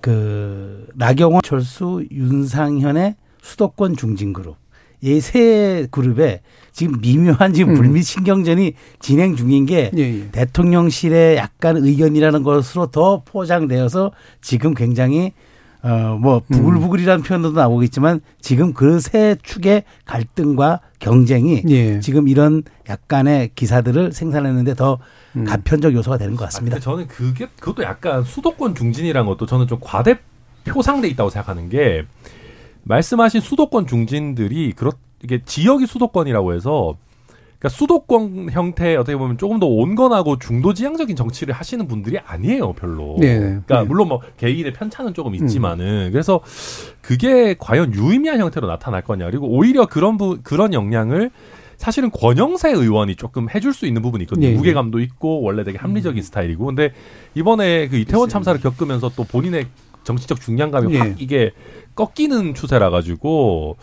그 0.00 0.86
나경원 0.94 1.42
철수 1.42 2.04
윤상현의 2.10 3.16
수도권 3.42 3.96
중진 3.96 4.32
그룹 4.32 4.56
이 5.02 5.20
세 5.20 5.86
그룹에 5.90 6.42
지금 6.72 7.00
미묘한 7.00 7.54
지금 7.54 7.72
음. 7.72 7.74
불미 7.76 8.02
신경전이 8.02 8.74
진행 9.00 9.34
중인 9.34 9.66
게 9.66 9.90
예, 9.96 10.00
예. 10.00 10.30
대통령실의 10.30 11.36
약간 11.36 11.76
의견이라는 11.78 12.42
것으로 12.42 12.86
더 12.88 13.22
포장되어서 13.24 14.12
지금 14.42 14.74
굉장히 14.74 15.32
어뭐 15.82 16.42
부글부글이라는 16.50 17.22
표현도 17.24 17.52
나오겠지만 17.52 18.20
지금 18.40 18.72
그 18.74 19.00
세 19.00 19.36
축의 19.42 19.84
갈등과 20.04 20.80
경쟁이 20.98 21.62
예. 21.68 22.00
지금 22.00 22.28
이런 22.28 22.62
약간의 22.88 23.52
기사들을 23.54 24.12
생산했는데 24.12 24.74
더 24.74 24.98
음. 25.36 25.44
가편적 25.44 25.94
요소가 25.94 26.18
되는 26.18 26.36
것 26.36 26.44
아, 26.44 26.46
같습니다. 26.46 26.74
근데 26.76 26.84
저는 26.84 27.06
그게 27.08 27.48
그것도 27.58 27.82
약간 27.82 28.22
수도권 28.24 28.74
중진이란 28.74 29.24
것도 29.26 29.46
저는 29.46 29.66
좀 29.68 29.78
과대 29.80 30.18
표상돼 30.64 31.08
있다고 31.08 31.30
생각하는 31.30 31.68
게 31.70 32.04
말씀하신 32.82 33.40
수도권 33.40 33.86
중진들이 33.86 34.72
그렇 34.72 34.92
이게 35.22 35.42
지역이 35.44 35.86
수도권이라고 35.86 36.54
해서 36.54 36.96
그러니까 37.60 37.76
수도권 37.76 38.48
형태 38.52 38.96
어떻게 38.96 39.16
보면 39.16 39.36
조금 39.36 39.60
더 39.60 39.66
온건하고 39.66 40.38
중도지향적인 40.38 41.14
정치를 41.14 41.52
하시는 41.52 41.86
분들이 41.86 42.18
아니에요, 42.18 42.72
별로. 42.72 43.16
네, 43.20 43.34
네. 43.34 43.38
그러니까 43.38 43.82
네. 43.82 43.86
물론 43.86 44.08
뭐 44.08 44.20
개인의 44.38 44.72
편차는 44.72 45.12
조금 45.12 45.34
있지만은 45.34 46.10
그래서 46.10 46.40
그게 47.02 47.54
과연 47.58 47.92
유의미한 47.92 48.40
형태로 48.40 48.66
나타날 48.66 49.02
거냐. 49.02 49.26
그리고 49.26 49.46
오히려 49.46 49.84
그런 49.84 50.16
부, 50.16 50.38
그런 50.42 50.72
역량을 50.72 51.30
사실은 51.76 52.10
권영세 52.10 52.70
의원이 52.70 53.16
조금 53.16 53.48
해줄 53.54 53.74
수 53.74 53.86
있는 53.86 54.00
부분이 54.00 54.24
있거든요. 54.24 54.46
예, 54.46 54.52
예. 54.52 54.56
무게감도 54.56 54.98
있고 55.00 55.42
원래 55.42 55.62
되게 55.62 55.76
합리적인 55.76 56.22
스타일이고. 56.22 56.64
근데 56.64 56.92
이번에 57.34 57.88
그 57.88 57.96
이태원 57.98 58.30
참사를 58.30 58.58
겪으면서 58.58 59.10
또 59.16 59.24
본인의 59.24 59.66
정치적 60.04 60.40
중량감이 60.40 60.94
예. 60.94 60.98
확 60.98 61.14
이게 61.20 61.52
꺾이는 61.94 62.54
추세라 62.54 62.90
가지고 62.90 63.76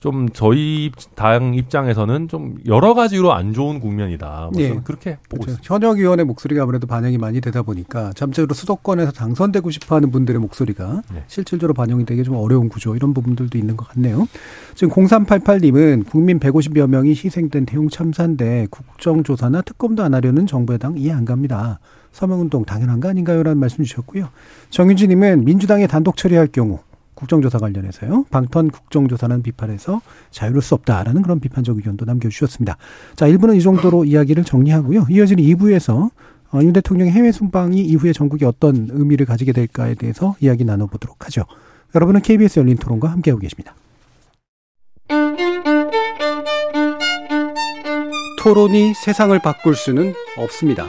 좀 0.00 0.30
저희 0.30 0.90
당 1.14 1.54
입장에서는 1.54 2.28
좀 2.28 2.56
여러 2.66 2.94
가지로 2.94 3.34
안 3.34 3.52
좋은 3.52 3.80
국면이다. 3.80 4.50
뭐 4.52 4.62
예. 4.62 4.80
그렇게 4.82 5.18
보고 5.28 5.42
그렇죠. 5.42 5.52
있습니다. 5.52 5.74
현역 5.74 5.98
의원의 5.98 6.24
목소리가 6.24 6.62
아무래도 6.62 6.86
반영이 6.86 7.18
많이 7.18 7.40
되다 7.40 7.62
보니까 7.62 8.12
잠재적으로 8.14 8.54
수도권에서 8.54 9.12
당선되고 9.12 9.70
싶어하는 9.70 10.10
분들의 10.10 10.40
목소리가 10.40 11.02
네. 11.12 11.24
실질적으로 11.26 11.74
반영이 11.74 12.06
되기 12.06 12.24
좀 12.24 12.36
어려운 12.36 12.70
구조 12.70 12.96
이런 12.96 13.12
부분들도 13.12 13.58
있는 13.58 13.76
것 13.76 13.88
같네요. 13.88 14.26
지금 14.74 14.94
0388님은 14.94 16.08
국민 16.08 16.40
150여 16.40 16.86
명이 16.86 17.10
희생된 17.10 17.66
대웅 17.66 17.90
참사인데 17.90 18.68
국정조사나 18.70 19.60
특검도 19.62 20.02
안 20.02 20.14
하려는 20.14 20.46
정부 20.46 20.72
여당 20.72 20.96
이해 20.96 21.12
안 21.12 21.26
갑니다. 21.26 21.78
서명운동 22.12 22.64
당연한 22.64 23.00
거 23.00 23.08
아닌가요? 23.08 23.42
라는 23.42 23.58
말씀 23.58 23.84
주셨고요. 23.84 24.28
정윤지님은 24.70 25.44
민주당이 25.44 25.86
단독 25.88 26.16
처리할 26.16 26.48
경우 26.48 26.80
국정조사 27.20 27.58
관련해서요. 27.58 28.24
방턴 28.30 28.70
국정조사는 28.70 29.42
비판해서 29.42 30.00
자유로울 30.30 30.62
수 30.62 30.74
없다라는 30.74 31.22
그런 31.22 31.38
비판적 31.38 31.76
의견도 31.76 32.06
남겨주셨습니다. 32.06 32.76
자, 33.14 33.26
1부는 33.26 33.56
이 33.56 33.60
정도로 33.60 34.04
이야기를 34.04 34.44
정리하고요. 34.44 35.06
이어지는 35.08 35.44
2부에서 35.44 36.10
어, 36.52 36.60
윤 36.62 36.72
대통령의 36.72 37.12
해외 37.12 37.30
순방이 37.30 37.80
이후에 37.80 38.12
전국에 38.12 38.44
어떤 38.44 38.88
의미를 38.90 39.24
가지게 39.26 39.52
될까에 39.52 39.94
대해서 39.94 40.34
이야기 40.40 40.64
나눠보도록 40.64 41.26
하죠. 41.26 41.44
여러분은 41.94 42.22
KBS 42.22 42.60
열린 42.60 42.76
토론과 42.76 43.08
함께하고 43.08 43.40
계십니다. 43.40 43.74
토론이 48.42 48.94
세상을 48.94 49.38
바꿀 49.40 49.74
수는 49.74 50.14
없습니다. 50.38 50.88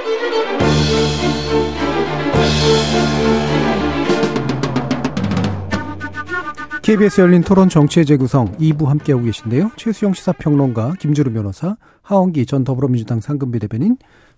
KBS 6.91 7.21
열린 7.21 7.41
토론 7.41 7.69
정치의 7.69 8.05
재구성 8.05 8.51
2부 8.57 8.83
함께하고 8.87 9.23
계신데요. 9.23 9.71
최수영 9.77 10.11
시사평론가, 10.11 10.95
김주루 10.99 11.31
변호사, 11.31 11.77
하원기 12.01 12.45
전 12.45 12.65
더불어민주당 12.65 13.21
상근비 13.21 13.59
대변인, 13.59 13.95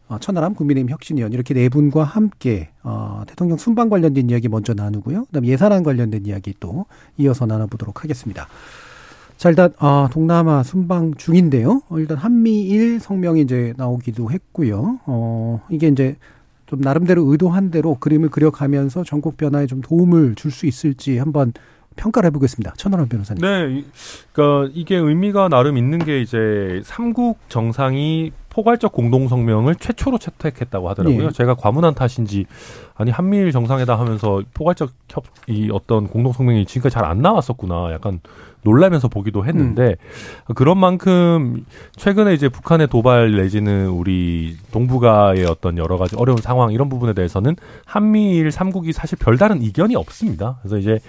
어, 0.08 0.20
천하람 0.20 0.54
국민의힘 0.54 0.92
혁신위원 0.92 1.34
이렇게 1.34 1.56
네 1.56 1.68
분과 1.68 2.04
함께 2.04 2.70
어, 2.84 3.24
대통령 3.28 3.58
순방 3.58 3.90
관련된 3.90 4.30
이야기 4.30 4.50
먼저 4.50 4.76
나누고요. 4.76 5.26
그다음 5.26 5.48
예산안 5.48 5.82
관련된 5.82 6.28
이야기 6.28 6.54
또 6.60 6.86
이어서 7.18 7.48
나눠보도록 7.48 8.04
하겠습니다. 8.04 8.48
자 9.38 9.50
일단 9.50 9.74
아, 9.80 10.08
동남아 10.12 10.62
순방 10.62 11.16
중인데요. 11.16 11.82
어, 11.90 11.98
일단 11.98 12.20
한미일 12.20 13.00
성명이 13.00 13.42
이제 13.42 13.74
나오기도 13.78 14.30
했고요. 14.30 15.00
어, 15.08 15.60
이게 15.72 15.88
이제 15.88 16.18
좀 16.68 16.82
나름대로 16.82 17.24
의도한 17.32 17.72
대로 17.72 17.96
그림을 17.96 18.30
그려가면서 18.30 19.04
전국 19.04 19.38
변화에 19.38 19.66
좀 19.66 19.82
도움을 19.82 20.36
줄 20.36 20.52
수 20.52 20.68
있을지 20.68 21.18
한번 21.18 21.52
평가를 21.96 22.28
해보겠습니다. 22.28 22.74
천하람 22.78 23.08
변호사님. 23.08 23.42
네, 23.42 23.80
이- 23.80 23.86
그러니까 24.32 24.72
이게 24.76 24.96
의미가 24.96 25.50
나름 25.50 25.78
있는 25.78 26.00
게 26.00 26.22
이제 26.22 26.82
삼국 26.84 27.38
정상이 27.50 28.32
포괄적 28.50 28.92
공동 28.92 29.28
성명을 29.28 29.76
최초로 29.76 30.20
채택했다고 30.20 30.88
하더라고요. 30.90 31.26
예. 31.26 31.30
제가 31.32 31.56
과문한 31.56 31.96
탓인지 31.96 32.46
아니 32.96 33.10
한미일 33.10 33.52
정상회담 33.52 34.00
하면서 34.00 34.42
포괄적 34.54 34.92
협 35.10 35.24
이 35.48 35.70
어떤 35.74 36.08
공동 36.08 36.32
성명이 36.32 36.66
지금까지 36.66 36.94
잘 36.94 37.04
안 37.04 37.22
나왔었구나. 37.22 37.92
약간 37.92 38.22
놀라면서 38.62 39.08
보기도 39.10 39.46
했는데 39.46 39.96
그런 40.56 40.78
만큼 40.78 41.66
최근에 41.98 42.34
이제 42.34 42.48
북한의 42.48 42.88
도발 42.88 43.36
내지는 43.36 43.90
우리 43.90 44.56
동북아의 44.72 45.46
어떤 45.46 45.78
여러 45.78 45.98
가지 45.98 46.16
어려운 46.16 46.38
상황 46.40 46.72
이런 46.72 46.88
부분에 46.88 47.12
대해서는 47.14 47.56
한미일 47.86 48.52
삼국이 48.52 48.94
사실 48.94 49.18
별다른 49.18 49.62
이견이 49.62 49.96
없습니다. 49.98 50.60
그래서 50.62 50.78
이제 50.78 51.00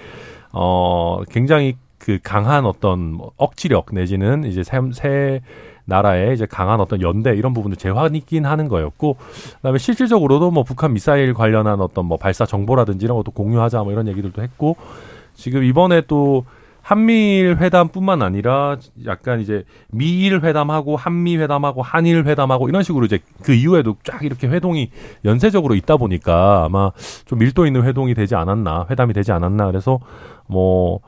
어 0.57 1.23
굉장히 1.31 1.77
그 1.99 2.19
강한 2.23 2.65
어떤 2.67 3.13
뭐 3.13 3.33
억지력 3.37 3.87
내지는 3.93 4.45
이제 4.45 4.63
세, 4.63 4.79
세 4.93 5.41
나라의 5.87 6.35
이제 6.35 6.47
강한 6.47 6.81
어떤 6.81 7.01
연대 7.01 7.35
이런 7.35 7.53
부분을 7.53 7.77
재확인 7.77 8.47
하는 8.47 8.69
거였고 8.69 9.17
그다음에 9.57 9.79
실질적으로도 9.79 10.51
뭐 10.51 10.63
북한 10.63 10.93
미사일 10.93 11.35
관련한 11.35 11.81
어떤 11.81 12.07
뭐 12.07 12.17
발사 12.17 12.47
정보라든지 12.47 13.05
이런 13.05 13.17
것도 13.17 13.33
공유하자 13.33 13.83
뭐 13.83 13.93
이런 13.93 14.09
얘기들도 14.09 14.43
했고 14.43 14.77
지금 15.35 15.65
이번에 15.65 16.03
또 16.07 16.45
한미일 16.85 17.57
회담뿐만 17.57 18.21
아니라 18.21 18.77
약간 19.07 19.41
이제 19.41 19.65
미일 19.91 20.45
회담하고 20.45 20.97
한미 20.97 21.39
회담하고 21.39 21.81
한일 21.81 22.27
회담하고 22.27 22.69
이런 22.69 22.83
식으로 22.83 23.07
이제 23.07 23.21
그 23.43 23.55
이후에도 23.55 23.97
쫙 24.05 24.23
이렇게 24.23 24.49
회동이 24.49 24.91
연쇄적으로 25.25 25.77
있다 25.77 25.97
보니까 25.97 26.65
아마 26.67 26.93
좀 27.25 27.39
밀도 27.39 27.65
있는 27.65 27.85
회동이 27.85 28.13
되지 28.13 28.35
않았나 28.35 28.87
회담이 28.91 29.15
되지 29.15 29.33
않았나. 29.33 29.67
그래서 29.67 29.99
뭐, 30.47 31.01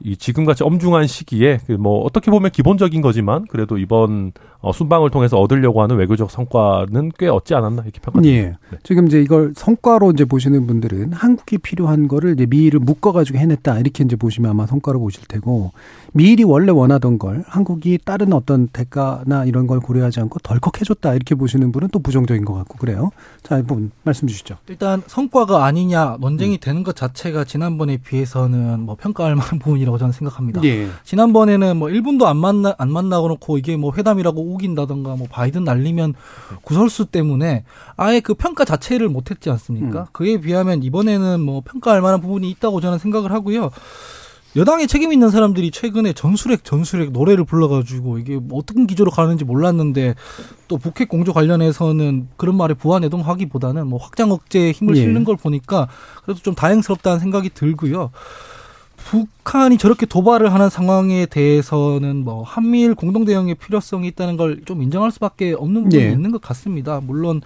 이 0.00 0.16
지금같이 0.16 0.64
엄중한 0.64 1.06
시기에 1.06 1.58
그 1.66 1.76
뭐 1.78 2.02
어떻게 2.02 2.30
보면 2.30 2.50
기본적인 2.50 3.00
거지만 3.00 3.44
그래도 3.46 3.78
이번 3.78 4.32
어, 4.62 4.72
순방을 4.72 5.10
통해서 5.10 5.38
얻으려고 5.38 5.82
하는 5.82 5.96
외교적 5.96 6.30
성과는 6.30 7.10
꽤 7.18 7.26
얻지 7.26 7.52
않았나 7.54 7.82
이렇게 7.82 8.00
평가합니다. 8.00 8.34
예. 8.34 8.42
네. 8.70 8.78
지금 8.84 9.08
이제 9.08 9.20
이걸 9.20 9.52
성과로 9.56 10.12
이제 10.12 10.24
보시는 10.24 10.68
분들은 10.68 11.12
한국이 11.12 11.58
필요한 11.58 12.06
거를 12.06 12.34
이제 12.34 12.46
미일을 12.46 12.78
묶어가지고 12.78 13.38
해냈다 13.38 13.80
이렇게 13.80 14.04
이제 14.04 14.14
보시면 14.14 14.52
아마 14.52 14.66
성과로 14.66 15.00
보실 15.00 15.24
테고 15.26 15.72
미일이 16.12 16.44
원래 16.44 16.70
원하던 16.70 17.18
걸 17.18 17.42
한국이 17.48 17.98
다른 18.04 18.32
어떤 18.32 18.68
대가나 18.68 19.46
이런 19.46 19.66
걸 19.66 19.80
고려하지 19.80 20.20
않고 20.20 20.38
덜컥 20.40 20.80
해줬다 20.80 21.14
이렇게 21.14 21.34
보시는 21.34 21.72
분은 21.72 21.88
또 21.90 21.98
부정적인 21.98 22.44
것 22.44 22.54
같고 22.54 22.78
그래요. 22.78 23.10
자, 23.42 23.58
이분 23.58 23.90
말씀 24.04 24.28
주시죠. 24.28 24.58
일단 24.68 25.02
성과가 25.06 25.64
아니냐 25.64 26.18
논쟁이 26.20 26.58
되는 26.58 26.84
것 26.84 26.94
자체가 26.94 27.44
지난번에 27.44 27.96
비해서는 27.96 28.80
뭐 28.80 28.94
평가할 28.94 29.34
만한 29.42 29.58
부분이라고 29.58 29.98
저는 29.98 30.12
생각합니다. 30.12 30.62
예. 30.64 30.86
지난번에는 31.02 31.76
뭐 31.76 31.88
1분도 31.88 32.26
안 32.26 32.36
만나 32.36 32.76
안 32.78 32.92
만나고 32.92 33.26
놓고 33.26 33.58
이게 33.58 33.76
뭐 33.76 33.92
회담이라고 33.96 34.51
우긴다던가 34.54 35.16
뭐 35.16 35.26
바이든 35.30 35.64
날리면 35.64 36.14
구설수 36.62 37.06
때문에 37.06 37.64
아예 37.96 38.20
그 38.20 38.34
평가 38.34 38.64
자체를 38.64 39.08
못 39.08 39.30
했지 39.30 39.50
않습니까? 39.50 40.00
음. 40.00 40.06
그에 40.12 40.40
비하면 40.40 40.82
이번에는 40.82 41.40
뭐 41.40 41.62
평가할 41.64 42.00
만한 42.00 42.20
부분이 42.20 42.48
있다고 42.50 42.80
저는 42.80 42.98
생각을 42.98 43.32
하고요. 43.32 43.70
여당에 44.54 44.86
책임 44.86 45.12
있는 45.12 45.30
사람들이 45.30 45.70
최근에 45.70 46.12
전술핵 46.12 46.64
전술핵 46.64 47.12
노래를 47.12 47.44
불러가지고 47.44 48.18
이게 48.18 48.36
뭐 48.36 48.58
어떤 48.58 48.86
기조로 48.86 49.10
가는지 49.10 49.44
몰랐는데 49.44 50.14
또 50.68 50.76
북핵 50.76 51.08
공조 51.08 51.32
관련해서는 51.32 52.28
그런 52.36 52.56
말에 52.56 52.74
부안해동하기보다는 52.74 53.86
뭐 53.86 53.98
확장 53.98 54.30
억제에 54.30 54.72
힘을 54.72 54.96
예. 54.96 55.00
실는 55.00 55.24
걸 55.24 55.36
보니까 55.36 55.88
그래도 56.24 56.40
좀 56.42 56.54
다행스럽다는 56.54 57.18
생각이 57.18 57.50
들고요. 57.50 58.10
북한이 59.12 59.76
저렇게 59.76 60.06
도발을 60.06 60.54
하는 60.54 60.70
상황에 60.70 61.26
대해서는 61.26 62.24
뭐 62.24 62.42
한미일 62.44 62.94
공동 62.94 63.26
대응의 63.26 63.56
필요성이 63.56 64.08
있다는 64.08 64.38
걸 64.38 64.62
좀 64.64 64.82
인정할 64.82 65.10
수밖에 65.10 65.52
없는 65.52 65.84
부분이 65.84 66.02
예. 66.02 66.10
있는 66.12 66.30
것 66.30 66.40
같습니다. 66.40 67.00
물론 67.02 67.42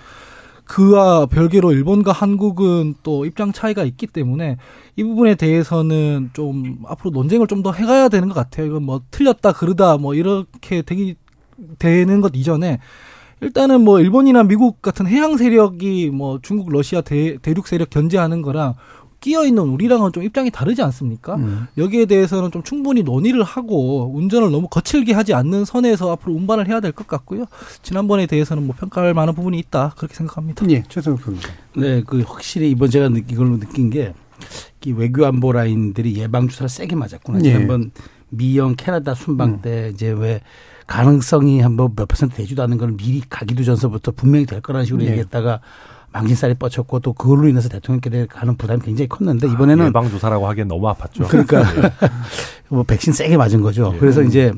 그와 0.65 1.27
별개로 1.27 1.73
일본과 1.73 2.13
한국은 2.13 2.95
또 3.03 3.25
입장 3.25 3.53
차이가 3.53 3.83
있기 3.85 4.07
때문에 4.07 4.59
이 4.97 5.03
부분에 5.05 5.35
대해서는 5.35 6.31
좀 6.35 6.79
앞으로 6.87 7.11
논쟁을 7.11 7.47
좀 7.49 7.63
더 7.63 7.73
해가야 7.73 8.09
되는 8.11 8.29
것 8.29 8.35
같아요. 8.35 8.67
이건 8.67 8.85
뭐 8.85 9.01
틀렸다 9.11 9.53
그르다 9.53 9.97
뭐 9.97 10.15
이렇게 10.15 10.83
되기 10.83 11.17
되는 11.81 12.21
것 12.21 12.33
이전에 12.37 12.79
일단은 13.41 13.83
뭐 13.83 13.99
일본이나 14.01 14.45
미국 14.45 14.83
같은 14.83 15.07
해양 15.07 15.37
세력이 15.37 16.11
뭐 16.13 16.39
중국, 16.43 16.71
러시아 16.71 17.01
대, 17.01 17.39
대륙 17.39 17.67
세력 17.67 17.91
견제하는 17.91 18.43
거랑 18.43 18.75
끼어 19.21 19.45
있는 19.45 19.63
우리랑은 19.65 20.13
좀 20.13 20.23
입장이 20.23 20.51
다르지 20.51 20.83
않습니까? 20.83 21.37
음. 21.37 21.67
여기에 21.79 22.07
대해서는 22.07 22.51
좀 22.53 22.63
충분히 22.63 23.03
논의를 23.03 23.43
하고 23.43 24.13
운전을 24.15 24.51
너무 24.51 24.69
거칠게 24.69 25.15
하지 25.15 25.35
않는 25.35 25.65
선에서 25.65 26.13
앞으로 26.13 26.35
운반을 26.35 26.69
해야 26.69 26.81
될 26.81 26.93
것 26.93 27.07
같고요. 27.07 27.47
지난번에 27.83 28.27
대해서는 28.27 28.67
뭐 28.67 28.75
평가할 28.79 29.15
만한 29.15 29.35
부분이 29.35 29.59
있다 29.59 29.95
그렇게 29.97 30.15
생각합니다. 30.15 30.65
예, 30.71 30.83
최성욱 30.89 31.21
변호사. 31.23 31.49
네, 31.77 32.03
그 32.07 32.23
확실히 32.27 32.71
이번 32.71 32.91
제가 32.91 33.09
느- 33.09 33.19
이걸로 33.29 33.59
느낀 33.59 33.91
게, 33.91 34.15
이 34.85 34.93
외교 34.93 35.27
안보 35.27 35.51
라인들이 35.51 36.15
예방 36.17 36.47
주사를 36.47 36.69
세게 36.69 36.95
맞았구나. 36.95 37.39
예. 37.41 37.53
지난번 37.53 37.91
미영 38.29 38.77
캐나다 38.77 39.15
순방 39.15 39.49
음. 39.49 39.61
때 39.63 39.91
이제 39.93 40.11
왜 40.11 40.41
가능성이 40.87 41.61
한번 41.61 41.95
몇 41.97 42.07
퍼센트 42.07 42.37
되지도 42.37 42.63
않는 42.63 42.79
걸 42.79 42.93
미리 42.97 43.21
가기도 43.29 43.65
전서부터 43.65 44.13
분명히 44.13 44.47
될 44.47 44.61
거라는 44.61 44.85
식으로 44.87 45.03
예. 45.05 45.09
얘기했다가 45.09 45.61
망신살이 46.17 46.55
뻗쳤고 46.55 47.01
또 47.01 47.13
그걸로 47.13 47.47
인해서 47.49 47.69
대통령께 47.69 48.27
가는 48.27 48.57
부담이 48.57 48.81
굉장히 48.83 49.09
컸는데 49.09 49.49
이번에는 49.49 49.87
예방 49.87 50.09
조사라고 50.11 50.49
하기엔 50.49 50.69
너무 50.69 50.87
아팠죠. 50.93 51.29
그러니까 51.29 51.63
뭐 52.69 52.83
백신 52.85 53.13
세게 53.13 53.37
맞은 53.37 53.61
거죠. 53.61 53.93
예. 53.95 53.99
그래서 53.99 54.23
이제 54.23 54.53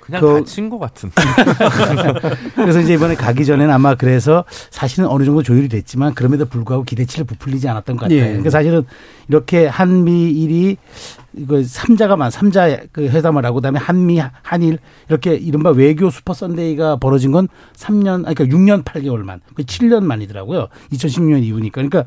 그냥 0.00 0.20
그- 0.22 0.38
다친 0.40 0.70
것 0.70 0.78
같은. 0.78 1.10
그래서 2.56 2.80
이제 2.80 2.94
이번에 2.94 3.14
가기 3.14 3.44
전에는 3.44 3.72
아마 3.72 3.94
그래서 3.94 4.44
사실은 4.70 5.06
어느 5.06 5.24
정도 5.24 5.42
조율이 5.42 5.68
됐지만 5.68 6.14
그럼에도 6.14 6.46
불구하고 6.46 6.84
기대치를 6.84 7.26
부풀리지 7.26 7.68
않았던 7.68 7.96
것 7.96 8.02
같아요. 8.04 8.18
예. 8.18 8.24
그러니까 8.28 8.50
사실은 8.50 8.84
이렇게 9.28 9.66
한미일이 9.66 10.76
이거 11.34 11.62
삼자가 11.62 12.16
만 12.16 12.30
삼자 12.30 12.78
그 12.92 13.08
회담을 13.08 13.44
하고 13.46 13.56
그다음에 13.56 13.78
한미 13.78 14.20
한일 14.42 14.78
이렇게 15.08 15.34
이른바 15.34 15.70
외교 15.70 16.10
슈퍼 16.10 16.34
선데이가 16.34 16.96
벌어진 16.96 17.32
건 17.32 17.48
3년 17.74 18.26
아니 18.26 18.34
그러니까 18.34 18.56
6년 18.56 18.84
8개월만. 18.84 19.40
그 19.54 19.62
7년 19.62 20.04
만이더라고요. 20.04 20.68
2016년 20.92 21.42
이후니까. 21.42 21.82
그러니까 21.82 22.04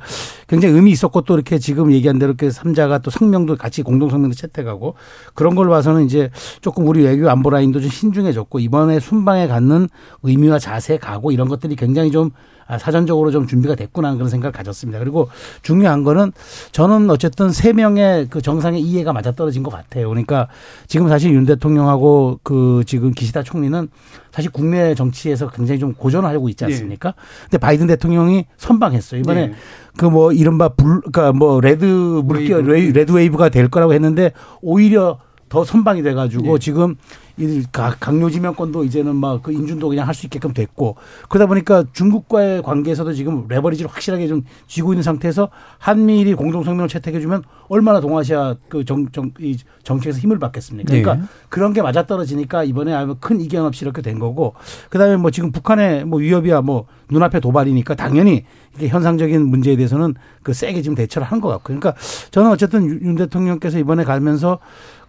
굉장히 0.47 0.75
의미 0.75 0.91
있었고 0.91 1.21
또 1.21 1.35
이렇게 1.35 1.57
지금 1.57 1.91
얘기한 1.91 2.19
대로 2.19 2.31
이렇게 2.31 2.51
삼자가 2.51 2.99
또 2.99 3.09
성명도 3.09 3.55
같이 3.55 3.81
공동 3.81 4.09
성명도 4.09 4.35
채택하고 4.35 4.95
그런 5.33 5.55
걸 5.55 5.69
봐서는 5.69 6.05
이제 6.05 6.29
조금 6.61 6.87
우리 6.87 7.03
외교 7.03 7.29
안보 7.29 7.49
라인도 7.49 7.79
좀 7.79 7.89
신중해졌고 7.89 8.59
이번에 8.59 8.99
순방에 8.99 9.47
갖는 9.47 9.89
의미와 10.23 10.59
자세, 10.59 10.97
각오 10.97 11.31
이런 11.31 11.47
것들이 11.47 11.75
굉장히 11.75 12.11
좀 12.11 12.29
아, 12.29 12.54
사전적으로 12.79 13.31
좀 13.31 13.47
준비가 13.47 13.75
됐구나 13.75 14.13
그런 14.15 14.29
생각을 14.29 14.51
가졌습니다. 14.51 14.99
그리고 14.99 15.29
중요한 15.61 16.03
거는 16.03 16.31
저는 16.71 17.09
어쨌든 17.09 17.51
세 17.51 17.73
명의 17.73 18.27
그 18.29 18.41
정상의 18.41 18.81
이해가 18.81 19.13
맞아떨어진 19.13 19.63
것 19.63 19.71
같아요. 19.71 20.09
그러니까 20.09 20.47
지금 20.87 21.07
사실 21.07 21.31
윤 21.33 21.45
대통령하고 21.45 22.39
그 22.43 22.83
지금 22.85 23.11
기시다 23.11 23.43
총리는 23.43 23.87
사실 24.31 24.51
국내 24.51 24.95
정치에서 24.95 25.49
굉장히 25.49 25.79
좀 25.79 25.93
고전을 25.93 26.29
하고 26.29 26.49
있지 26.49 26.65
않습니까? 26.65 27.13
근데 27.43 27.57
바이든 27.57 27.87
대통령이 27.87 28.45
선방했어요. 28.57 29.21
이번에 29.21 29.47
네. 29.47 29.53
그뭐 29.97 30.33
이른바 30.33 30.69
불, 30.69 31.01
그니까 31.01 31.31
뭐 31.31 31.61
red 31.61 31.85
물결, 31.85 32.65
wave. 32.65 32.97
Red 32.97 33.11
wave가 33.11 33.49
될 33.49 33.69
거라고 33.69 33.93
했는데 33.93 34.33
오히려 34.61 35.19
더 35.47 35.63
선방이 35.63 36.01
돼가지고 36.01 36.55
예. 36.55 36.59
지금 36.59 36.95
이 37.37 37.63
가- 37.71 37.95
강요지명권도 37.99 38.83
이제는 38.85 39.15
막 39.15 39.41
그 39.43 39.51
인준도 39.51 39.89
그냥 39.89 40.07
할 40.07 40.13
수 40.15 40.25
있게끔 40.25 40.53
됐고 40.53 40.95
그러다 41.27 41.47
보니까 41.47 41.83
중국과의 41.91 42.61
관계에서도 42.63 43.11
지금 43.13 43.45
레버리지를 43.49 43.91
확실하게 43.91 44.27
좀 44.27 44.43
쥐고 44.67 44.93
있는 44.93 45.03
상태에서 45.03 45.49
한미일이 45.77 46.33
공동성명을 46.35 46.87
채택해주면 46.87 47.43
얼마나 47.67 47.99
동아시아 47.99 48.55
그 48.69 48.85
정, 48.85 49.09
정, 49.11 49.31
이 49.39 49.57
정책에서 49.83 50.19
힘을 50.19 50.39
받겠습니까? 50.39 50.87
그러니까 50.87 51.15
네. 51.15 51.21
그런 51.49 51.73
게 51.73 51.81
맞아떨어지니까 51.81 52.63
이번에 52.63 52.93
아마 52.93 53.15
큰 53.19 53.41
이견 53.41 53.65
없이 53.65 53.83
이렇게 53.83 54.01
된 54.01 54.19
거고 54.19 54.53
그다음에 54.89 55.17
뭐 55.17 55.31
지금 55.31 55.51
북한의 55.51 56.05
뭐 56.05 56.19
위협이야 56.19 56.61
뭐 56.61 56.85
눈앞에 57.09 57.39
도발이니까 57.39 57.95
당연히 57.95 58.43
이게 58.75 58.87
현상적인 58.87 59.45
문제에 59.47 59.75
대해서는 59.75 60.15
그 60.43 60.53
세게 60.53 60.81
지금 60.81 60.95
대처를 60.95 61.27
한것 61.27 61.49
같고 61.51 61.63
그러니까 61.65 61.93
저는 62.31 62.51
어쨌든 62.51 62.85
윤- 62.85 62.99
윤 63.03 63.15
대통령께서 63.15 63.77
이번에 63.79 64.03
가면서 64.03 64.59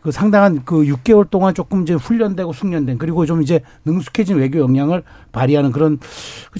그 0.02 0.12
상당한 0.12 0.62
그 0.64 0.84
6개월 0.84 1.28
동안 1.28 1.52
조금 1.52 1.82
이제 1.82 1.94
훈련되고 1.94 2.52
숙련된 2.52 2.96
그리고 2.98 3.26
좀 3.26 3.42
이제 3.42 3.60
능숙해진 3.84 4.36
외교 4.36 4.60
역량을 4.60 5.02
발휘하는 5.32 5.72
그런 5.72 5.98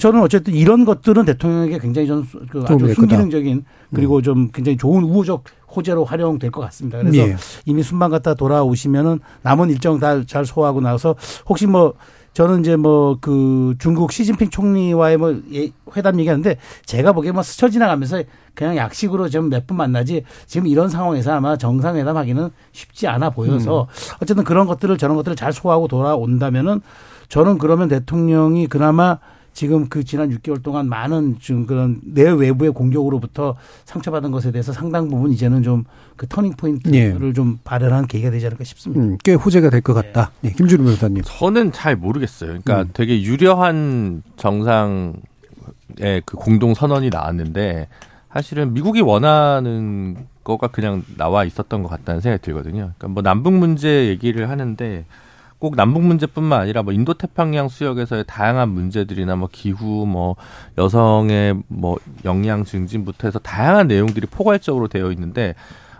저는 0.01 0.21
어쨌든 0.21 0.53
이런 0.53 0.83
것들은 0.83 1.23
대통령에게 1.23 1.79
굉장히 1.79 2.07
저는 2.09 2.23
수- 2.23 2.41
그 2.49 2.63
아주. 2.63 2.93
순기능적인 2.93 3.63
그리고 3.93 4.21
좀 4.21 4.49
굉장히 4.51 4.75
좋은 4.77 5.03
우호적 5.03 5.45
호재로 5.73 6.03
활용될 6.03 6.51
것 6.51 6.59
같습니다. 6.61 6.97
그래서 6.97 7.17
예. 7.19 7.35
이미 7.65 7.83
순방 7.83 8.09
갔다 8.09 8.33
돌아오시면은 8.33 9.19
남은 9.43 9.69
일정 9.69 9.99
다 9.99 10.23
잘 10.25 10.45
소화하고 10.45 10.81
나서 10.81 11.15
혹시 11.47 11.67
뭐 11.67 11.93
저는 12.37 12.59
이제 12.59 12.75
뭐 12.75 13.17
그 13.19 13.73
중국 13.79 14.11
시진핑 14.11 14.51
총리와의 14.51 15.17
뭐 15.17 15.35
예- 15.53 15.71
회담 15.95 16.19
얘기하는데 16.19 16.57
제가 16.85 17.11
보기에 17.13 17.31
뭐 17.31 17.41
스쳐 17.41 17.67
지나가면서 17.67 18.21
그냥 18.53 18.75
약식으로 18.77 19.27
좀 19.29 19.49
몇 19.49 19.65
분 19.65 19.75
만나지 19.77 20.23
지금 20.45 20.67
이런 20.67 20.87
상황에서 20.87 21.33
아마 21.33 21.57
정상회담 21.57 22.15
하기는 22.15 22.49
쉽지 22.73 23.07
않아 23.07 23.31
보여서 23.31 23.87
어쨌든 24.21 24.43
그런 24.43 24.67
것들을 24.67 24.95
저런 24.99 25.17
것들을 25.17 25.35
잘 25.35 25.51
소화하고 25.51 25.87
돌아온다면은 25.87 26.81
저는 27.27 27.57
그러면 27.57 27.87
대통령이 27.87 28.67
그나마 28.67 29.17
지금 29.57 29.89
그 29.89 30.03
지난 30.03 30.29
6개월 30.29 30.61
동안 30.61 30.87
많은 30.87 31.37
좀 31.39 31.65
그런 31.65 31.99
내 32.03 32.29
외부의 32.29 32.71
공격으로부터 32.73 33.55
상처받은 33.85 34.29
것에 34.29 34.51
대해서 34.51 34.71
상당 34.71 35.09
부분 35.09 35.31
이제는 35.31 35.63
좀 35.63 35.83
그 36.15 36.27
터닝 36.27 36.53
포인트를 36.53 37.33
좀 37.35 37.59
발현하는 37.63 38.07
계기가 38.07 38.31
되지 38.31 38.47
않을까 38.47 38.63
싶습니다. 38.63 39.01
음, 39.03 39.17
꽤 39.23 39.33
호재가 39.35 39.69
될 39.69 39.81
것 39.81 39.93
같다. 39.93 40.31
예, 40.43 40.49
김준우 40.49 40.83
변호사님. 40.83 41.21
저는 41.23 41.71
잘 41.71 41.95
모르겠어요. 41.95 42.59
그러니까 42.63 42.81
음. 42.81 42.89
되게 42.93 43.21
유려한 43.21 44.23
정상의 44.35 45.13
그 46.25 46.37
공동 46.37 46.73
선언이 46.73 47.09
나왔는데 47.11 47.87
사실은 48.33 48.73
미국이 48.73 49.01
원하는 49.01 50.17
거가 50.43 50.67
그냥 50.69 51.03
나와 51.17 51.43
있었던 51.45 51.83
것 51.83 51.89
같다는 51.89 52.19
생각이 52.21 52.41
들거든요. 52.43 52.93
그러니까 52.97 53.07
뭐 53.09 53.21
남북 53.21 53.53
문제 53.53 54.07
얘기를 54.07 54.49
하는데 54.49 55.05
꼭 55.59 55.75
남북 55.75 56.03
문제뿐만 56.03 56.61
아니라 56.61 56.83
뭐 56.83 56.93
인도 56.93 57.13
태평양 57.13 57.67
수역에서의 57.67 58.25
다양한 58.27 58.69
문제들이나 58.69 59.35
뭐 59.35 59.49
기후 59.51 60.05
뭐 60.05 60.35
여성의 60.77 61.63
뭐 61.67 61.97
역량 62.25 62.63
증진부터 62.63 63.27
해서 63.27 63.39
다양한 63.39 63.87
내용들이 63.87 64.27
포괄적으로 64.27 64.87
되어 64.87 65.11
있는데 65.11 65.55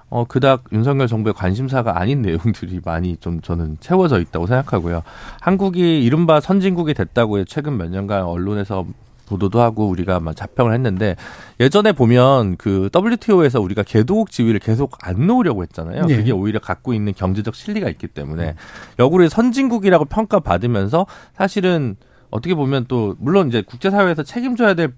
어 0.10 0.26
그닥 0.26 0.66
윤석열 0.72 1.08
정부의 1.08 1.34
관심사가 1.34 2.00
아닌 2.00 2.22
내용들이 2.22 2.82
많이 2.86 3.18
좀 3.18 3.42
저는 3.42 3.78
채워져 3.80 4.20
있다고 4.20 4.48
생각하고요. 4.48 5.04
한국이 5.42 6.04
이른바 6.04 6.40
선진국이 6.40 6.94
됐다고 6.94 7.44
최근 7.46 7.78
몇 7.78 7.90
년간 7.90 8.24
언론에서 8.24 8.86
보도도 9.28 9.62
하고 9.62 9.88
우리가 9.88 10.20
막 10.20 10.36
자평을 10.36 10.74
했는데 10.74 11.16
예전에 11.60 11.92
보면 11.92 12.58
그 12.58 12.90
WTO에서 12.96 13.62
우리가 13.62 13.84
개도국 13.84 14.32
지위를 14.32 14.60
계속 14.60 14.98
안 15.02 15.28
놓으려고 15.28 15.64
했잖아요. 15.64 16.06
네. 16.06 16.18
그게 16.18 16.32
오히려 16.32 16.60
갖고 16.60 16.94
있는 16.94 17.14
경제적 17.14 17.56
실리가 17.56 17.90
있기 17.90 18.08
때문에 18.08 18.56
역으로 19.00 19.30
선진국이라고 19.30 20.06
평가받으면서 20.06 21.06
사실은 21.36 21.96
어떻게 22.30 22.56
보면 22.56 22.86
또 22.88 23.16
물론 23.20 23.48
이제 23.48 23.62
국제사회에서 23.62 24.24
책임져야 24.24 24.74
될 24.74 24.94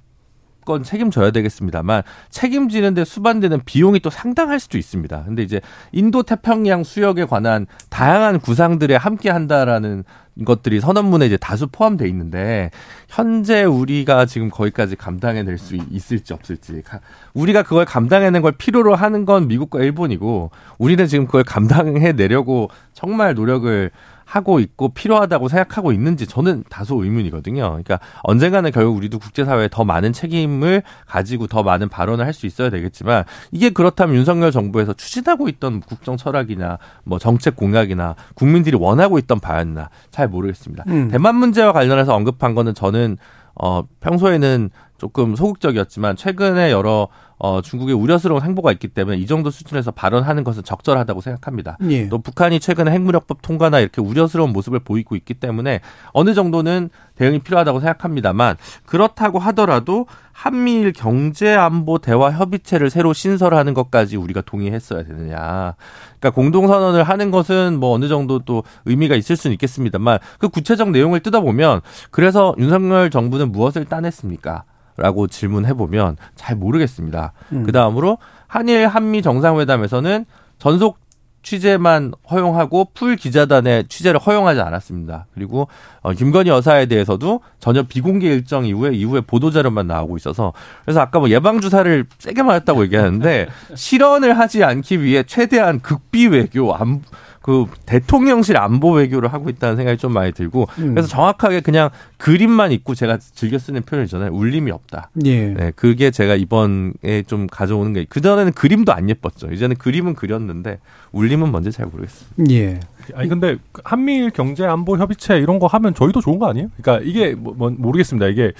건 0.69 0.83
책임져야 0.83 1.31
되겠습니다만 1.31 2.03
책임지는데 2.29 3.03
수반되는 3.03 3.61
비용이 3.65 3.99
또 4.01 4.09
상당할 4.09 4.59
수도 4.59 4.77
있습니다. 4.77 5.23
근데 5.25 5.41
이제 5.41 5.61
인도 5.91 6.21
태평양 6.21 6.83
수역에 6.83 7.25
관한 7.25 7.65
다양한 7.89 8.39
구상들에 8.39 8.95
함께 8.95 9.29
한다라는 9.29 10.03
것들이 10.45 10.79
선언문에 10.79 11.25
이제 11.25 11.37
다수 11.37 11.67
포함돼 11.67 12.07
있는데 12.09 12.71
현재 13.07 13.63
우리가 13.63 14.25
지금 14.25 14.49
거기까지 14.49 14.95
감당해낼 14.95 15.57
수 15.57 15.75
있을지 15.89 16.33
없을지. 16.33 16.81
가- 16.83 16.99
우리가 17.33 17.63
그걸 17.63 17.85
감당해낸 17.85 18.41
걸 18.41 18.51
필요로 18.53 18.95
하는 18.95 19.25
건 19.25 19.47
미국과 19.47 19.79
일본이고 19.79 20.51
우리는 20.77 21.05
지금 21.07 21.25
그걸 21.25 21.43
감당해내려고 21.43 22.69
정말 22.93 23.33
노력을 23.33 23.91
하고 24.29 24.59
있고 24.59 24.89
필요하다고 24.89 25.47
생각하고 25.47 25.91
있는지 25.91 26.27
저는 26.27 26.63
다소 26.69 27.03
의문이거든요. 27.03 27.63
그러니까 27.63 27.99
언젠가는 28.21 28.69
결국 28.71 28.95
우리도 28.97 29.17
국제사회에 29.17 29.69
더 29.71 29.83
많은 29.83 30.13
책임을 30.13 30.83
가지고 31.07 31.47
더 31.47 31.63
많은 31.63 31.89
발언을 31.89 32.25
할 32.25 32.29
수 32.39 32.45
있어야 32.45 32.69
되겠지만 32.69 33.25
이게 33.51 33.71
그렇다면 33.71 34.15
윤석열 34.15 34.51
정부에서 34.51 34.93
추진하고 34.93 35.49
있던 35.49 35.81
국정 35.81 36.15
철학이나 36.15 36.77
뭐 37.03 37.17
정책 37.19 37.55
공약이나 37.55 38.15
국민들이 38.35 38.77
원하고 38.79 39.17
있던 39.17 39.39
바였나 39.39 39.89
잘 40.11 40.27
모르겠습니다. 40.29 40.85
음. 40.87 41.09
대만 41.09 41.35
문제와 41.35 41.73
관련해서 41.73 42.15
언급한 42.15 42.53
거는 42.55 42.75
저는 42.75 43.17
어 43.55 43.83
평소에는 43.99 44.69
조금 44.99 45.35
소극적이었지만 45.35 46.15
최근에 46.15 46.71
여러 46.71 47.07
어 47.39 47.61
중국의 47.61 47.95
우려스러운 47.95 48.41
행보가 48.41 48.71
있기 48.73 48.89
때문에 48.89 49.17
이 49.17 49.25
정도 49.25 49.49
수준에서 49.49 49.91
발언하는 49.91 50.43
것은 50.43 50.63
적절하다고 50.63 51.21
생각합니다. 51.21 51.77
예. 51.89 52.09
또 52.09 52.19
북한이 52.19 52.59
최근에 52.59 52.91
핵무력법 52.91 53.41
통과나 53.41 53.79
이렇게 53.79 54.01
우려스러운 54.01 54.51
모습을 54.51 54.79
보이고 54.79 55.15
있기 55.15 55.35
때문에 55.35 55.79
어느 56.11 56.33
정도는 56.33 56.89
대응이 57.15 57.39
필요하다고 57.39 57.79
생각합니다만 57.79 58.57
그렇다고 58.85 59.39
하더라도 59.39 60.05
한미일 60.33 60.93
경제 60.93 61.53
안보 61.53 61.99
대화 61.99 62.31
협의체를 62.31 62.89
새로 62.89 63.11
신설하는 63.11 63.73
것까지 63.73 64.15
우리가 64.15 64.41
동의했어야 64.41 65.03
되느냐. 65.03 65.75
그러니까 66.19 66.29
공동선언을 66.33 67.03
하는 67.03 67.31
것은 67.31 67.77
뭐 67.79 67.93
어느 67.93 68.07
정도 68.07 68.39
또 68.39 68.63
의미가 68.85 69.15
있을 69.15 69.35
수는 69.35 69.53
있겠습니다만 69.53 70.19
그 70.39 70.47
구체적 70.47 70.91
내용을 70.91 71.19
뜯어보면 71.19 71.81
그래서 72.11 72.55
윤석열 72.57 73.09
정부는 73.09 73.51
무엇을 73.51 73.85
따냈습니까? 73.85 74.63
라고 74.99 75.27
질문해 75.27 75.73
보면 75.73 76.17
잘 76.35 76.55
모르겠습니다. 76.55 77.33
음. 77.51 77.63
그 77.63 77.71
다음으로 77.71 78.17
한일 78.47 78.87
한미 78.87 79.21
정상회담에서는 79.21 80.25
전속 80.57 80.99
취재만 81.41 82.11
허용하고 82.29 82.89
풀 82.93 83.15
기자단의 83.15 83.85
취재를 83.87 84.19
허용하지 84.19 84.59
않았습니다. 84.59 85.25
그리고 85.33 85.67
어, 86.01 86.11
김건희 86.11 86.49
여사에 86.49 86.87
대해서도 86.87 87.41
전혀 87.59 87.83
비공개 87.83 88.27
일정 88.27 88.65
이후에 88.65 88.91
이후에 88.93 89.21
보도 89.21 89.49
자료만 89.49 89.87
나오고 89.87 90.17
있어서 90.17 90.53
그래서 90.83 90.99
아까 90.99 91.19
뭐 91.19 91.29
예방 91.29 91.61
주사를 91.61 92.05
세게 92.17 92.43
맞았다고 92.43 92.83
얘기하는데 92.83 93.47
실언을 93.73 94.37
하지 94.37 94.63
않기 94.63 95.01
위해 95.01 95.23
최대한 95.23 95.79
극비 95.79 96.27
외교 96.27 96.75
안, 96.75 97.01
그 97.49 97.65
대통령실 97.87 98.57
안보 98.57 98.91
외교를 98.91 99.33
하고 99.33 99.49
있다는 99.49 99.75
생각이 99.75 99.97
좀 99.97 100.13
많이 100.13 100.31
들고 100.31 100.67
음. 100.77 100.93
그래서 100.93 101.07
정확하게 101.07 101.61
그냥 101.61 101.89
그림만 102.17 102.71
있고 102.73 102.93
제가 102.93 103.17
즐겨 103.17 103.57
쓰는 103.57 103.81
표현이잖아요. 103.81 104.29
울림이 104.31 104.69
없다. 104.69 105.09
예. 105.25 105.47
네, 105.47 105.71
그게 105.75 106.11
제가 106.11 106.35
이번에 106.35 107.23
좀 107.25 107.47
가져오는 107.47 107.91
게 107.93 108.05
그전에는 108.07 108.51
그림도 108.51 108.93
안 108.93 109.09
예뻤죠. 109.09 109.47
이제는 109.51 109.77
그림은 109.77 110.13
그렸는데 110.13 110.77
울림은 111.11 111.49
뭔지 111.49 111.71
잘 111.71 111.87
모르겠어요. 111.87 112.29
예. 112.51 112.79
아니 113.15 113.27
근데 113.27 113.57
한미일 113.83 114.29
경제 114.29 114.63
안보 114.63 114.95
협의체 114.97 115.39
이런 115.39 115.57
거 115.57 115.65
하면 115.65 115.95
저희도 115.95 116.21
좋은 116.21 116.37
거 116.37 116.47
아니에요? 116.47 116.69
그러니까 116.79 117.03
이게 117.03 117.33
뭐, 117.33 117.55
뭐 117.57 117.71
모르겠습니다. 117.75 118.27
이게 118.27 118.53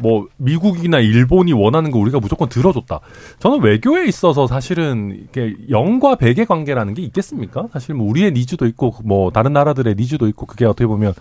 뭐 0.00 0.26
미국이나 0.36 0.98
일본이 0.98 1.52
원하는 1.52 1.90
거 1.90 1.98
우리가 1.98 2.20
무조건 2.20 2.48
들어줬다. 2.48 3.00
저는 3.38 3.62
외교에 3.62 4.06
있어서 4.06 4.46
사실은 4.46 5.26
이게 5.28 5.54
영과 5.70 6.16
백의 6.16 6.46
관계라는 6.46 6.94
게 6.94 7.02
있겠습니까? 7.02 7.68
사실 7.72 7.94
뭐 7.94 8.08
우리의 8.08 8.32
needs도 8.32 8.66
있고 8.66 8.94
뭐 9.04 9.30
다른 9.30 9.52
나라들의 9.52 9.94
needs도 9.96 10.28
있고 10.28 10.46
그게 10.46 10.64
어떻게 10.64 10.86
보면 10.86 11.12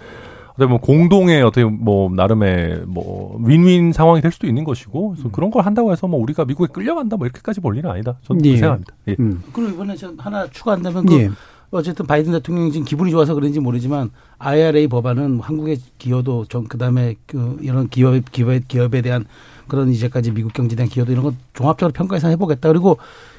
어떻게 0.53 0.65
보면 0.65 0.79
공동의 0.81 1.41
어떻게 1.41 1.65
뭐 1.65 2.11
나름의 2.13 2.83
뭐 2.87 3.39
윈윈 3.43 3.91
상황이 3.91 4.21
될 4.21 4.31
수도 4.31 4.47
있는 4.47 4.63
것이고 4.63 5.11
그래서 5.11 5.29
그런 5.31 5.49
걸 5.49 5.65
한다고 5.65 5.91
해서 5.91 6.07
뭐 6.07 6.19
우리가 6.19 6.45
미국에 6.45 6.71
끌려간다 6.71 7.17
뭐 7.17 7.25
이렇게까지 7.25 7.59
볼 7.59 7.77
일은 7.77 7.89
아니다. 7.89 8.17
저는 8.23 8.45
예. 8.45 8.49
그렇게 8.49 8.59
생각합니다. 8.59 8.95
예. 9.07 9.15
음. 9.19 9.43
그리고 9.51 9.71
이번에 9.71 9.95
좀 9.95 10.15
하나 10.17 10.47
추가한다면 10.47 11.05
그 11.05 11.15
예. 11.15 11.29
어쨌든 11.77 12.05
바이든 12.05 12.31
대통령이 12.33 12.71
지금 12.71 12.85
기분이 12.85 13.11
좋아서 13.11 13.33
그런지 13.33 13.59
모르지만 13.59 14.11
IRA 14.37 14.87
법안은 14.87 15.39
한국의 15.39 15.79
기여도 15.97 16.45
좀 16.45 16.65
그다음에 16.65 17.15
그 17.25 17.57
이런 17.61 17.89
기업 17.89 18.19
기업 18.31 18.67
기업에 18.67 19.01
대한 19.01 19.25
그런 19.67 19.89
이제까지 19.89 20.31
미국 20.31 20.53
경제에 20.53 20.75
대한 20.75 20.89
기여도 20.89 21.11
이런 21.11 21.23
거 21.23 21.33
종합적으로 21.53 21.93
평가해서 21.93 22.27
해보겠다. 22.29 22.69
그리고 22.69 22.97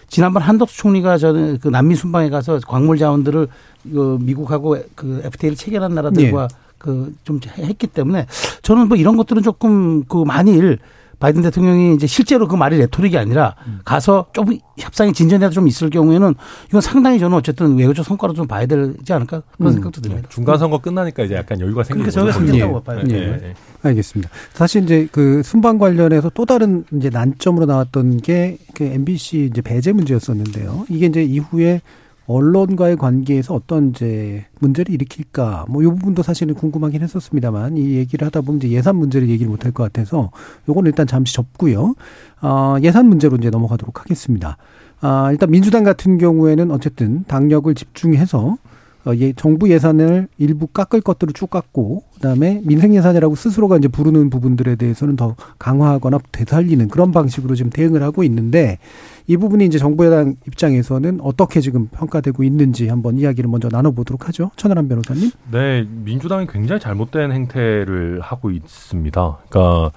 지난번 0.09 0.43
한덕수 0.43 0.77
총리가 0.79 1.17
저는 1.19 1.59
그 1.59 1.69
난민 1.69 1.97
순방에 1.97 2.29
가서 2.29 2.59
광물 2.67 2.99
자원들을 2.99 3.49
그 3.85 4.19
미국하고 4.21 4.79
그 4.95 5.23
FTA를 5.25 5.57
체결한 5.57 5.95
나라들과 5.95 6.49
그좀 6.79 7.41
했기 7.59 7.87
때문에 7.87 8.27
저는 8.63 8.89
뭐 8.89 8.97
이런 8.97 9.17
것들은 9.17 9.43
조금 9.43 10.05
그 10.05 10.25
만일 10.25 10.79
바이든 11.25 11.41
대통령이 11.41 11.95
이제 11.95 12.07
실제로 12.07 12.47
그 12.47 12.55
말이 12.55 12.77
레토릭이 12.77 13.17
아니라 13.17 13.55
가서 13.83 14.27
조금 14.35 14.59
협상이 14.77 15.15
진전이라도 15.15 15.55
좀 15.55 15.67
있을 15.67 15.89
경우에는 15.89 16.35
이건 16.69 16.81
상당히 16.83 17.19
저는 17.19 17.35
어쨌든 17.39 17.79
외교적 17.79 18.05
성과로 18.05 18.35
좀 18.35 18.47
봐야 18.47 18.67
되지 18.67 19.11
않을까 19.11 19.43
그런 19.57 19.73
음. 19.73 19.73
생각도 19.73 20.03
듭니다. 20.03 20.29
중간 20.29 20.59
선거 20.59 20.79
끝나니까 20.79 21.23
이제 21.23 21.35
약간 21.35 21.59
여유가 21.61 21.83
생기는 21.83 22.11
거죠. 22.11 22.31
생겼다고 22.31 22.79
예. 22.79 22.85
봐요. 22.85 23.03
예, 23.09 23.15
예. 23.15 23.41
예. 23.43 23.55
알겠습니다. 23.83 24.31
사실 24.53 24.83
이제 24.83 25.09
그 25.13 25.43
순방 25.43 25.79
관련해서 25.79 26.31
또 26.35 26.45
다른 26.45 26.85
이제 26.93 27.09
난점으로 27.09 27.65
나왔던 27.65 28.19
게 28.21 28.59
그 28.75 28.85
MBC 28.85 29.49
이제 29.51 29.63
배제 29.63 29.93
문제였었는데요. 29.93 30.87
이게 30.91 31.07
이제 31.07 31.23
이후에 31.23 31.81
언론과의 32.27 32.97
관계에서 32.97 33.55
어떤 33.55 33.91
이제 33.91 34.47
문제를 34.61 34.95
일으킬까 34.95 35.67
뭐 35.69 35.83
이 35.83 35.87
부분도 35.87 36.23
사실은 36.23 36.55
궁금하긴 36.55 37.03
했었습니다만 37.03 37.77
이 37.77 37.95
얘기를 37.97 38.25
하다 38.27 38.41
보면 38.43 38.59
이제 38.63 38.71
예산 38.71 38.97
문제를 38.97 39.29
얘기를 39.29 39.51
못 39.51 39.65
할 39.67 39.73
것 39.73 39.83
같아서 39.85 40.31
요건 40.69 40.87
일단 40.87 41.07
잠시 41.07 41.35
접고요. 41.35 41.95
어, 42.43 42.77
예산 42.83 43.07
문제로 43.09 43.37
이제 43.37 43.51
넘어가도록 43.51 44.01
하겠습니다. 44.01 44.57
아, 45.01 45.31
일단 45.33 45.51
민주당 45.51 45.85
같은 45.85 46.17
경우에는 46.19 46.71
어쨌든 46.71 47.25
당력을 47.27 47.75
집중해서 47.75 48.57
어, 49.07 49.13
예, 49.17 49.35
정부 49.35 49.71
예산을 49.71 50.29
일부 50.39 50.67
깎을 50.67 51.03
것들을 51.03 51.35
쭉 51.35 51.51
깎고 51.51 52.05
그다음에 52.15 52.63
민생 52.65 52.95
예산이라고 52.95 53.35
스스로가 53.35 53.77
이제 53.77 53.87
부르는 53.89 54.31
부분들에 54.31 54.77
대해서는 54.77 55.17
더 55.17 55.37
강화하거나 55.59 56.21
되살리는 56.33 56.89
그런 56.89 57.13
방식으로 57.13 57.55
지금 57.55 57.71
대응을 57.71 58.03
하고 58.03 58.25
있는데 58.25 58.79
이 59.27 59.37
부분이 59.37 59.65
이제 59.65 59.79
정부 59.79 60.05
여당 60.05 60.37
입장에서는 60.47 61.21
어떻게 61.23 61.61
지금 61.61 61.89
평가되고 61.89 62.43
있는지 62.43 62.89
한번 62.89 63.19
이야기를 63.19 63.49
먼저 63.49 63.69
나눠보도록 63.71 64.29
하죠. 64.29 64.51
천하람 64.57 64.89
변호사님. 64.89 65.31
네, 65.51 65.87
민주당이 65.89 66.47
굉장히 66.47 66.81
잘못된 66.81 67.33
행태를 67.33 68.21
하고 68.21 68.51
있습니다. 68.51 69.39
그러니까 69.49 69.93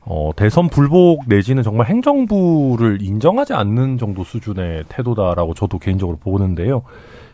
어, 0.00 0.30
대선 0.36 0.68
불복 0.68 1.24
내지는 1.26 1.62
정말 1.62 1.86
행정부를 1.86 3.00
인정하지 3.00 3.54
않는 3.54 3.96
정도 3.96 4.24
수준의 4.24 4.84
태도다라고 4.88 5.54
저도 5.54 5.78
개인적으로 5.78 6.18
보는데요. 6.18 6.82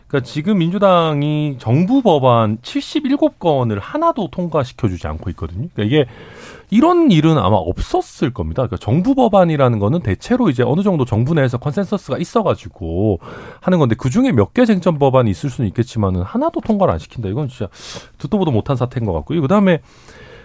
그러니까 0.07 0.25
지금 0.25 0.59
민주당이 0.59 1.57
정부 1.59 2.01
법안 2.01 2.57
77건을 2.59 3.79
하나도 3.81 4.29
통과시켜주지 4.31 5.05
않고 5.07 5.29
있거든요. 5.31 5.67
그러니까 5.73 5.83
이게 5.83 6.09
이런 6.69 7.11
일은 7.11 7.37
아마 7.37 7.55
없었을 7.55 8.33
겁니다. 8.33 8.61
그러니까 8.63 8.77
정부 8.77 9.15
법안이라는 9.15 9.79
거는 9.79 10.01
대체로 10.01 10.49
이제 10.49 10.63
어느 10.63 10.81
정도 10.81 11.05
정부 11.05 11.33
내에서 11.33 11.57
consensus가 11.57 12.17
있어가지고 12.17 13.19
하는 13.61 13.79
건데 13.79 13.95
그 13.97 14.09
중에 14.09 14.31
몇 14.31 14.53
개 14.53 14.65
쟁점 14.65 14.97
법안이 14.99 15.29
있을 15.31 15.49
수는 15.49 15.67
있겠지만은 15.69 16.23
하나도 16.23 16.61
통과를 16.61 16.93
안 16.93 16.99
시킨다. 16.99 17.29
이건 17.29 17.47
진짜 17.47 17.67
듣도 18.17 18.37
보도 18.37 18.51
못한 18.51 18.75
사태인 18.75 19.05
것 19.05 19.13
같고요. 19.13 19.41
그 19.41 19.47
다음에 19.47 19.81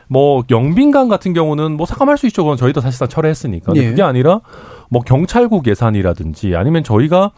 뭐 0.08 0.42
영빈관 0.50 1.08
같은 1.08 1.32
경우는 1.32 1.76
뭐 1.76 1.86
삭감할 1.86 2.18
수 2.18 2.26
있죠. 2.26 2.44
그건 2.44 2.56
저희도 2.56 2.80
사실상 2.80 3.08
철회했으니까. 3.08 3.72
예. 3.76 3.88
그게 3.88 4.02
아니라 4.02 4.40
뭐 4.90 5.00
경찰국 5.02 5.66
예산이라든지 5.66 6.54
아니면 6.54 6.84
저희가 6.84 7.30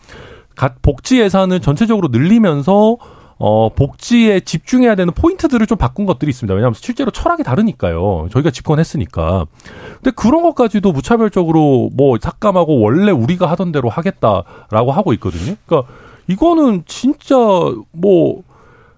각 0.56 0.82
복지 0.82 1.20
예산을 1.20 1.60
전체적으로 1.60 2.08
늘리면서 2.08 2.96
어, 3.38 3.68
복지에 3.70 4.40
집중해야 4.40 4.94
되는 4.94 5.12
포인트들을 5.12 5.66
좀 5.66 5.76
바꾼 5.76 6.06
것들이 6.06 6.30
있습니다. 6.30 6.54
왜냐하면 6.54 6.74
실제로 6.74 7.10
철학이 7.10 7.42
다르니까요. 7.42 8.28
저희가 8.30 8.50
집권했으니까. 8.50 9.46
근데 9.94 10.10
그런 10.12 10.42
것까지도 10.42 10.92
무차별적으로 10.92 11.90
뭐 11.94 12.16
삭감하고 12.20 12.80
원래 12.80 13.10
우리가 13.10 13.46
하던 13.50 13.72
대로 13.72 13.88
하겠다라고 13.88 14.92
하고 14.92 15.12
있거든요. 15.14 15.56
그러니까 15.66 15.92
이거는 16.28 16.84
진짜 16.86 17.36
뭐 17.92 18.42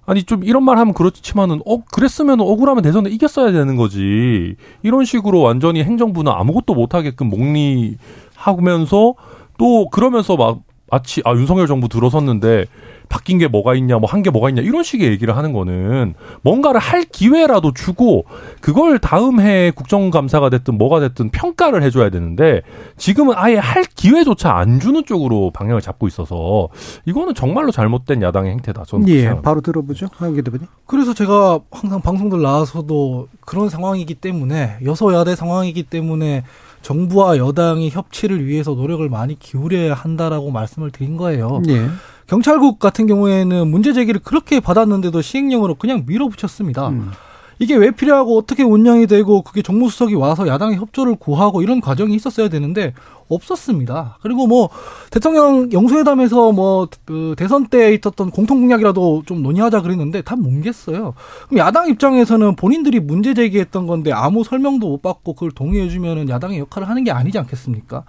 아니 0.05 0.23
좀 0.23 0.45
이런 0.45 0.63
말 0.63 0.79
하면 0.79 0.95
그렇지만은 0.95 1.61
어 1.67 1.83
그랬으면 1.85 2.41
억울하면 2.41 2.83
대선에 2.83 3.11
이겼어야 3.11 3.53
되는 3.53 3.77
거지. 3.77 4.55
이런 4.83 5.05
식으로 5.05 5.41
완전히 5.41 5.83
행정부는 5.83 6.31
아무것도 6.31 6.75
못 6.75 6.95
하게끔 6.95 7.29
목리하면서 7.29 9.15
또 9.59 9.89
그러면서 9.91 10.37
막 10.37 10.61
마치 10.91 11.21
아 11.25 11.33
윤석열 11.33 11.67
정부 11.67 11.89
들어섰는데 11.89 12.67
바뀐 13.09 13.39
게 13.39 13.47
뭐가 13.47 13.77
있냐, 13.77 13.99
뭐 13.99 14.09
한 14.11 14.23
게 14.23 14.31
뭐가 14.31 14.49
있냐 14.49 14.63
이런 14.63 14.83
식의 14.83 15.09
얘기를 15.11 15.37
하는 15.37 15.53
거는 15.53 16.15
뭔가를 16.43 16.81
할 16.81 17.05
기회라도 17.05 17.73
주고 17.73 18.25
그걸 18.61 18.99
다음 18.99 19.41
해 19.41 19.71
국정감사가 19.71 20.51
됐든 20.51 20.77
뭐가 20.77 20.99
됐든 21.01 21.31
평가를 21.31 21.85
해줘야 21.85 22.11
되는데 22.11 22.63
지금은 22.97 23.35
아예 23.37 23.57
할 23.59 23.85
기회조차 23.85 24.57
안 24.57 24.81
주는 24.81 25.05
쪽으로 25.05 25.53
방향을 25.53 25.81
잡고 25.83 26.09
있어서 26.09 26.69
이거는 27.05 27.35
정말로 27.35 27.71
잘못된 27.71 28.23
야당의 28.23 28.53
행태다. 28.53 28.85
저는 28.87 29.09
예, 29.09 29.41
바로 29.41 29.61
들어보죠. 29.61 30.07
하영기 30.17 30.43
대표님. 30.43 30.67
그래서 30.87 31.15
제가 31.15 31.61
항상 31.71 32.01
방송들 32.01 32.43
나와서도 32.43 33.29
그런 33.45 33.69
상황이기 33.69 34.15
때문에 34.15 34.79
여소야대 34.85 35.37
상황이기 35.37 35.85
때문에 35.85 36.43
정부와 36.87 37.39
여당이 37.39 37.91
협치를 37.91 38.47
위해서 38.47 38.75
노력을 38.75 39.09
많이 39.09 39.37
기울여야 39.37 39.93
한다라고 39.93 40.53
말씀을 40.53 40.93
드린 40.93 41.17
거예요. 41.17 41.61
예. 41.69 41.89
경찰국 42.29 42.79
같은 42.79 43.09
경우에는 43.09 43.69
문제 43.69 43.93
제기를 43.93 44.21
그렇게 44.23 44.61
받았는데도 44.61 45.21
시행령으로 45.21 45.75
그냥 45.75 46.05
밀어붙였습니다. 46.07 46.91
음. 46.91 47.11
이게 47.59 47.75
왜 47.75 47.91
필요하고 47.91 48.37
어떻게 48.37 48.63
운영이 48.63 49.07
되고 49.07 49.43
그게 49.43 49.63
정무수석이 49.63 50.15
와서 50.15 50.47
야당의 50.47 50.77
협조를 50.77 51.17
구하고 51.17 51.63
이런 51.63 51.81
과정이 51.81 52.15
있었어야 52.15 52.49
되는데 52.49 52.93
없었습니다. 53.29 54.19
그리고 54.23 54.47
뭐 54.47 54.69
대통령 55.11 55.73
영수회담에서 55.73 56.53
뭐 56.53 56.89
그 57.05 57.35
대선 57.39 57.67
때 57.69 57.95
있었던 57.95 58.31
공통 58.31 58.61
공약이라도 58.61 59.23
좀 59.27 59.43
논의하자 59.43 59.83
그랬는데 59.83 60.23
다 60.23 60.35
뭉갰어요. 60.35 61.15
그럼 61.49 61.59
야당 61.59 61.89
입장에서는 61.89 62.57
본인들이 62.57 63.01
문제 63.01 63.33
제기했던 63.33 63.87
건데 63.87 64.13
아무 64.13 64.45
설명도 64.45 64.89
못 64.89 65.03
받고 65.03 65.35
그걸 65.35 65.51
동의해 65.53 65.89
주면은 65.89 66.29
야당의 66.29 66.59
역할을 66.59 66.89
하는 66.89 67.05
게 67.05 67.11
아니지 67.13 67.39
않겠습니까? 67.39 68.05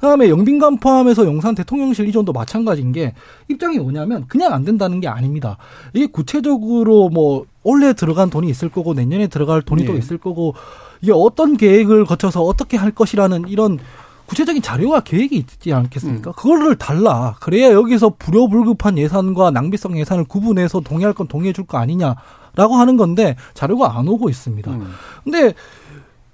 그다음에 0.00 0.28
영빈관 0.28 0.78
포함해서 0.78 1.24
용산 1.26 1.54
대통령실 1.54 2.08
이전도 2.08 2.32
마찬가지인 2.32 2.92
게 2.92 3.14
입장이 3.48 3.78
뭐냐면 3.78 4.24
그냥 4.28 4.52
안 4.52 4.64
된다는 4.64 5.00
게 5.00 5.08
아닙니다. 5.08 5.56
이게 5.92 6.06
구체적으로 6.06 7.08
뭐 7.08 7.46
올해 7.64 7.92
들어간 7.92 8.30
돈이 8.30 8.48
있을 8.48 8.68
거고 8.68 8.94
내년에 8.94 9.26
들어갈 9.26 9.62
돈이 9.62 9.84
또 9.84 9.92
네. 9.92 9.98
있을 9.98 10.18
거고 10.18 10.54
이게 11.02 11.12
어떤 11.14 11.56
계획을 11.56 12.04
거쳐서 12.06 12.42
어떻게 12.42 12.76
할 12.76 12.90
것이라는 12.92 13.48
이런 13.48 13.78
구체적인 14.26 14.60
자료와 14.62 15.00
계획이 15.00 15.36
있지 15.36 15.72
않겠습니까? 15.72 16.32
그거를 16.32 16.76
달라. 16.76 17.36
그래야 17.40 17.72
여기서 17.72 18.14
불효불급한 18.18 18.98
예산과 18.98 19.50
낭비성 19.52 19.98
예산을 19.98 20.24
구분해서 20.24 20.80
동의할 20.80 21.14
건 21.14 21.28
동의해 21.28 21.52
줄 21.54 21.64
거 21.64 21.78
아니냐라고 21.78 22.74
하는 22.76 22.96
건데 22.98 23.36
자료가 23.54 23.98
안 23.98 24.06
오고 24.06 24.28
있습니다. 24.28 24.70
음. 24.70 24.92
근데 25.24 25.54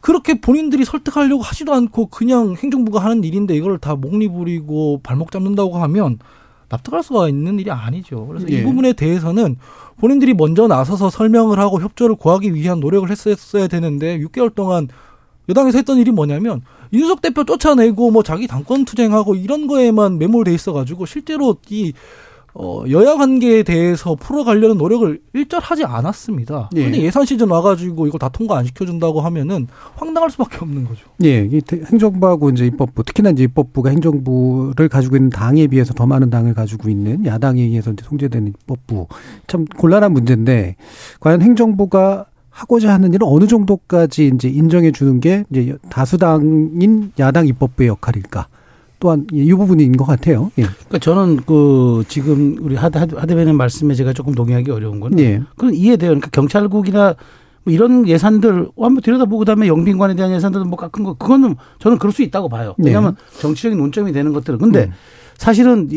그렇게 0.04 0.34
본인들이 0.34 0.84
설득하려고 0.84 1.42
하지도 1.42 1.72
않고 1.72 2.08
그냥 2.08 2.56
행정부가 2.58 3.02
하는 3.02 3.24
일인데 3.24 3.56
이걸 3.56 3.78
다 3.78 3.94
목리 3.94 4.28
부리고 4.28 5.00
발목 5.02 5.32
잡는다고 5.32 5.78
하면 5.78 6.18
납득할 6.68 7.02
수가 7.02 7.30
있는 7.30 7.58
일이 7.58 7.70
아니죠. 7.70 8.26
그래서 8.26 8.46
예. 8.50 8.58
이 8.58 8.62
부분에 8.64 8.92
대해서는 8.92 9.56
본인들이 9.96 10.34
먼저 10.34 10.66
나서서 10.66 11.08
설명을 11.08 11.58
하고 11.58 11.80
협조를 11.80 12.16
구하기 12.16 12.52
위한 12.52 12.80
노력을 12.80 13.10
했었어야 13.10 13.66
되는데 13.66 14.18
6개월 14.18 14.54
동안 14.54 14.88
여당에서 15.48 15.78
했던 15.78 15.96
일이 15.96 16.10
뭐냐면 16.10 16.60
윤석 16.92 17.22
대표 17.22 17.44
쫓아내고 17.44 18.10
뭐 18.10 18.22
자기 18.22 18.46
당권 18.46 18.84
투쟁하고 18.84 19.34
이런 19.34 19.66
거에만 19.66 20.18
매몰돼 20.18 20.52
있어가지고 20.52 21.06
실제로 21.06 21.56
이 21.70 21.94
어, 22.56 22.84
여야 22.88 23.16
관계에 23.16 23.64
대해서 23.64 24.14
풀어가려는 24.14 24.78
노력을 24.78 25.20
일절하지 25.32 25.84
않았습니다. 25.84 26.70
예. 26.76 26.84
근데 26.84 27.02
예산 27.02 27.24
시즌 27.24 27.48
와가지고 27.50 28.06
이걸 28.06 28.18
다 28.20 28.28
통과 28.28 28.58
안 28.58 28.64
시켜준다고 28.64 29.20
하면은 29.22 29.66
황당할 29.96 30.30
수밖에 30.30 30.58
없는 30.60 30.84
거죠. 30.84 31.00
예, 31.24 31.48
이 31.50 31.60
대- 31.60 31.80
행정부하고 31.84 32.50
이제 32.50 32.64
입법부, 32.66 33.02
특히나 33.02 33.30
이제 33.30 33.42
입법부가 33.42 33.90
행정부를 33.90 34.88
가지고 34.88 35.16
있는 35.16 35.30
당에 35.30 35.66
비해서 35.66 35.94
더 35.94 36.06
많은 36.06 36.30
당을 36.30 36.54
가지고 36.54 36.88
있는 36.88 37.26
야당에 37.26 37.60
의해서 37.60 37.90
이제 37.90 38.04
통제되는 38.04 38.48
입법부. 38.48 39.08
참 39.48 39.64
곤란한 39.76 40.12
문제인데, 40.12 40.76
과연 41.18 41.42
행정부가 41.42 42.26
하고자 42.50 42.92
하는 42.94 43.12
일을 43.12 43.26
어느 43.28 43.48
정도까지 43.48 44.30
이제 44.32 44.48
인정해 44.48 44.92
주는 44.92 45.18
게 45.18 45.42
이제 45.50 45.76
다수당인 45.90 47.10
야당 47.18 47.48
입법부의 47.48 47.88
역할일까? 47.88 48.46
또한 49.04 49.26
이 49.32 49.52
부분인 49.52 49.98
것 49.98 50.06
같아요. 50.06 50.50
예. 50.56 50.62
그러니까 50.62 50.98
저는 50.98 51.36
그 51.44 52.04
지금 52.08 52.56
우리 52.58 52.74
하, 52.74 52.86
하, 52.86 53.00
하 53.00 53.26
대변인 53.26 53.54
말씀에 53.54 53.92
제가 53.92 54.14
조금 54.14 54.34
동의하기 54.34 54.70
어려운 54.70 54.98
거는 54.98 55.18
예. 55.18 55.42
그건 55.56 55.74
이해돼요. 55.74 56.08
그러니까 56.08 56.30
경찰국이나 56.30 57.14
뭐 57.64 57.74
이런 57.74 58.08
예산들 58.08 58.70
한번 58.78 59.02
들여다보고 59.02 59.40
그다음에 59.40 59.68
영빈관에 59.68 60.14
대한 60.14 60.32
예산들도 60.32 60.64
뭐 60.64 60.78
깎은 60.78 61.04
거 61.04 61.12
그거는 61.14 61.54
저는 61.80 61.98
그럴 61.98 62.14
수 62.14 62.22
있다고 62.22 62.48
봐요. 62.48 62.74
네. 62.78 62.86
왜냐하면 62.86 63.14
정치적인 63.40 63.76
논점이 63.76 64.12
되는 64.12 64.32
것들은 64.32 64.58
근데 64.58 64.84
음. 64.84 64.92
사실은 65.36 65.90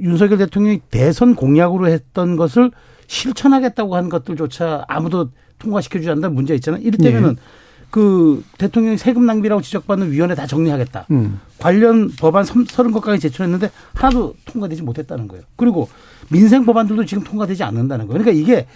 윤석열 0.00 0.38
대통령이 0.38 0.80
대선 0.90 1.34
공약으로 1.34 1.88
했던 1.88 2.36
것을 2.36 2.70
실천하겠다고 3.08 3.94
한 3.94 4.08
것들조차 4.08 4.86
아무도 4.88 5.28
통과시켜주지 5.58 6.08
않는다는 6.08 6.34
문제 6.34 6.54
있잖아요. 6.54 6.80
이를테면은 6.82 7.36
그 7.94 8.42
대통령이 8.58 8.98
세금 8.98 9.24
낭비라고 9.24 9.62
지적받는 9.62 10.10
위원회 10.10 10.34
다 10.34 10.48
정리하겠다. 10.48 11.06
음. 11.12 11.38
관련 11.60 12.10
법안 12.18 12.42
30건까지 12.42 13.20
제출했는데 13.20 13.70
하나도 13.94 14.34
통과되지 14.46 14.82
못했다는 14.82 15.28
거예요. 15.28 15.44
그리고 15.54 15.88
민생 16.28 16.66
법안들도 16.66 17.04
지금 17.04 17.22
통과되지 17.22 17.62
않는다는 17.62 18.08
거예요. 18.08 18.20
그러니까 18.20 18.32
이게 18.42 18.66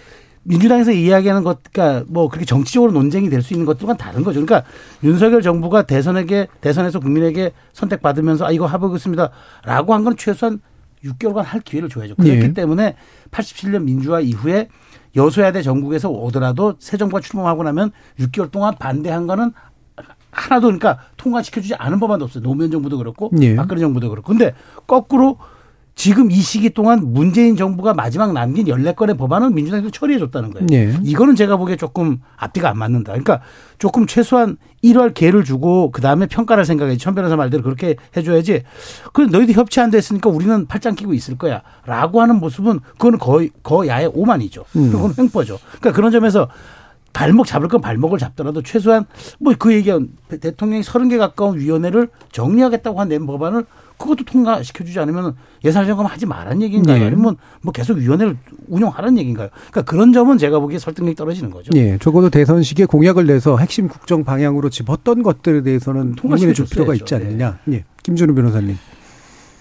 민주당에서 0.43 0.93
이야기하는 0.93 1.43
것, 1.43 1.59
그러니까 1.69 2.05
뭐 2.07 2.29
그렇게 2.29 2.45
정치적으로 2.45 2.93
논쟁이 2.93 3.29
될 3.29 3.41
수 3.41 3.53
있는 3.53 3.65
것들과는 3.65 3.97
다른 3.97 4.23
거죠. 4.23 4.39
그러니까 4.39 4.65
윤석열 5.03 5.41
정부가 5.41 5.81
대선에게 5.81 6.47
대선에서 6.61 7.01
국민에게 7.01 7.51
선택받으면서 7.73 8.45
아 8.45 8.51
이거 8.51 8.67
하보겠습니다. 8.67 9.31
라고 9.65 9.93
한 9.93 10.05
건 10.05 10.15
최소한 10.15 10.61
6개월간 11.03 11.43
할 11.43 11.59
기회를 11.59 11.89
줘야죠. 11.89 12.15
그렇기 12.15 12.41
예. 12.41 12.53
때문에 12.53 12.95
87년 13.31 13.83
민주화 13.83 14.21
이후에 14.21 14.69
여소야대 15.19 15.61
정국에서 15.61 16.09
오더라도 16.09 16.75
새 16.79 16.97
정부가 16.97 17.21
출범하고 17.21 17.63
나면 17.63 17.91
6개월 18.19 18.51
동안 18.51 18.73
반대한 18.79 19.27
거는 19.27 19.51
하나도 20.31 20.67
그러니까 20.67 20.99
통과시켜주지 21.17 21.75
않은 21.75 21.99
법안도 21.99 22.25
없어요. 22.25 22.43
노무현 22.43 22.71
정부도 22.71 22.97
그렇고 22.97 23.31
예. 23.41 23.55
박근혜 23.55 23.81
정부도 23.81 24.09
그렇고. 24.09 24.31
근데 24.31 24.53
거꾸로 24.87 25.37
지금 25.99 26.31
이 26.31 26.35
시기 26.35 26.69
동안 26.69 27.11
문재인 27.11 27.57
정부가 27.57 27.93
마지막 27.93 28.31
남긴 28.31 28.67
14건의 28.67 29.17
법안은 29.17 29.53
민주당에서 29.53 29.89
처리해 29.89 30.17
줬다는 30.17 30.51
거예요. 30.51 30.65
예. 30.71 30.97
이거는 31.03 31.35
제가 31.35 31.57
보기에 31.57 31.75
조금 31.75 32.19
앞뒤가 32.37 32.69
안 32.69 32.77
맞는다. 32.77 33.11
그러니까 33.11 33.41
조금 33.79 34.07
최소한 34.07 34.55
1월 34.81 35.13
기회를 35.13 35.43
주고 35.43 35.91
그다음에 35.91 36.27
평가를 36.27 36.63
생각해. 36.63 36.95
천 36.95 37.15
변호사 37.15 37.35
말대로 37.35 37.63
그렇게 37.63 37.97
해줘야지. 38.15 38.63
그 39.11 39.23
너희들 39.23 39.55
협치 39.55 39.81
안 39.81 39.89
됐으니까 39.89 40.29
우리는 40.29 40.67
팔짱 40.67 40.95
끼고 40.95 41.13
있을 41.13 41.37
거야. 41.37 41.63
라고 41.85 42.21
하는 42.21 42.37
모습은 42.39 42.79
그거는 42.93 43.19
거의, 43.19 43.49
거야의 43.61 44.09
오만이죠. 44.13 44.63
음. 44.77 44.91
그건 44.93 45.13
횡포죠. 45.19 45.59
그러니까 45.81 45.91
그런 45.91 46.13
점에서 46.13 46.47
발목 47.11 47.45
잡을 47.45 47.67
건 47.67 47.81
발목을 47.81 48.19
잡더라도 48.19 48.61
최소한 48.63 49.03
뭐 49.39 49.53
그 49.59 49.73
얘기한 49.73 50.07
대통령이 50.29 50.81
30개 50.83 51.17
가까운 51.17 51.57
위원회를 51.59 52.07
정리하겠다고 52.31 53.01
한 53.01 53.09
낸 53.09 53.25
법안을 53.25 53.65
그것도 53.99 54.23
통과시켜주지 54.23 54.97
않으면 54.99 55.35
예산 55.65 55.85
점검 55.85 56.05
하지 56.05 56.25
말란 56.25 56.61
얘기인가요? 56.61 56.99
네. 56.99 57.05
아니면 57.07 57.35
뭐 57.61 57.71
계속 57.73 57.97
위원회를 57.97 58.37
운영하라는 58.69 59.17
얘기인가요? 59.19 59.49
그러니까 59.69 59.81
그런 59.83 60.13
점은 60.13 60.37
제가 60.37 60.59
보기에 60.59 60.79
설득력이 60.79 61.15
떨어지는 61.15 61.51
거죠. 61.51 61.69
예, 61.75 61.97
적어도 61.97 62.29
대선 62.29 62.63
시기에 62.63 62.85
공약을 62.85 63.27
내서 63.27 63.57
핵심 63.57 63.89
국정 63.89 64.23
방향으로 64.23 64.69
집었던 64.69 65.21
것들에 65.21 65.61
대해서는 65.63 66.15
통과시켜 66.15 66.37
통일해 66.37 66.53
줄 66.53 66.65
필요가. 66.65 66.95
있지 66.95 67.13
않느냐. 67.13 67.59
예. 67.71 67.83
김준우 68.01 68.33
변호사님. 68.33 68.77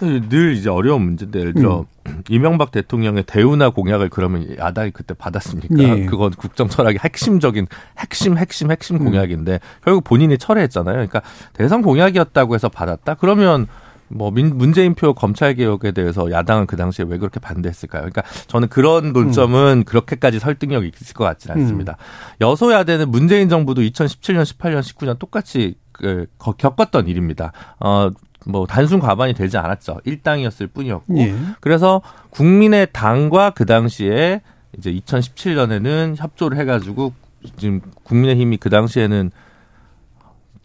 늘 0.01 0.55
이제 0.55 0.70
어려운 0.70 1.03
문제인데 1.03 1.41
예를 1.41 1.55
들어 1.55 1.84
이명박 2.30 2.70
대통령의 2.70 3.24
대우나 3.26 3.70
공약을 3.70 4.09
그러면 4.09 4.57
야당이 4.57 4.93
그때 4.93 5.12
받았습니까? 5.14 5.74
예. 5.80 6.07
그건 6.07 6.30
국정 6.30 6.68
철학의 6.68 7.01
핵심적인 7.03 7.66
핵심 7.99 8.39
핵심 8.39 8.70
핵심 8.70 8.99
공약인데 8.99 9.59
결국 9.84 10.05
본인이 10.05 10.39
철회했잖아요. 10.39 10.95
그러니까 10.95 11.22
대선 11.55 11.82
공약이었다고 11.82 12.55
해서 12.55 12.68
받았다? 12.68 13.14
그러면 13.14 13.66
뭐 14.09 14.30
민, 14.30 14.56
문재인표 14.56 15.14
검찰 15.14 15.54
개혁에 15.54 15.92
대해서 15.92 16.30
야당은 16.30 16.66
그 16.66 16.76
당시에 16.76 17.04
왜 17.09 17.18
그렇게 17.18 17.40
반대했을까요? 17.40 18.02
그러니까 18.02 18.22
저는 18.46 18.68
그런 18.68 19.12
논점은 19.12 19.84
그렇게까지 19.84 20.38
설득력이 20.38 20.90
있을 21.00 21.14
것 21.14 21.24
같지는 21.24 21.56
않습니다. 21.61 21.96
여소야대는 22.40 23.11
문재인 23.11 23.48
정부도 23.48 23.82
2017년, 23.82 24.44
18년, 24.44 24.80
19년 24.80 25.18
똑같이 25.18 25.74
그, 25.92 26.26
거- 26.38 26.52
겪었던 26.52 27.06
일입니다. 27.09 27.52
어, 27.80 28.11
뭐 28.46 28.66
단순 28.66 28.98
과반이 29.00 29.34
되지 29.34 29.59
않았죠. 29.59 30.00
일당이었을 30.04 30.68
뿐이었고. 30.68 31.18
예. 31.18 31.34
그래서 31.61 32.00
국민의 32.30 32.88
당과 32.92 33.50
그 33.50 33.66
당시에 33.66 34.40
이제 34.78 34.92
2017년에는 34.92 36.16
협조를 36.16 36.56
해가지고 36.59 37.12
지금 37.56 37.80
국민의힘이 38.04 38.56
그 38.59 38.70
당시에는 38.70 39.30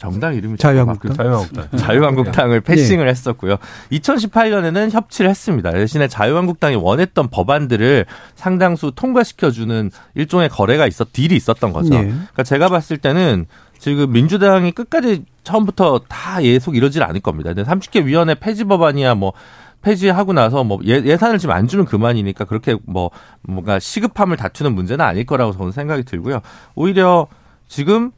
정당 0.04 0.36
이름이 0.36 0.58
자유한국당? 0.58 1.14
자유한국당. 1.14 1.80
자유한국당을 1.80 2.60
패싱을 2.60 3.08
했었고요. 3.08 3.56
2018년에는 3.94 4.92
협치를 4.92 5.30
했습니다. 5.30 5.72
대신에 5.72 6.10
자유한국당이 6.10 6.76
원했던 6.76 7.30
법안들을 7.30 8.06
상당수 8.36 8.92
통과시켜주는 8.94 9.92
일종의 10.16 10.50
거래가 10.50 10.88
있었, 10.88 11.14
딜이 11.14 11.34
있었던 11.38 11.72
거죠. 11.72 11.94
예. 11.96 12.02
그러니까 12.04 12.44
제가 12.44 12.68
봤을 12.68 12.98
때는 12.98 13.46
지금 13.80 14.12
민주당이 14.12 14.74
끝까지 14.74 15.24
처음부터 15.46 16.02
다 16.10 16.44
예속 16.44 16.76
이러질 16.76 17.02
않을 17.02 17.22
겁니다. 17.22 17.54
근데 17.54 17.70
30개 17.70 18.04
위원회 18.04 18.36
폐지 18.36 18.66
법안이야 18.66 19.16
뭐 19.16 19.32
폐지하고 19.82 20.34
나서 20.34 20.66
뭐 20.66 20.80
예, 20.86 21.02
예산을 21.02 21.40
지금 21.40 21.56
안 21.56 21.70
주면 21.70 21.86
그만이니까 21.86 22.44
그렇게 22.44 22.76
뭐 22.86 23.10
뭔가 23.42 23.80
시급함을 23.80 24.36
다투는 24.36 24.76
문제는 24.76 25.04
아닐 25.06 25.26
거라고 25.26 25.54
저는 25.54 25.72
생각이 25.72 26.04
들고요. 26.04 26.42
오히려 26.76 27.28
지금 27.70 28.12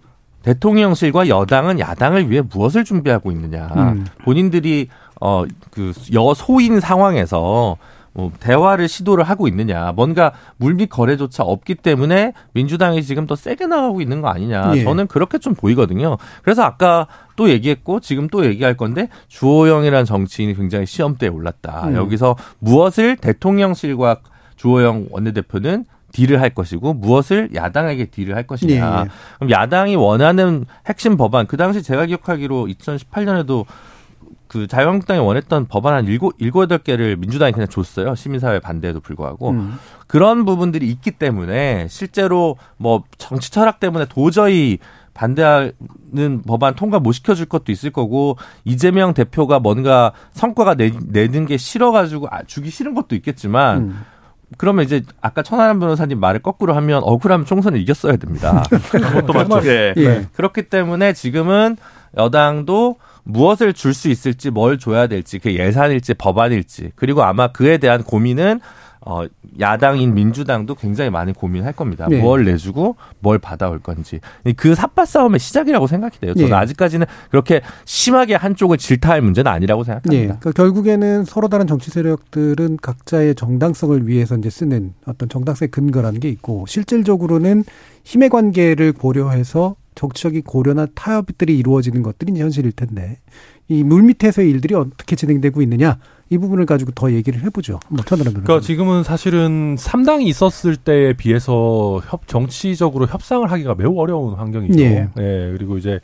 대통령실과 0.46 1.28
여당은 1.28 1.80
야당을 1.80 2.30
위해 2.30 2.42
무엇을 2.42 2.84
준비하고 2.84 3.32
있느냐. 3.32 3.68
음. 3.76 4.06
본인들이 4.24 4.88
어 5.20 5.46
그 5.72 5.92
여소인 6.14 6.80
상황에서 6.80 7.78
뭐 8.14 8.32
대화를 8.40 8.88
시도를 8.88 9.26
하고 9.26 9.48
있느냐. 9.50 9.92
뭔가 9.92 10.32
물밑 10.58 10.90
거래조차 10.90 11.44
없기 11.44 11.76
때문에 11.76 12.32
민주당이 12.54 13.04
지금 13.04 13.28
더 13.28 13.36
세게 13.36 13.68
나가고 13.68 14.00
있는 14.02 14.22
거 14.22 14.30
아니냐. 14.30 14.72
예. 14.76 14.84
저는 14.84 15.08
그렇게 15.08 15.38
좀 15.38 15.54
보이거든요. 15.54 16.18
그래서 16.42 16.64
아까 16.64 17.08
또 17.36 17.50
얘기했고 17.50 18.00
지금 18.00 18.30
또 18.30 18.46
얘기할 18.46 18.78
건데 18.78 19.10
주호영이라는 19.28 20.06
정치인이 20.06 20.56
굉장히 20.56 20.86
시험대에 20.86 21.28
올랐다. 21.28 21.90
음. 21.90 21.96
여기서 21.96 22.38
무엇을 22.60 23.18
대통령실과 23.18 24.20
주호영 24.56 25.08
원내대표는 25.12 25.84
딜을 26.16 26.40
할 26.40 26.52
것이고 26.52 26.94
무엇을 26.94 27.50
야당에게 27.54 28.06
딜을 28.06 28.36
할 28.36 28.48
것이냐. 28.48 28.74
예, 28.74 28.78
예. 28.78 29.10
그럼 29.36 29.52
야당이 29.52 29.98
원하는 29.98 30.66
핵심 30.88 31.18
법안 31.18 31.46
그 31.46 31.58
당시 31.58 31.84
제가 31.84 32.06
기억하기로 32.06 32.68
2018년에도 32.68 33.66
그 34.48 34.68
자유한국당이 34.68 35.20
원했던 35.20 35.68
법안 35.68 35.94
한 35.94 36.08
일곱 36.08 36.36
여덟 36.62 36.78
개를 36.78 37.18
민주당이 37.18 37.52
그냥 37.52 37.68
줬어요. 37.68 38.16
시민사회 38.16 38.60
반대에도 38.60 39.02
불구하고 39.02 39.50
음. 39.50 39.78
그런 40.08 40.46
부분들이 40.46 40.88
있기 40.90 41.12
때문에 41.12 41.88
실제로 41.90 42.56
뭐 42.78 43.04
정치 43.18 43.52
철학 43.52 43.82
때문에 43.82 44.06
도저히 44.06 44.78
반대하는 45.14 46.42
법안 46.48 46.76
통과 46.76 47.00
못 47.00 47.12
시켜줄 47.12 47.48
것도 47.48 47.72
있을 47.74 47.90
거고 47.90 48.38
이재명 48.64 49.14
대표가 49.14 49.60
뭔가 49.60 50.14
성과가 50.32 50.76
내, 50.76 50.92
내는 51.08 51.46
게 51.46 51.58
싫어가지고 51.58 52.28
아, 52.32 52.44
주기 52.44 52.70
싫은 52.70 52.94
것도 52.94 53.16
있겠지만 53.16 53.78
음. 53.78 54.06
그러면 54.58 54.86
이제 54.86 55.04
아까 55.22 55.42
천하람 55.44 55.80
변호사님 55.80 56.20
말을 56.20 56.42
거꾸로 56.42 56.74
하면 56.76 57.02
억울하면 57.04 57.46
총선을 57.46 57.80
이겼어야 57.82 58.18
됩니다. 58.18 58.64
그것도 58.92 59.34
맞죠. 59.34 59.68
예. 59.68 59.94
예. 59.98 60.28
그렇기 60.36 60.64
때문에 60.64 61.14
지금은 61.14 61.78
여당도 62.18 62.98
무엇을 63.24 63.74
줄 63.74 63.94
수 63.94 64.10
있을지 64.10 64.52
뭘 64.52 64.78
줘야 64.78 65.08
될지 65.08 65.40
그 65.40 65.54
예산일지 65.54 66.14
법안일지 66.14 66.92
그리고 66.96 67.24
아마 67.24 67.48
그에 67.52 67.78
대한 67.78 68.04
고민은 68.04 68.60
어 69.06 69.24
야당인 69.60 70.16
민주당도 70.16 70.76
굉장히 70.76 71.12
많은 71.12 71.34
고민을 71.34 71.66
할 71.66 71.74
겁니다. 71.74 72.08
네. 72.10 72.20
뭘 72.20 72.44
내주고 72.44 72.96
뭘 73.20 73.38
받아올 73.38 73.80
건지 73.80 74.20
그 74.58 74.74
삽바 74.74 75.06
싸움의 75.06 75.40
시작이라고 75.40 75.86
생각이 75.86 76.20
돼요. 76.20 76.34
저는 76.34 76.50
네. 76.50 76.56
아직까지는 76.56 77.06
그렇게 77.30 77.62
심하게 77.86 78.34
한쪽을 78.34 78.78
질타할 78.78 79.22
문제는 79.22 79.52
아니라고 79.52 79.82
예. 79.82 79.86
생각합니다. 79.86 80.40
그러니까 80.40 80.52
결국에는 80.52 81.24
서로 81.26 81.48
다른 81.48 81.68
정치 81.68 81.92
세력들은 81.92 82.78
각자의 82.82 83.36
정당성을 83.36 84.08
위해서 84.08 84.36
이제 84.36 84.50
쓰는 84.50 84.94
어떤 85.06 85.30
정당성의 85.30 85.70
근거라는 85.70 86.20
게 86.20 86.30
있고 86.30 86.66
실질적으로는 86.68 87.64
힘의 88.04 88.30
관계를 88.30 88.92
고려해서 88.92 89.76
정치적인 89.96 90.44
고려나 90.44 90.88
타협들이 90.94 91.58
이루어지는 91.58 92.04
것들이 92.04 92.40
현실일 92.40 92.72
텐데 92.74 93.20
이 93.68 93.84
물밑에서의 93.84 94.50
일들이 94.50 94.76
어떻게 94.76 95.16
진행되고 95.16 95.62
있느냐 95.62 96.00
이 96.30 96.38
부분을 96.38 96.66
가지고 96.66 96.92
더 96.92 97.12
얘기를 97.12 97.42
해보죠. 97.44 97.80
뭐 97.90 98.04
천하람 98.04 98.34
그러니까. 98.34 98.60
지금은 98.60 99.04
사실은 99.04 99.76
3당이 99.76 100.24
있었을 100.28 100.76
때에 100.76 101.14
비해서 101.14 102.02
협, 102.08 102.28
정치적으로 102.28 103.06
협상을 103.06 103.50
하기가 103.52 103.76
매우 103.76 103.96
어려운 104.00 104.34
환경이죠. 104.34 104.80
예. 104.82 105.08
예, 105.18 105.54
그리고 105.56 105.78
이제 105.78 106.00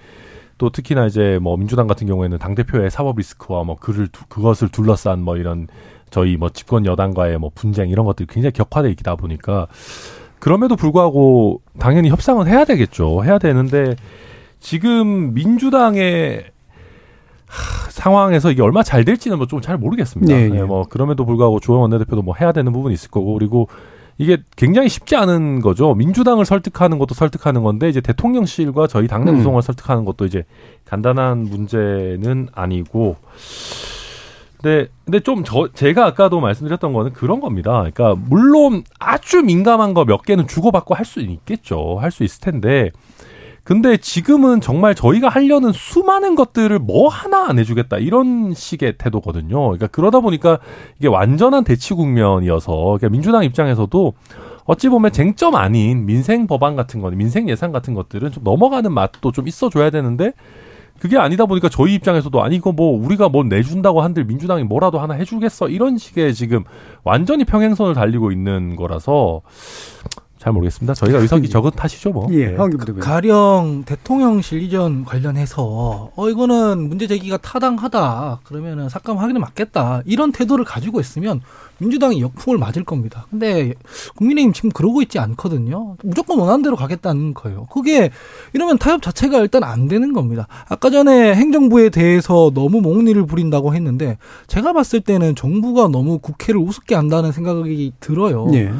또 0.59 0.69
특히나 0.69 1.07
이제 1.07 1.39
뭐 1.41 1.57
민주당 1.57 1.87
같은 1.87 2.05
경우에는 2.05 2.37
당 2.37 2.53
대표의 2.53 2.91
사법 2.91 3.17
리스크와 3.17 3.63
뭐 3.63 3.77
그를 3.77 4.07
두- 4.09 4.25
그것을 4.27 4.69
둘러싼 4.69 5.23
뭐 5.23 5.37
이런 5.37 5.67
저희 6.11 6.37
뭐 6.37 6.49
집권 6.49 6.85
여당과의 6.85 7.39
뭐 7.39 7.49
분쟁 7.55 7.89
이런 7.89 8.05
것들이 8.05 8.27
굉장히 8.29 8.51
격화돼 8.53 8.91
있다 8.91 9.15
보니까 9.15 9.65
그럼에도 10.37 10.75
불구하고 10.75 11.61
당연히 11.79 12.09
협상은 12.09 12.47
해야 12.47 12.63
되겠죠. 12.65 13.23
해야 13.23 13.39
되는데 13.39 13.95
지금 14.59 15.33
민주당의 15.33 16.45
하, 17.51 17.89
상황에서 17.91 18.49
이게 18.51 18.61
얼마 18.61 18.81
잘 18.83 19.03
될지는 19.05 19.37
뭐 19.37 19.45
좀 19.47 19.61
잘 19.61 19.77
모르겠습니다. 19.77 20.33
예, 20.33 20.49
예. 20.49 20.55
예, 20.59 20.63
뭐 20.63 20.85
그럼에도 20.89 21.25
불구하고 21.25 21.59
조영 21.59 21.81
원내대표도 21.81 22.21
뭐 22.21 22.33
해야 22.39 22.51
되는 22.51 22.71
부분이 22.71 22.93
있을 22.93 23.11
거고 23.11 23.33
그리고 23.33 23.67
이게 24.17 24.37
굉장히 24.55 24.87
쉽지 24.89 25.15
않은 25.15 25.61
거죠. 25.61 25.93
민주당을 25.95 26.45
설득하는 26.45 26.99
것도 26.99 27.15
설득하는 27.15 27.63
건데 27.63 27.89
이제 27.89 28.01
대통령실과 28.01 28.87
저희 28.87 29.07
당내 29.07 29.31
음. 29.31 29.37
구성을 29.37 29.61
설득하는 29.61 30.05
것도 30.05 30.25
이제 30.25 30.43
간단한 30.85 31.39
문제는 31.45 32.49
아니고. 32.53 33.17
근데 34.61 34.87
근데 35.05 35.19
좀 35.21 35.43
저 35.43 35.67
제가 35.73 36.05
아까도 36.05 36.39
말씀드렸던 36.39 36.93
거는 36.93 37.13
그런 37.13 37.39
겁니다. 37.39 37.71
그러니까 37.91 38.15
물론 38.27 38.83
아주 38.99 39.41
민감한 39.41 39.93
거 39.95 40.05
몇 40.05 40.21
개는 40.21 40.47
주고받고 40.47 40.93
할 40.93 41.03
수는 41.05 41.29
있겠죠. 41.31 41.97
할 41.99 42.11
수 42.11 42.23
있을 42.23 42.41
텐데 42.41 42.91
근데 43.63 43.97
지금은 43.97 44.59
정말 44.59 44.95
저희가 44.95 45.29
하려는 45.29 45.71
수많은 45.71 46.35
것들을 46.35 46.79
뭐 46.79 47.09
하나 47.09 47.47
안 47.47 47.59
해주겠다 47.59 47.97
이런 47.97 48.53
식의 48.55 48.97
태도거든요. 48.97 49.59
그러니까 49.59 49.87
그러다 49.87 50.19
보니까 50.19 50.59
이게 50.97 51.07
완전한 51.07 51.63
대치 51.63 51.93
국면이어서 51.93 52.73
그러니까 52.73 53.09
민주당 53.09 53.43
입장에서도 53.43 54.13
어찌 54.65 54.89
보면 54.89 55.11
쟁점 55.11 55.55
아닌 55.55 56.05
민생 56.05 56.47
법안 56.47 56.75
같은 56.75 57.01
거, 57.01 57.09
민생 57.11 57.49
예산 57.49 57.71
같은 57.71 57.93
것들은 57.93 58.31
좀 58.31 58.43
넘어가는 58.43 58.91
맛도 58.91 59.31
좀 59.31 59.47
있어줘야 59.47 59.89
되는데 59.89 60.33
그게 60.99 61.17
아니다 61.17 61.45
보니까 61.45 61.67
저희 61.67 61.95
입장에서도 61.95 62.43
아니 62.43 62.55
이거 62.55 62.71
뭐 62.71 62.95
우리가 63.03 63.29
뭐 63.29 63.43
내준다고 63.43 64.01
한들 64.01 64.23
민주당이 64.25 64.63
뭐라도 64.63 64.99
하나 64.99 65.15
해주겠어 65.15 65.67
이런 65.67 65.97
식의 65.97 66.33
지금 66.35 66.63
완전히 67.03 67.43
평행선을 67.43 67.95
달리고 67.95 68.31
있는 68.31 68.75
거라서 68.75 69.41
잘 70.41 70.53
모르겠습니다. 70.53 70.95
저희가 70.95 71.19
의석이 71.19 71.49
적은 71.49 71.69
탓이죠 71.75 72.09
뭐. 72.09 72.27
예, 72.31 72.47
네. 72.47 72.57
가령 72.99 73.83
대통령실 73.85 74.63
이전 74.63 75.05
관련해서 75.05 76.09
어 76.15 76.29
이거는 76.29 76.89
문제 76.89 77.05
제기가 77.05 77.37
타당하다 77.37 78.39
그러면은 78.43 78.89
삭감 78.89 79.19
확인을 79.19 79.39
맞겠다 79.39 80.01
이런 80.05 80.31
태도를 80.31 80.65
가지고 80.65 80.99
있으면 80.99 81.41
민주당이 81.77 82.21
역풍을 82.21 82.57
맞을 82.57 82.83
겁니다. 82.83 83.27
근데 83.29 83.75
국민의힘 84.15 84.53
지금 84.53 84.71
그러고 84.71 85.03
있지 85.03 85.19
않거든요. 85.19 85.95
무조건 86.01 86.39
원하는 86.39 86.63
대로 86.63 86.75
가겠다는 86.75 87.35
거예요. 87.35 87.67
그게 87.71 88.09
이러면 88.53 88.79
타협 88.79 89.03
자체가 89.03 89.41
일단 89.41 89.63
안 89.63 89.87
되는 89.87 90.11
겁니다. 90.11 90.47
아까 90.67 90.89
전에 90.89 91.35
행정부에 91.35 91.89
대해서 91.89 92.49
너무 92.55 92.81
몽리를 92.81 93.23
부린다고 93.27 93.75
했는데 93.75 94.17
제가 94.47 94.73
봤을 94.73 95.01
때는 95.01 95.35
정부가 95.35 95.87
너무 95.89 96.17
국회를 96.17 96.59
우습게 96.59 96.95
한다는 96.95 97.31
생각이 97.31 97.93
들어요. 97.99 98.47
예. 98.55 98.71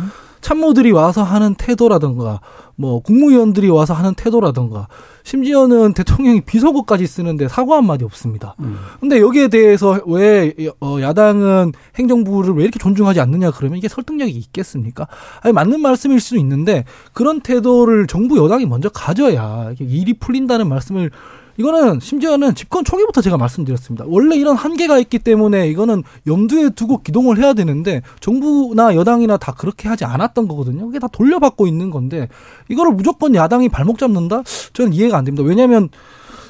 참모들이 0.41 0.91
와서 0.91 1.23
하는 1.23 1.55
태도라든가 1.55 2.41
뭐 2.75 2.99
국무위원들이 2.99 3.69
와서 3.69 3.93
하는 3.93 4.13
태도라든가 4.15 4.87
심지어는 5.23 5.93
대통령이 5.93 6.41
비서고까지 6.41 7.05
쓰는데 7.05 7.47
사과 7.47 7.77
한마디 7.77 8.03
없습니다. 8.03 8.55
음. 8.59 8.77
근데 8.99 9.19
여기에 9.19 9.49
대해서 9.49 9.99
왜 10.07 10.53
어, 10.79 10.97
야당은 10.99 11.73
행정부를 11.95 12.55
왜 12.55 12.63
이렇게 12.63 12.79
존중하지 12.79 13.19
않느냐 13.19 13.51
그러면 13.51 13.77
이게 13.77 13.87
설득력이 13.87 14.31
있겠습니까? 14.31 15.07
아니 15.41 15.53
맞는 15.53 15.79
말씀일 15.79 16.19
수도 16.19 16.37
있는데 16.37 16.85
그런 17.13 17.41
태도를 17.41 18.07
정부 18.07 18.37
여당이 18.37 18.65
먼저 18.65 18.89
가져야 18.89 19.73
일이 19.79 20.13
풀린다는 20.13 20.67
말씀을 20.67 21.11
이거는 21.57 21.99
심지어는 21.99 22.55
집권 22.55 22.83
초기부터 22.83 23.21
제가 23.21 23.37
말씀드렸습니다. 23.37 24.05
원래 24.07 24.35
이런 24.35 24.55
한계가 24.55 24.97
있기 24.99 25.19
때문에 25.19 25.67
이거는 25.69 26.03
염두에 26.27 26.69
두고 26.71 27.01
기동을 27.01 27.37
해야 27.37 27.53
되는데 27.53 28.01
정부나 28.19 28.95
여당이나 28.95 29.37
다 29.37 29.53
그렇게 29.53 29.89
하지 29.89 30.05
않았던 30.05 30.47
거거든요. 30.47 30.85
그게 30.87 30.99
다 30.99 31.07
돌려받고 31.07 31.67
있는 31.67 31.89
건데 31.89 32.27
이거를 32.69 32.93
무조건 32.93 33.35
야당이 33.35 33.69
발목 33.69 33.97
잡는다? 33.97 34.43
저는 34.73 34.93
이해가 34.93 35.17
안 35.17 35.25
됩니다. 35.25 35.47
왜냐하면 35.47 35.89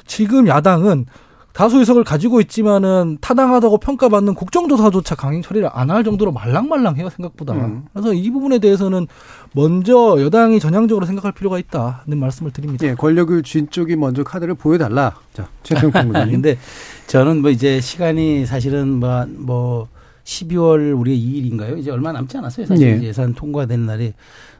지금 0.06 0.46
야당은 0.48 1.06
다수 1.52 1.78
의석을 1.78 2.02
가지고 2.04 2.40
있지만은 2.40 3.18
타당하다고 3.20 3.78
평가받는 3.78 4.34
국정조사조차 4.34 5.14
강행 5.14 5.42
처리를 5.42 5.68
안 5.72 5.90
할 5.90 6.04
정도로 6.04 6.32
말랑말랑해요 6.32 7.10
생각보다. 7.10 7.52
음. 7.52 7.84
그래서 7.92 8.14
이 8.14 8.30
부분에 8.30 8.58
대해서는 8.58 9.06
먼저 9.52 10.16
여당이 10.20 10.58
전향적으로 10.60 11.04
생각할 11.04 11.32
필요가 11.32 11.58
있다는 11.58 12.18
말씀을 12.18 12.50
드립니다. 12.52 12.86
예, 12.86 12.94
권력을 12.94 13.42
쥔 13.42 13.68
쪽이 13.68 13.96
먼저 13.96 14.24
카드를 14.24 14.54
보여달라. 14.54 15.14
자, 15.34 15.48
최평 15.62 15.84
아니, 15.84 15.92
평론가님. 15.92 16.32
근데 16.32 16.58
저는 17.08 17.42
뭐 17.42 17.50
이제 17.50 17.80
시간이 17.80 18.46
사실은 18.46 18.88
뭐, 18.88 19.26
뭐 19.36 19.88
12월 20.24 20.98
우리 20.98 21.18
2일인가요? 21.20 21.78
이제 21.78 21.90
얼마 21.90 22.12
남지 22.12 22.38
않았어요. 22.38 22.64
사실 22.64 23.02
예. 23.02 23.06
예산 23.08 23.34
통과되는 23.34 23.84
날이. 23.84 24.14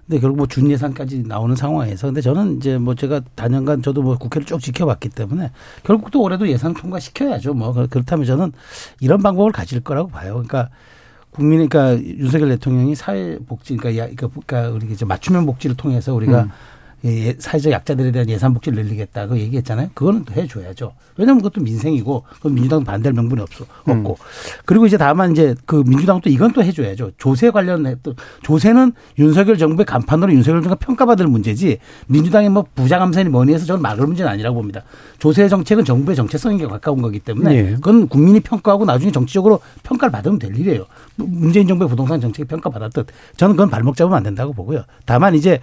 근데 0.06 0.20
결국 0.20 0.36
뭐 0.36 0.46
준예산까지 0.46 1.24
나오는 1.26 1.54
상황에서 1.54 2.08
근데 2.08 2.20
저는 2.20 2.56
이제 2.56 2.76
뭐 2.76 2.94
제가 2.94 3.20
단연간 3.34 3.82
저도 3.82 4.02
뭐 4.02 4.18
국회를 4.18 4.44
쭉 4.46 4.60
지켜봤기 4.60 5.10
때문에 5.10 5.50
결국 5.84 6.10
또 6.10 6.22
올해도 6.22 6.48
예산 6.48 6.74
통과시켜야죠. 6.74 7.54
뭐 7.54 7.72
그렇다면 7.72 8.26
저는 8.26 8.52
이런 9.00 9.22
방법을 9.22 9.52
가질 9.52 9.80
거라고 9.80 10.10
봐요. 10.10 10.32
그러니까 10.32 10.70
국민 11.30 11.66
그러니까 11.66 11.98
윤석열 12.04 12.50
대통령이 12.50 12.94
사회 12.94 13.38
복지 13.38 13.76
그러니까, 13.76 14.04
야, 14.04 14.10
그러니까 14.14 14.68
우리 14.68 14.92
이제 14.92 15.04
맞춤형 15.04 15.46
복지를 15.46 15.76
통해서 15.76 16.14
우리가 16.14 16.42
음. 16.42 16.50
예, 17.04 17.34
사회적 17.38 17.72
약자들에 17.72 18.12
대한 18.12 18.28
예산 18.28 18.54
복지를 18.54 18.82
늘리겠다 18.82 19.26
그 19.26 19.38
얘기했잖아요. 19.38 19.90
그거는 19.94 20.24
해줘야죠. 20.30 20.92
왜냐하면 21.16 21.42
그것도 21.42 21.62
민생이고 21.62 22.24
그건 22.36 22.54
민주당 22.54 22.84
반대할 22.84 23.12
명분이 23.12 23.40
없어 23.42 23.64
없고 23.86 24.12
음. 24.12 24.62
그리고 24.64 24.86
이제 24.86 24.96
다만 24.96 25.32
이제 25.32 25.54
그 25.66 25.82
민주당도 25.86 26.30
이건 26.30 26.52
또 26.52 26.62
해줘야죠. 26.62 27.12
조세 27.18 27.50
관련해 27.50 27.96
또 28.02 28.14
조세는 28.42 28.92
윤석열 29.18 29.58
정부의 29.58 29.84
간판으로 29.84 30.32
윤석열 30.32 30.62
정부가 30.62 30.76
평가받을 30.76 31.26
문제지 31.26 31.78
민주당의 32.06 32.50
뭐 32.50 32.64
부자감세니 32.74 33.28
뭐니 33.28 33.52
해서 33.52 33.66
저는 33.66 33.82
막을 33.82 34.06
문제는 34.06 34.30
아니라고 34.30 34.56
봅니다. 34.56 34.82
조세 35.18 35.48
정책은 35.48 35.84
정부의 35.84 36.16
정체성에 36.16 36.64
가까운 36.66 37.02
거기 37.02 37.18
때문에 37.18 37.54
예. 37.54 37.62
그건 37.74 38.08
국민이 38.08 38.40
평가하고 38.40 38.84
나중에 38.84 39.12
정치적으로 39.12 39.60
평가를 39.82 40.12
받으면 40.12 40.38
될 40.38 40.56
일이에요. 40.56 40.86
문재인 41.26 41.66
정부의 41.66 41.88
부동산 41.88 42.20
정책이 42.20 42.46
평가받았듯 42.48 43.06
저는 43.36 43.56
그건 43.56 43.70
발목 43.70 43.96
잡으면 43.96 44.16
안 44.16 44.22
된다고 44.22 44.52
보고요. 44.52 44.84
다만 45.06 45.34
이제 45.34 45.60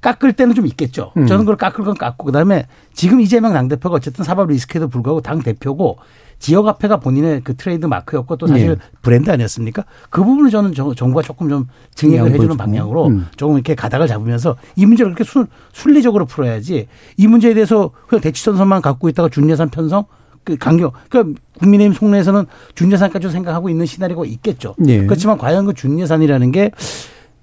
깎을 0.00 0.32
데는 0.32 0.54
좀 0.54 0.66
있겠죠. 0.66 1.12
음. 1.16 1.26
저는 1.26 1.44
그걸 1.44 1.56
깎을 1.56 1.84
건 1.84 1.94
깎고 1.94 2.26
그다음에 2.26 2.66
지금 2.92 3.20
이재명 3.20 3.52
당대표가 3.52 3.96
어쨌든 3.96 4.24
사법 4.24 4.48
리스크에도 4.48 4.88
불구하고 4.88 5.20
당 5.20 5.40
대표고 5.40 5.98
지역 6.42 6.66
화폐가 6.66 6.98
본인의 6.98 7.42
그 7.44 7.54
트레이드 7.54 7.86
마크였고 7.86 8.34
또 8.34 8.48
사실 8.48 8.70
네. 8.70 8.76
브랜드 9.00 9.30
아니었습니까? 9.30 9.84
그 10.10 10.24
부분을 10.24 10.50
저는 10.50 10.74
정부가 10.74 11.22
조금 11.22 11.48
좀 11.48 11.68
증액을 11.94 12.32
해주는 12.32 12.56
방향으로 12.56 13.06
음. 13.06 13.28
조금 13.36 13.54
이렇게 13.54 13.76
가닥을 13.76 14.08
잡으면서 14.08 14.56
이 14.74 14.84
문제를 14.84 15.14
그렇게 15.14 15.22
순, 15.22 15.46
순리적으로 15.72 16.26
풀어야지 16.26 16.88
이 17.16 17.26
문제에 17.28 17.54
대해서 17.54 17.92
그냥 18.08 18.22
대치선서만 18.22 18.82
갖고 18.82 19.08
있다가 19.08 19.28
준예산 19.28 19.68
편성 19.70 20.04
그 20.44 20.56
강경 20.56 20.90
그러니까 21.08 21.40
국민의힘 21.58 21.94
속내에서는 21.94 22.46
준예산까지 22.74 23.30
생각하고 23.30 23.68
있는 23.68 23.86
시나리오가 23.86 24.24
있겠죠. 24.26 24.74
네. 24.78 25.04
그렇지만 25.04 25.38
과연 25.38 25.66
그 25.66 25.74
준예산이라는 25.74 26.52
게 26.52 26.70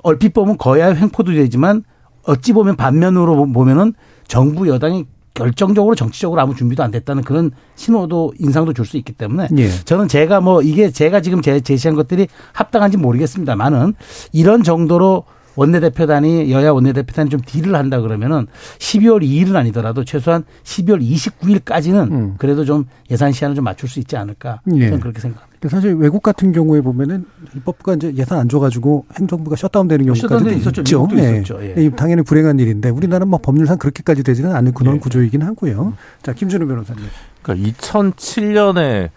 얼핏 0.04 0.34
보면 0.34 0.58
거야 0.58 0.94
횡포도 0.94 1.34
되지만 1.34 1.84
어찌 2.24 2.54
보면 2.54 2.76
반면으로 2.76 3.52
보면은 3.52 3.94
정부 4.28 4.68
여당이 4.68 5.06
결정적으로 5.34 5.96
정치적으로 5.96 6.42
아무 6.42 6.54
준비도 6.54 6.84
안 6.84 6.92
됐다는 6.92 7.24
그런 7.24 7.52
신호도 7.76 8.34
인상도 8.40 8.74
줄 8.74 8.86
수 8.86 8.98
있기 8.98 9.14
때문에 9.14 9.48
예. 9.58 9.70
저는 9.70 10.08
제가 10.10 10.42
뭐 10.42 10.62
이게 10.62 10.92
제가 10.92 11.22
지금 11.22 11.42
제시한 11.42 11.96
것들이 11.96 12.28
합당한지 12.52 12.98
모르겠습니다만은 12.98 13.94
이런 14.34 14.64
정도로 14.64 15.24
원내대표단이 15.60 16.52
여야 16.52 16.72
원내대표단이 16.72 17.30
좀 17.30 17.42
딜을 17.46 17.76
한다 17.76 18.00
그러면은 18.00 18.48
12월 18.78 19.22
2일은 19.22 19.56
아니더라도 19.56 20.06
최소한 20.06 20.44
12월 20.64 21.02
29일까지는 21.02 22.12
음. 22.12 22.36
그래도 22.38 22.64
좀 22.64 22.86
예산 23.12 23.32
시한을 23.32 23.56
좀 23.56 23.66
맞출 23.66 23.90
수 23.90 24.00
있지 24.00 24.16
않을까 24.16 24.62
예. 24.74 24.86
저는 24.86 25.00
그렇게 25.00 25.20
생각합니다. 25.20 25.50
사실 25.68 25.94
외국 25.96 26.24
같은 26.24 26.54
경우에 26.54 26.80
보면은 26.80 27.26
입법부가 27.56 27.96
이제 27.96 28.14
예산 28.16 28.40
안 28.40 28.48
줘가지고 28.48 29.06
행정부가 29.20 29.58
셧다운되는 29.58 30.06
경우까지도 30.06 30.52
있었죠. 30.52 30.82
있죠. 30.82 31.08
예. 31.18 31.40
있었죠. 31.42 31.60
예. 31.62 31.90
당연히 31.90 32.22
불행한 32.22 32.60
일인데 32.60 32.90
우리나라는 32.90 33.28
뭐 33.28 33.40
법률상 33.40 33.78
그렇게까지 33.78 34.24
되지는 34.24 34.56
않은 34.56 34.74
그런 34.74 34.96
예. 34.96 35.00
구조이긴 35.00 35.42
하고요. 35.42 35.94
자 36.24 36.32
김준우 36.32 36.66
변호사님. 36.66 37.04
그러니까 37.42 37.72
2007년에 37.72 39.10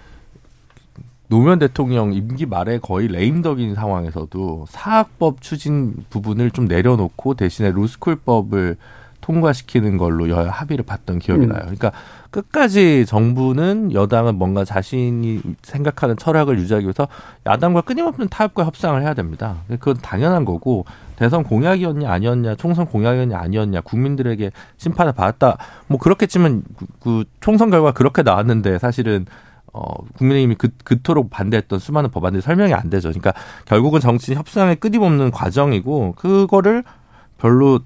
노무현 1.33 1.59
대통령 1.59 2.13
임기 2.13 2.45
말에 2.45 2.79
거의 2.79 3.09
레임덕인 3.09 3.75
상황에서도 3.75 4.67
사학법 4.69 5.41
추진 5.41 5.95
부분을 6.11 6.51
좀 6.51 6.67
내려놓고 6.67 7.33
대신에 7.33 7.71
로스쿨법을 7.71 8.77
통과시키는 9.23 9.97
걸로 9.97 10.29
여야 10.29 10.51
합의를 10.51 10.85
봤던 10.85 11.21
기억이 11.21 11.45
음. 11.45 11.49
나요. 11.49 11.61
그러니까 11.63 11.93
끝까지 12.31 13.07
정부는 13.07 13.95
여당은 13.95 14.35
뭔가 14.35 14.67
자신이 14.67 15.41
생각하는 15.63 16.19
철학을 16.19 16.59
유지하기 16.59 16.85
위해서 16.85 17.09
야당과 17.47 17.81
끊임없는 17.81 18.29
타협과 18.29 18.67
협상을 18.67 19.01
해야 19.01 19.15
됩니다. 19.15 19.57
그건 19.69 19.97
당연한 20.03 20.45
거고 20.45 20.85
대선 21.17 21.45
공약이었냐 21.45 22.11
아니었냐 22.11 22.57
총선 22.57 22.85
공약이었냐 22.85 23.39
아니었냐 23.39 23.81
국민들에게 23.81 24.51
심판을 24.77 25.13
받았다 25.13 25.57
뭐 25.87 25.99
그렇겠지만 25.99 26.63
그, 26.77 26.87
그 27.01 27.25
총선 27.41 27.71
결과 27.71 27.93
그렇게 27.93 28.23
나왔는데 28.23 28.79
사실은 28.79 29.25
어, 29.73 29.95
국민의힘이 30.17 30.57
그, 30.57 30.69
그토록 30.85 31.31
반대했던 31.31 31.79
수많은 31.79 32.11
법안들이 32.11 32.43
설명이 32.43 32.75
안 32.75 32.91
되죠. 32.91 33.09
그러니까 33.09 33.33
결국은 33.65 34.01
정치 34.01 34.35
협상의 34.35 34.77
끊임없는 34.77 35.31
과정이고 35.31 36.15
그거를 36.17 36.85
별로 37.39 37.81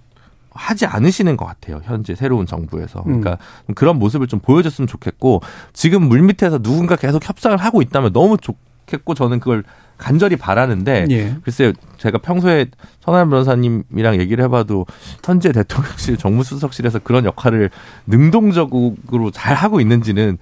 하지 0.50 0.86
않으시는 0.86 1.36
것 1.36 1.44
같아요. 1.44 1.80
현재 1.84 2.14
새로운 2.14 2.46
정부에서. 2.46 3.02
그러니까 3.02 3.38
음. 3.68 3.74
그런 3.74 3.98
모습을 3.98 4.26
좀 4.26 4.40
보여줬으면 4.40 4.88
좋겠고 4.88 5.42
지금 5.72 6.08
물밑에서 6.08 6.58
누군가 6.58 6.96
계속 6.96 7.26
협상을 7.26 7.56
하고 7.56 7.82
있다면 7.82 8.12
너무 8.12 8.36
좋겠고 8.38 9.14
저는 9.14 9.38
그걸 9.38 9.64
간절히 9.98 10.36
바라는데 10.36 11.06
예. 11.10 11.36
글쎄요 11.42 11.72
제가 11.96 12.18
평소에 12.18 12.66
선한 13.00 13.30
변호사님이랑 13.30 14.20
얘기를 14.20 14.44
해봐도 14.44 14.84
현재 15.24 15.52
대통령실 15.52 16.18
정무수석실에서 16.18 16.98
그런 16.98 17.24
역할을 17.24 17.70
능동적으로 18.06 19.30
잘 19.32 19.54
하고 19.54 19.80
있는지는 19.80 20.36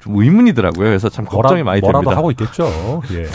좀 0.00 0.16
의문이더라고요. 0.20 0.86
그래서 0.88 1.08
참 1.08 1.24
걱정이 1.24 1.62
뭐라, 1.62 1.64
많이 1.64 1.80
뭐라도 1.80 2.00
됩니다. 2.02 2.18
하고 2.18 2.30
있겠죠. 2.32 3.02
예. 3.12 3.26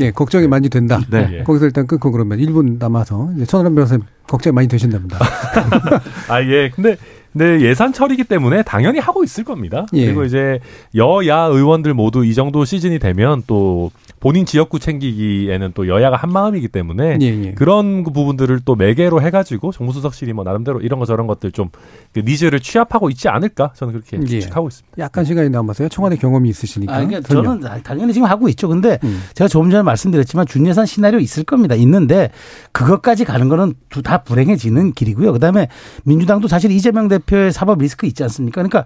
예, 0.00 0.10
걱정이 0.10 0.48
많이 0.48 0.68
된다. 0.68 1.00
네. 1.08 1.28
예. 1.32 1.42
거기서 1.44 1.66
일단 1.66 1.86
끊고 1.86 2.10
그러면 2.10 2.38
1분 2.38 2.78
남아서 2.78 3.30
이제 3.36 3.44
천하람 3.46 3.74
변호사님 3.74 4.04
걱정이 4.26 4.54
많이 4.54 4.66
되신답니다. 4.68 5.18
아, 6.28 6.42
예. 6.42 6.70
근데 6.70 6.96
네, 7.34 7.60
예산 7.60 7.92
처리기 7.92 8.24
때문에 8.24 8.62
당연히 8.62 8.98
하고 8.98 9.24
있을 9.24 9.44
겁니다. 9.44 9.86
예. 9.92 10.06
그리고 10.06 10.24
이제 10.24 10.60
여야 10.94 11.44
의원들 11.44 11.92
모두 11.94 12.24
이 12.24 12.34
정도 12.34 12.64
시즌이 12.64 12.98
되면 12.98 13.42
또 13.46 13.90
본인 14.20 14.46
지역구 14.46 14.78
챙기기에는 14.78 15.72
또 15.74 15.88
여야가 15.88 16.16
한 16.16 16.30
마음이기 16.30 16.68
때문에 16.68 17.18
예, 17.20 17.26
예. 17.26 17.52
그런 17.52 18.04
그 18.04 18.12
부분들을 18.12 18.60
또 18.64 18.74
매개로 18.76 19.20
해가지고 19.20 19.72
정무수석실이 19.72 20.32
뭐 20.32 20.44
나름대로 20.44 20.80
이런 20.80 20.98
거 20.98 21.06
저런 21.06 21.26
것들 21.26 21.52
좀 21.52 21.68
그 22.14 22.20
needs를 22.20 22.60
취합하고 22.60 23.10
있지 23.10 23.28
않을까 23.28 23.72
저는 23.74 23.92
그렇게 23.92 24.18
예. 24.22 24.40
추측하고 24.40 24.68
있습니다. 24.68 24.96
약간 24.98 25.24
시간이 25.24 25.50
남아서요. 25.50 25.88
청와대 25.88 26.16
경험이 26.16 26.48
있으시니까. 26.48 26.94
아, 26.94 27.04
그러니까 27.04 27.20
저는 27.28 27.60
당연히 27.82 28.12
지금 28.12 28.28
하고 28.28 28.48
있죠. 28.50 28.68
근데 28.68 29.00
음. 29.02 29.20
제가 29.34 29.48
조금 29.48 29.68
전에 29.68 29.82
말씀드렸지만 29.82 30.46
준예산 30.46 30.86
시나리오 30.86 31.18
있을 31.18 31.42
겁니다. 31.42 31.74
있는데 31.74 32.30
그것까지 32.70 33.24
가는 33.24 33.48
거는 33.48 33.74
다 34.04 34.18
불행해지는 34.18 34.92
길이고요. 34.92 35.32
그다음에 35.32 35.66
민주당도 36.04 36.46
사실 36.46 36.70
이재명 36.70 37.08
대표 37.08 37.23
의 37.30 37.52
사법 37.52 37.78
리스크 37.78 38.06
있지 38.06 38.22
않습니까? 38.22 38.62
그러니까 38.62 38.84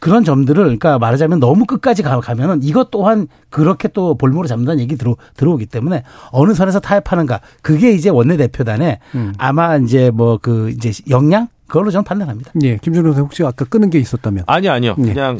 그런 0.00 0.24
점들을 0.24 0.62
그러니까 0.62 0.98
말하자면 0.98 1.40
너무 1.40 1.64
끝까지 1.64 2.02
가면은 2.02 2.62
이것 2.62 2.90
또한 2.90 3.28
그렇게 3.50 3.88
또 3.88 4.16
볼모로 4.16 4.46
잡는다는 4.46 4.80
얘기 4.80 4.96
들어 4.96 5.16
들어오기 5.36 5.66
때문에 5.66 6.04
어느 6.30 6.54
선에서 6.54 6.80
타협하는가 6.80 7.40
그게 7.62 7.92
이제 7.92 8.10
원내 8.10 8.36
대표단의 8.36 8.98
음. 9.14 9.32
아마 9.38 9.76
이제 9.76 10.10
뭐 10.10 10.40
그 10.40 10.70
이제 10.70 10.92
역량 11.08 11.48
그걸로 11.66 11.90
저는 11.90 12.04
판단합니다. 12.04 12.52
예, 12.62 12.76
김준호 12.78 13.10
선생 13.10 13.24
혹시 13.24 13.44
아까 13.44 13.64
끊은 13.64 13.90
게 13.90 13.98
있었다면? 13.98 14.44
아니 14.46 14.68
아니요. 14.68 14.96
예. 14.98 15.02
그냥 15.02 15.38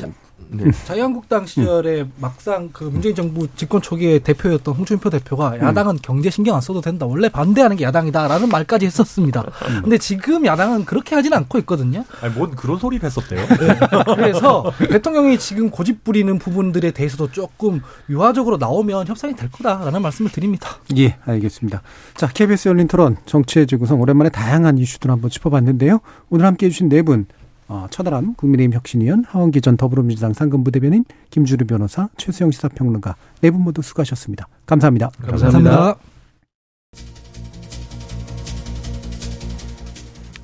네. 0.53 0.71
자유한국당 0.85 1.47
시절에 1.47 2.03
음. 2.03 2.13
막상 2.17 2.71
그 2.73 2.85
문재인 2.85 3.15
정부 3.15 3.49
집권 3.55 3.81
초기에 3.81 4.19
대표였던 4.21 4.75
홍준표 4.75 5.11
대표가 5.11 5.55
음. 5.55 5.61
야당은 5.61 5.99
경제 6.03 6.31
신경 6.31 6.57
안 6.57 6.61
써도 6.61 6.81
된다. 6.81 7.07
원래 7.07 7.29
반대하는 7.29 7.77
게 7.77 7.85
야당이다라는 7.85 8.49
말까지 8.49 8.87
했었습니다. 8.87 9.43
음. 9.69 9.83
근데 9.83 9.99
지금 9.99 10.45
야당은 10.45 10.85
그렇게 10.85 11.15
하지는 11.15 11.37
않고 11.39 11.59
있거든요. 11.61 12.05
아니, 12.21 12.35
뭔 12.35 12.51
그런 12.51 12.79
소리를 12.79 13.05
했었대요. 13.05 13.47
네. 13.47 14.15
그래서 14.17 14.73
대통령이 14.79 15.39
지금 15.39 15.71
고집 15.71 16.05
부리는 16.05 16.39
부분들에 16.39 16.91
대해서도 16.91 17.31
조금 17.33 17.81
유화적으로 18.09 18.57
나오면 18.57 19.07
협상이 19.07 19.35
될 19.37 19.51
거다라는 19.51 20.03
말씀을 20.03 20.31
드립니다. 20.31 20.71
예, 20.97 21.17
알겠습니다. 21.25 21.83
자, 22.17 22.29
KBS 22.29 22.69
열린 22.69 22.89
토론 22.89 23.17
정치의 23.27 23.67
재구성 23.67 24.01
오랜만에 24.01 24.31
다양한 24.31 24.79
이슈들 24.79 25.11
한번 25.11 25.31
짚어봤는데요. 25.31 26.01
오늘 26.31 26.47
함께 26.47 26.67
해주신 26.67 26.89
네 26.89 27.03
분. 27.03 27.27
어, 27.71 27.87
천하람 27.89 28.35
국민의힘 28.35 28.73
혁신위원 28.75 29.25
하원기 29.29 29.61
전 29.61 29.77
더불어민주당 29.77 30.33
상근부대변인 30.33 31.05
김주루 31.31 31.67
변호사 31.67 32.09
최수영 32.17 32.51
시사평론가 32.51 33.15
네 33.43 33.51
분 33.53 33.63
모두 33.63 33.81
수고하셨습니다. 33.81 34.49
감사합니다. 34.67 35.11
감사합니다. 35.23 35.71
감사합니다. 35.71 36.01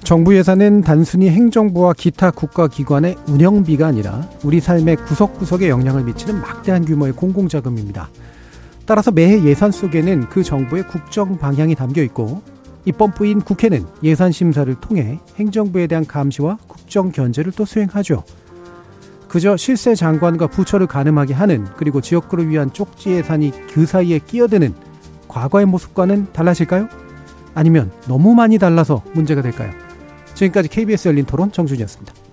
정부 0.05 0.37
예산은 0.37 0.83
단순히 0.83 1.29
행정부와 1.31 1.95
기타 1.95 2.31
국가기관의 2.31 3.17
운영비가 3.27 3.89
아니라 3.89 4.29
우리 4.45 4.61
삶의 4.61 4.95
구석구석에 4.97 5.69
영향을 5.69 6.05
미치는 6.05 6.41
막대한 6.41 6.85
규모의 6.85 7.13
공공자금입니다. 7.13 8.09
따라서 8.87 9.11
매해 9.11 9.43
예산 9.43 9.73
속에는 9.73 10.29
그 10.29 10.45
정부의 10.45 10.87
국정 10.87 11.39
방향이 11.39 11.75
담겨 11.75 12.03
있고 12.05 12.41
입법 12.87 13.15
부인 13.15 13.41
국회는 13.41 13.85
예산 14.05 14.33
심사를 14.33 14.73
통해 14.77 15.19
행정부에 15.37 15.89
대한 15.89 16.07
감시와 16.07 16.57
국정 16.67 17.13
견제를 17.13 17.53
또 17.53 17.65
수행하죠. 17.65 18.23
그저 19.29 19.57
실세 19.57 19.95
장관과 19.95 20.47
부처를 20.47 20.87
가늠하게 20.87 21.35
하는 21.35 21.67
그리고 21.77 22.01
지역구를 22.01 22.49
위한 22.49 22.73
쪽지 22.73 23.11
예산이 23.11 23.53
그 23.73 23.85
사이에 23.85 24.21
끼어드는 24.21 24.73
과거의 25.27 25.67
모습과는 25.67 26.33
달라질까요? 26.33 26.89
아니면 27.55 27.91
너무 28.07 28.35
많이 28.35 28.57
달라서 28.57 29.03
문제가 29.13 29.43
될까요? 29.43 29.73
지금까지 30.35 30.69
KBS 30.69 31.09
열린 31.09 31.25
토론 31.25 31.51
정준이었습니다. 31.51 32.26